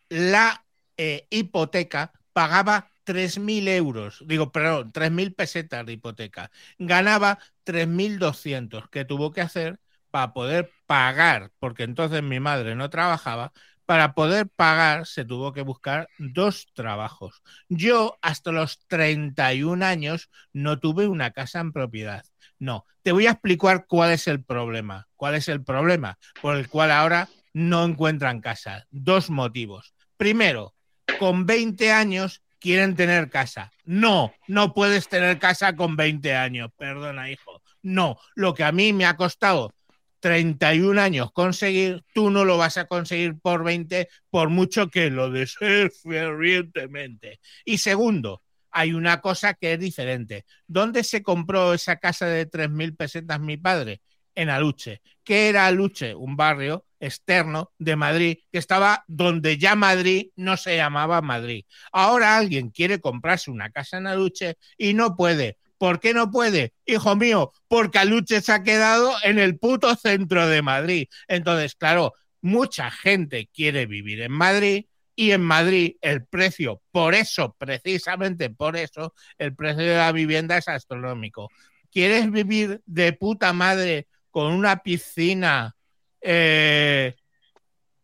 [0.09, 0.65] la
[0.97, 6.51] eh, hipoteca, pagaba 3.000 euros, digo, perdón, 3.000 pesetas de hipoteca.
[6.77, 9.79] Ganaba 3.200 que tuvo que hacer
[10.11, 13.53] para poder pagar, porque entonces mi madre no trabajaba,
[13.91, 17.43] para poder pagar se tuvo que buscar dos trabajos.
[17.67, 22.23] Yo hasta los 31 años no tuve una casa en propiedad.
[22.57, 25.09] No, te voy a explicar cuál es el problema.
[25.17, 28.87] ¿Cuál es el problema por el cual ahora no encuentran casa?
[28.91, 29.93] Dos motivos.
[30.15, 30.73] Primero,
[31.19, 33.73] con 20 años quieren tener casa.
[33.83, 36.71] No, no puedes tener casa con 20 años.
[36.77, 37.61] Perdona, hijo.
[37.81, 39.73] No, lo que a mí me ha costado
[40.21, 45.29] 31 años conseguir, tú no lo vas a conseguir por 20, por mucho que lo
[45.29, 47.41] desees fervientemente.
[47.65, 48.41] Y segundo,
[48.71, 50.45] hay una cosa que es diferente.
[50.67, 54.01] ¿Dónde se compró esa casa de 3.000 pesetas mi padre?
[54.33, 55.01] En Aluche.
[55.25, 56.15] ¿Qué era Aluche?
[56.15, 61.65] Un barrio externo de Madrid que estaba donde ya Madrid no se llamaba Madrid.
[61.91, 65.57] Ahora alguien quiere comprarse una casa en Aluche y no puede.
[65.81, 66.75] ¿Por qué no puede?
[66.85, 71.07] Hijo mío, porque Aluche se ha quedado en el puto centro de Madrid.
[71.27, 74.85] Entonces, claro, mucha gente quiere vivir en Madrid
[75.15, 80.55] y en Madrid el precio, por eso, precisamente por eso, el precio de la vivienda
[80.55, 81.49] es astronómico.
[81.91, 85.75] ¿Quieres vivir de puta madre con una piscina
[86.21, 87.15] eh,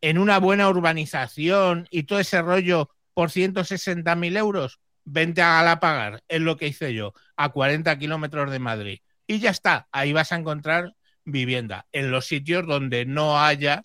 [0.01, 4.79] en una buena urbanización y todo ese rollo por 160 mil euros?
[5.09, 8.99] Vente a Galapagar, es lo que hice yo, a 40 kilómetros de Madrid.
[9.25, 10.93] Y ya está, ahí vas a encontrar
[11.23, 13.83] vivienda, en los sitios donde no haya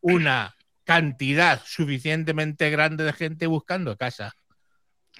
[0.00, 4.34] una cantidad suficientemente grande de gente buscando casa.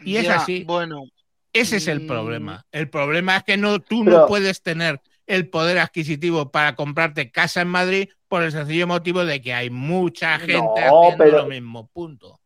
[0.02, 0.64] Y es así.
[0.64, 1.04] Bueno,
[1.52, 2.06] Ese es el Mm.
[2.06, 2.64] problema.
[2.70, 7.32] El problema es que no, tú Pero- no puedes tener el poder adquisitivo para comprarte
[7.32, 11.36] casa en Madrid por el sencillo motivo de que hay mucha gente No, haciendo pero-
[11.38, 11.88] lo mismo.
[11.88, 12.39] Punto.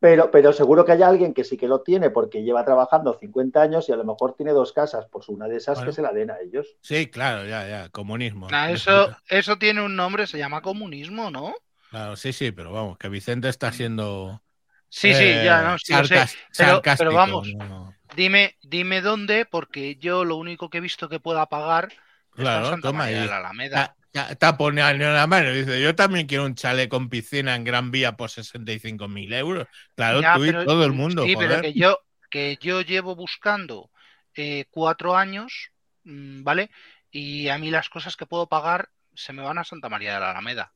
[0.00, 3.60] Pero, pero seguro que hay alguien que sí que lo tiene porque lleva trabajando 50
[3.60, 5.06] años y a lo mejor tiene dos casas.
[5.10, 5.90] Pues una de esas Bueno.
[5.90, 6.76] que se la den a ellos.
[6.80, 7.88] Sí, claro, ya, ya.
[7.88, 8.48] Comunismo.
[8.48, 11.52] nah, eso, eso tiene un nombre, se llama comunismo, ¿no?
[11.90, 14.40] Claro, sí, sí, pero vamos, que Vicente está siendo.
[14.88, 16.16] Sí, sí, eh, ya, no, sí, lo sé.
[16.52, 17.48] sarcas- Pero- vamos.
[17.56, 17.92] no.
[18.16, 21.88] Dime, dime dónde, porque yo lo único que he visto que pueda pagar
[22.34, 23.22] Claro, Santa toma María ahí.
[23.24, 23.96] de la Alameda.
[24.12, 25.50] Ta- ta- Tapone a la mano.
[25.52, 29.66] Dice, yo también quiero un chalet con piscina en Gran Vía por 65 mil euros.
[29.94, 31.24] Claro, Ya, tú y pero- todo el mundo.
[31.24, 31.48] Sí, joder.
[31.48, 31.98] pero que yo,
[32.30, 33.90] que yo llevo buscando
[34.34, 35.70] eh, cuatro años,
[36.04, 36.70] mm, ¿vale?
[37.10, 40.20] Y a mí las cosas que puedo pagar se me van a Santa María de
[40.20, 40.72] la Alameda.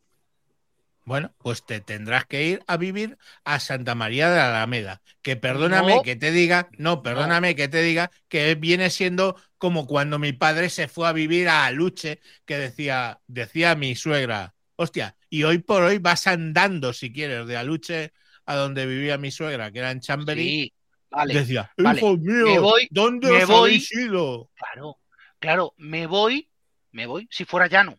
[1.04, 5.02] Bueno, pues te tendrás que ir a vivir a Santa María de la Alameda.
[5.20, 6.02] Que perdóname No.
[6.02, 10.70] que te diga, no, perdóname que te diga que viene siendo como cuando mi padre
[10.70, 15.82] se fue a vivir a Aluche, que decía, decía mi suegra, hostia, y hoy por
[15.82, 18.12] hoy vas andando, si quieres, de Aluche
[18.46, 20.42] a donde vivía mi suegra, que era en Chamberí.
[20.42, 20.72] Sí,
[21.10, 21.34] vale.
[21.34, 21.98] Decía, vale.
[21.98, 24.50] hijo mío, Me voy- ¿dónde me os voy- habéis ido?
[24.54, 24.98] Claro,
[25.40, 26.48] claro, me voy,
[26.92, 27.98] me voy, si fuera llano.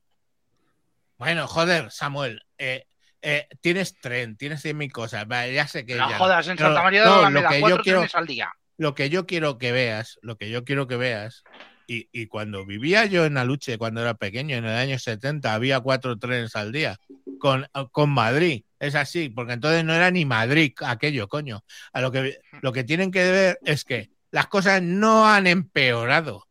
[1.17, 2.85] Bueno, joder, Samuel, eh,
[3.23, 6.83] eh, tienes tren, tienes 100.000 cosas, vale, ya sé que No ya- jodas, en Santa
[6.83, 8.51] María de no, lo que yo cuatro quiero- trenes al día.
[8.77, 11.43] lo que yo quiero que veas, lo que yo quiero que veas,
[11.87, 15.79] y, y cuando vivía yo en Aluche, cuando era pequeño, en el año 70, había
[15.81, 16.97] cuatro trenes al día
[17.39, 18.63] con, con Madrid.
[18.79, 21.63] Es así, porque entonces no era ni Madrid aquello, coño.
[21.91, 26.47] A lo que, lo que tienen que ver es que las cosas no han empeorado.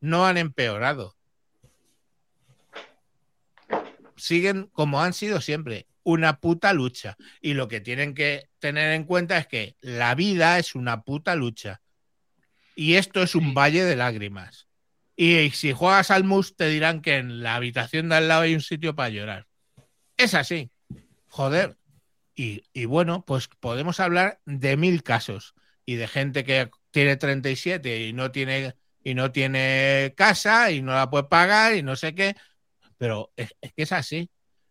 [0.00, 1.16] No han empeorado.
[4.18, 7.16] Siguen como han sido siempre, una puta lucha.
[7.40, 11.34] Y lo que tienen que tener en cuenta es que la vida es una puta
[11.34, 11.80] lucha.
[12.74, 14.68] Y esto es un valle de lágrimas.
[15.16, 18.54] Y si juegas al mus, te dirán que en la habitación de al lado hay
[18.54, 19.46] un sitio para llorar.
[20.16, 20.70] Es así.
[21.26, 21.76] Joder.
[22.34, 25.54] Y, y bueno, pues podemos hablar de mil casos.
[25.84, 30.92] Y de gente que tiene 37 y no tiene, y no tiene casa y no
[30.92, 32.36] la puede pagar y no sé qué.
[32.98, 34.30] Pero es, es que es así.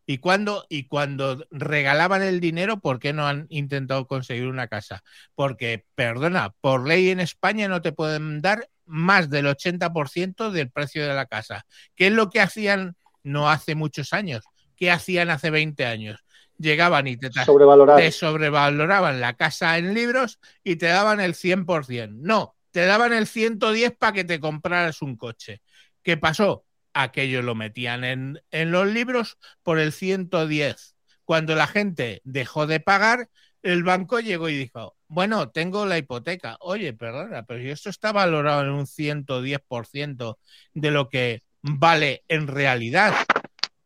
[0.09, 5.03] Y cuando, y cuando regalaban el dinero, ¿por qué no han intentado conseguir una casa?
[5.35, 11.05] Porque, perdona, por ley en España no te pueden dar más del 80% del precio
[11.05, 11.65] de la casa.
[11.93, 14.45] ¿Qué es lo que hacían no hace muchos años?
[14.77, 16.23] ¿Qué hacían hace 20 años?
[16.57, 22.15] Llegaban y te, te sobrevaloraban la casa en libros y te daban el 100%.
[22.21, 25.61] No, te daban el 110 para que te compraras un coche.
[26.01, 26.63] ¿Qué pasó?
[27.01, 30.95] Aquello lo metían en, en los libros por el 110.
[31.25, 33.29] Cuando la gente dejó de pagar,
[33.61, 36.57] el banco llegó y dijo, bueno, tengo la hipoteca.
[36.59, 40.37] Oye, perdona, pero si esto está valorado en un 110%
[40.73, 43.13] de lo que vale en realidad,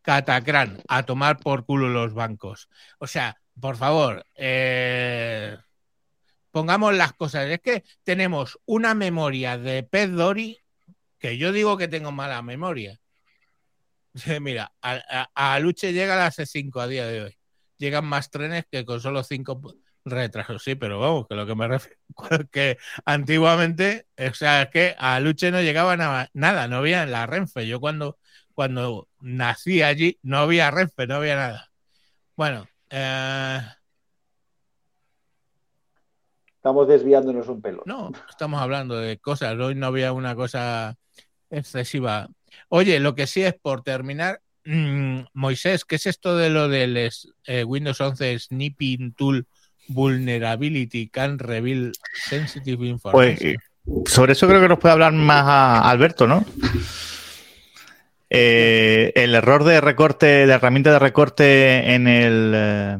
[0.01, 2.69] catacrán, a tomar por culo los bancos.
[2.99, 5.57] O sea, por favor, eh,
[6.51, 7.49] pongamos las cosas.
[7.49, 10.59] Es que tenemos una memoria de pez Dory
[11.21, 12.99] que yo digo que tengo mala memoria.
[14.41, 17.37] Mira, a, a, a Luche llega a las 5 a día de hoy.
[17.77, 19.61] Llegan más trenes que con solo 5
[20.03, 20.63] retrasos.
[20.63, 21.97] Sí, pero vamos, que lo que me refiero
[22.51, 27.27] que antiguamente, o sea, es que a Luche no llegaba nada, nada no había la
[27.27, 27.67] Renfe.
[27.67, 28.17] Yo cuando,
[28.53, 31.71] cuando nací allí no había Renfe, no había nada.
[32.35, 33.61] Bueno, eh,
[36.55, 37.83] estamos desviándonos un pelo.
[37.85, 39.55] No, estamos hablando de cosas.
[39.59, 40.97] Hoy no había una cosa
[41.51, 42.29] excesiva.
[42.69, 47.09] Oye, lo que sí es por terminar, mm, Moisés, ¿qué es esto de lo del
[47.45, 49.45] eh, Windows 11 Snipping Tool
[49.87, 51.91] Vulnerability Can Reveal
[52.29, 53.51] Sensitive Pues Information?
[53.51, 53.57] eh,
[54.05, 56.45] sobre eso creo que nos puede hablar más a Alberto, ¿no?
[58.33, 62.97] Eh, el error de recorte, de herramienta de recorte en el, eh,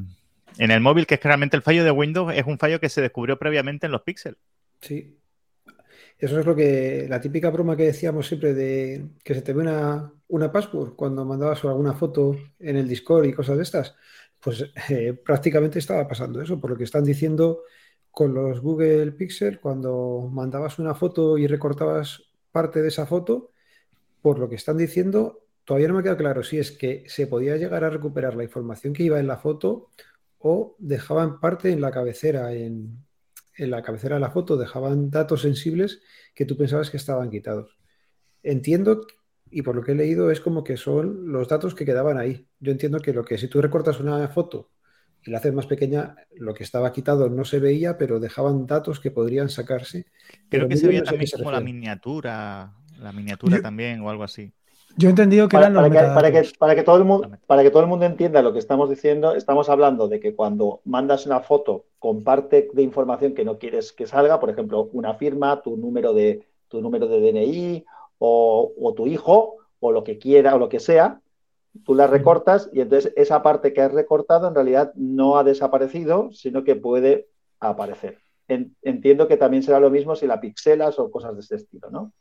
[0.58, 2.90] en el móvil, que es que realmente el fallo de Windows es un fallo que
[2.90, 4.38] se descubrió previamente en los píxeles.
[4.82, 5.16] Sí.
[6.22, 9.64] Eso es lo que, la típica broma que decíamos siempre de que se te ve
[9.64, 13.96] una, una password cuando mandabas alguna foto en el Discord y cosas de estas.
[14.40, 17.64] Pues eh, prácticamente estaba pasando eso, por lo que están diciendo
[18.12, 22.22] con los Google Pixel, cuando mandabas una foto y recortabas
[22.52, 23.50] parte de esa foto,
[24.22, 27.58] por lo que están diciendo, todavía no me queda claro si es que se podía
[27.58, 29.90] llegar a recuperar la información que iba en la foto
[30.38, 33.04] o dejaban parte en la cabecera, en,
[33.58, 36.02] en la cabecera de la foto, dejaban datos sensibles
[36.36, 37.78] que tú pensabas que estaban quitados.
[38.44, 39.06] Entiendo,
[39.50, 42.48] y por lo que he leído, es como que son los datos que quedaban ahí.
[42.60, 44.72] Yo entiendo que lo que si tú recortas una foto
[45.24, 49.00] y la haces más pequeña, lo que estaba quitado no se veía, pero dejaban datos
[49.00, 50.06] que podrían sacarse.
[50.30, 54.02] Creo Pero que se veía no también se como la miniatura, la miniatura Yo- también
[54.02, 54.52] o algo así.
[54.98, 57.06] Yo he entendido que Para, eran los para que, para, que, para, que todo el
[57.06, 60.36] mundo, para que todo el mundo entienda lo que estamos diciendo, estamos hablando de que
[60.36, 64.90] cuando mandas una foto con parte de información que no quieres que salga, por ejemplo,
[64.94, 67.86] una firma, tu número de, tu número de DNI
[68.20, 71.22] o, o tu hijo o lo que quiera o lo que sea,
[71.86, 76.32] tú la recortas y entonces esa parte que has recortado en realidad no ha desaparecido,
[76.32, 77.28] sino que puede
[77.60, 78.18] aparecer.
[78.48, 81.90] En- entiendo que también será lo mismo si la pixelas o cosas de ese estilo,
[81.90, 82.12] ¿no?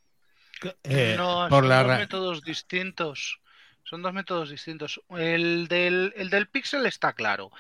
[0.85, 3.41] Eh, no, por son la dos métodos distintos.
[3.85, 5.01] Son dos métodos distintos.
[5.11, 7.51] El del, el del pixel está claro.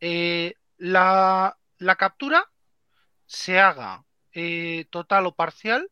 [0.00, 2.48] Eh, la, la captura
[3.26, 5.90] se haga eh, total o parcial,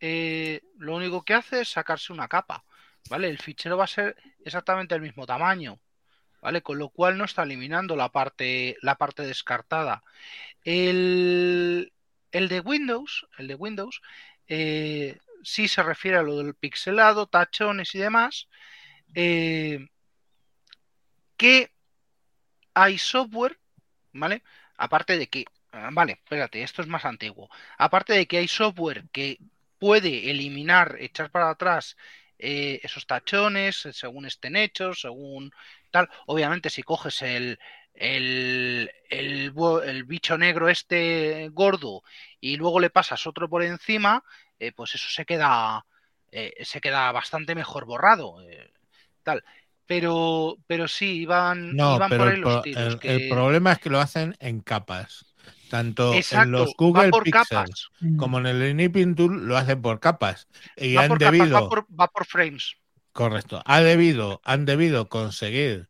[0.00, 2.64] lo único que hace es sacarse una capa.
[3.08, 3.28] ¿Vale?
[3.28, 5.80] El fichero va a ser exactamente el mismo tamaño.
[6.42, 6.62] ¿Vale?
[6.62, 10.02] Con lo cual no está eliminando la parte, la parte descartada.
[10.64, 11.92] El,
[12.32, 14.00] el de Windows, el de Windows,
[14.48, 18.48] eh, sí se refiere a lo del pixelado, tachones y demás,
[19.14, 19.88] eh,
[21.36, 21.72] que
[22.74, 23.58] hay software,
[24.12, 24.42] ¿vale?
[24.76, 27.48] Aparte de que, ah, vale, espérate, esto es más antiguo.
[27.78, 29.38] Aparte de que hay software que
[29.78, 31.96] puede eliminar, echar para atrás
[32.38, 35.52] eh, esos tachones, eh, según estén hechos, según
[35.90, 36.08] tal.
[36.26, 37.58] Obviamente, si coges el,
[37.94, 42.02] el, el, bicho negro este gordo
[42.40, 44.24] y luego le pasas otro por encima,
[44.60, 45.86] eh, pues eso se queda,
[46.32, 48.42] eh, se queda bastante mejor borrado.
[48.42, 48.72] eh,
[49.24, 49.44] tal.
[49.86, 52.96] Pero, pero sí, iban, No, iban pero por ahí el, los tiros.
[53.02, 55.26] el- problema es que lo hacen en capas.
[55.68, 57.88] Tanto en los Google por Pixel capas.
[58.16, 60.48] Como en el Snipping Tool lo hacen por capas.
[60.76, 62.68] Y Va han por capas, debido, va por, va por frames.
[63.12, 65.88] correcto, ha debido, han debido conseguir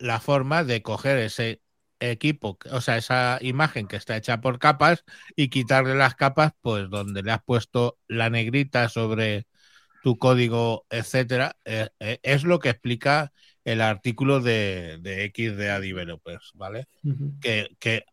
[0.00, 1.62] la forma de coger ese
[2.10, 5.04] equipo, o sea, esa imagen que está hecha por capas
[5.36, 9.46] y quitarle las capas, pues donde le has puesto la negrita sobre
[10.02, 13.32] tu código, etcétera, eh, eh, es lo que explica
[13.64, 16.88] el artículo de, de XDA Developers, ¿vale?
[17.40, 18.04] Que, que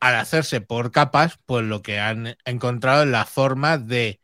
[0.00, 4.20] al hacerse por capas, pues lo que han encontrado es la forma de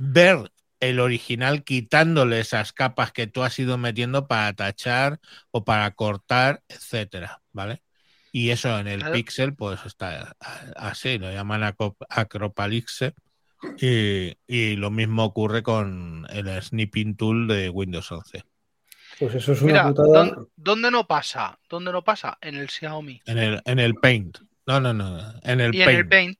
[0.00, 0.50] ver
[0.80, 5.20] el original quitándole esas capas que tú has ido metiendo para tachar
[5.52, 7.82] o para cortar, etcétera, ¿vale?
[8.32, 9.14] Y eso en el Claro.
[9.14, 10.36] Pixel, pues está
[10.76, 13.14] así, lo llaman acro- Acropalixe.
[13.78, 18.42] Y, y lo mismo ocurre con el Snipping Tool de Windows 11.
[19.18, 20.08] Pues eso es una Mira, putada.
[20.24, 21.58] ¿dónde, dónde no pasa?
[21.68, 22.38] ¿Dónde no pasa?
[22.40, 23.20] En el Xiaomi.
[23.26, 24.38] En el, en el Paint.
[24.66, 25.18] No, no, no.
[25.42, 25.98] En el y en Paint.
[26.00, 26.38] el Paint.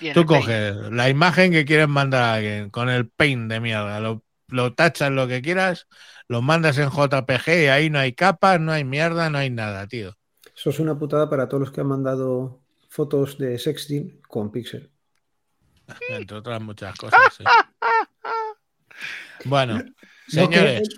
[0.00, 0.44] y en Tú el Paint.
[0.44, 4.74] coges la imagen que quieres mandar a alguien con el paint de mierda, lo, lo
[4.74, 5.88] tachas lo que quieras,
[6.28, 9.88] lo mandas en JPG y ahí no hay capas, no hay mierda, no hay nada,
[9.88, 10.16] tío.
[10.64, 14.90] Eso es una putada para todos los que han mandado fotos de sexting con Pixel.
[16.08, 17.20] Entre otras muchas cosas.
[17.36, 17.44] sí.
[19.44, 19.92] Bueno, que-
[20.30, 20.88] señores,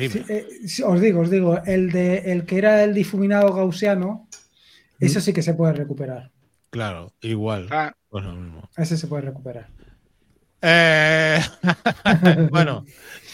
[0.00, 0.48] eh,
[0.84, 4.28] os digo, os digo, el de el que era el difuminado gaussiano,
[4.98, 6.32] eso sí que se puede recuperar.
[6.70, 7.68] claro, igual.
[7.70, 8.68] Ah, Pues lo mismo.
[8.76, 9.68] Ese se puede recuperar.
[10.60, 11.40] Eh,
[12.50, 12.84] bueno,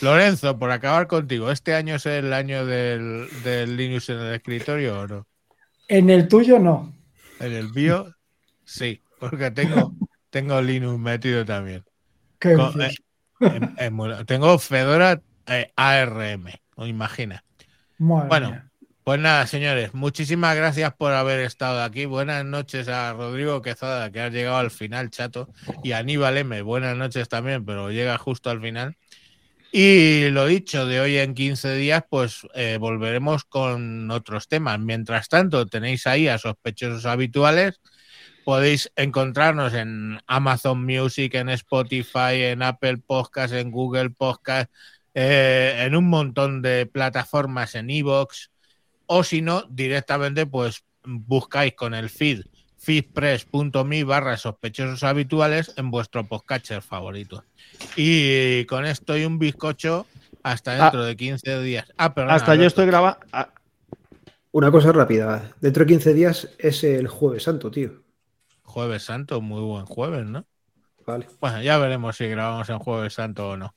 [0.03, 5.01] Lorenzo, por acabar contigo, ¿este año es el año del, del Linux en el escritorio
[5.01, 5.27] o no?
[5.89, 6.93] En el tuyo no.
[7.41, 8.15] En el mío,
[8.65, 9.95] sí, porque tengo,
[10.31, 11.85] tengo Linux metido también.
[12.39, 12.97] ¿Qué Co- dices?
[13.41, 16.47] En- en- tengo Fedora eh, ARM,
[16.77, 17.45] ¿no imagina?
[17.99, 18.65] Madre bueno, mía.
[19.05, 22.05] Pues nada, señores, muchísimas gracias por haber estado aquí.
[22.05, 25.49] Buenas noches a Rodrigo Quezada, que ha llegado al final, chato,
[25.83, 26.61] y a Aníbal M.
[26.61, 28.99] Buenas noches también, pero llega justo al final.
[29.71, 34.81] Y lo dicho, de hoy en 15 días, pues eh, volveremos con otros temas.
[34.81, 37.81] Mientras tanto, tenéis ahí a sospechosos habituales.
[38.45, 44.71] Podéis encontrarnos en Amazon Music, en Spotify, en Apple Podcast, en Google Podcast,
[45.13, 48.51] eh, en un montón de plataformas, en Evox,
[49.05, 52.43] o si no, directamente pues buscáis con el feed
[52.79, 57.45] feedpress.me barra sospechosos habituales en vuestro podcatcher favorito.
[57.97, 60.07] Y con esto y un bizcocho
[60.43, 61.93] hasta dentro de 15 días.
[61.99, 62.13] Ah.
[62.29, 63.19] Hasta yo estoy grabando.
[64.53, 65.55] Una cosa rápida.
[65.61, 68.03] Dentro de 15 días es el Jueves Santo, tío.
[68.63, 70.47] Jueves Santo, muy buen jueves, ¿no?
[71.07, 71.27] Vale.
[71.41, 73.75] Bueno, ya veremos si grabamos en Jueves Santo o no.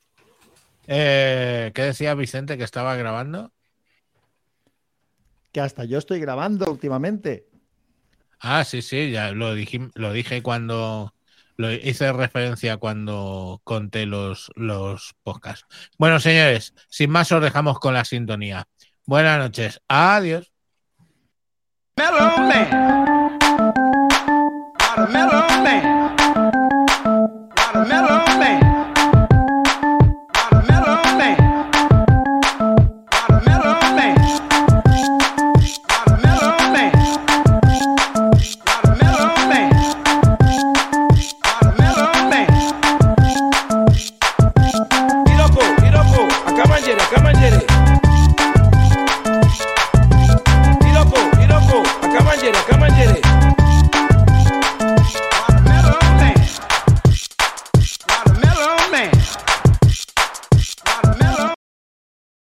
[0.86, 3.52] Eh, ¿Qué decía Vicente que estaba grabando?
[5.50, 7.51] Que hasta yo estoy grabando últimamente.
[8.44, 11.14] Ah, sí, sí, ya lo, dije, lo dije cuando
[11.56, 15.64] lo hice referencia cuando conté los, los podcasts.
[15.96, 18.66] Bueno, señores, sin más os dejamos con la sintonía.
[19.06, 20.52] Buenas noches, adiós.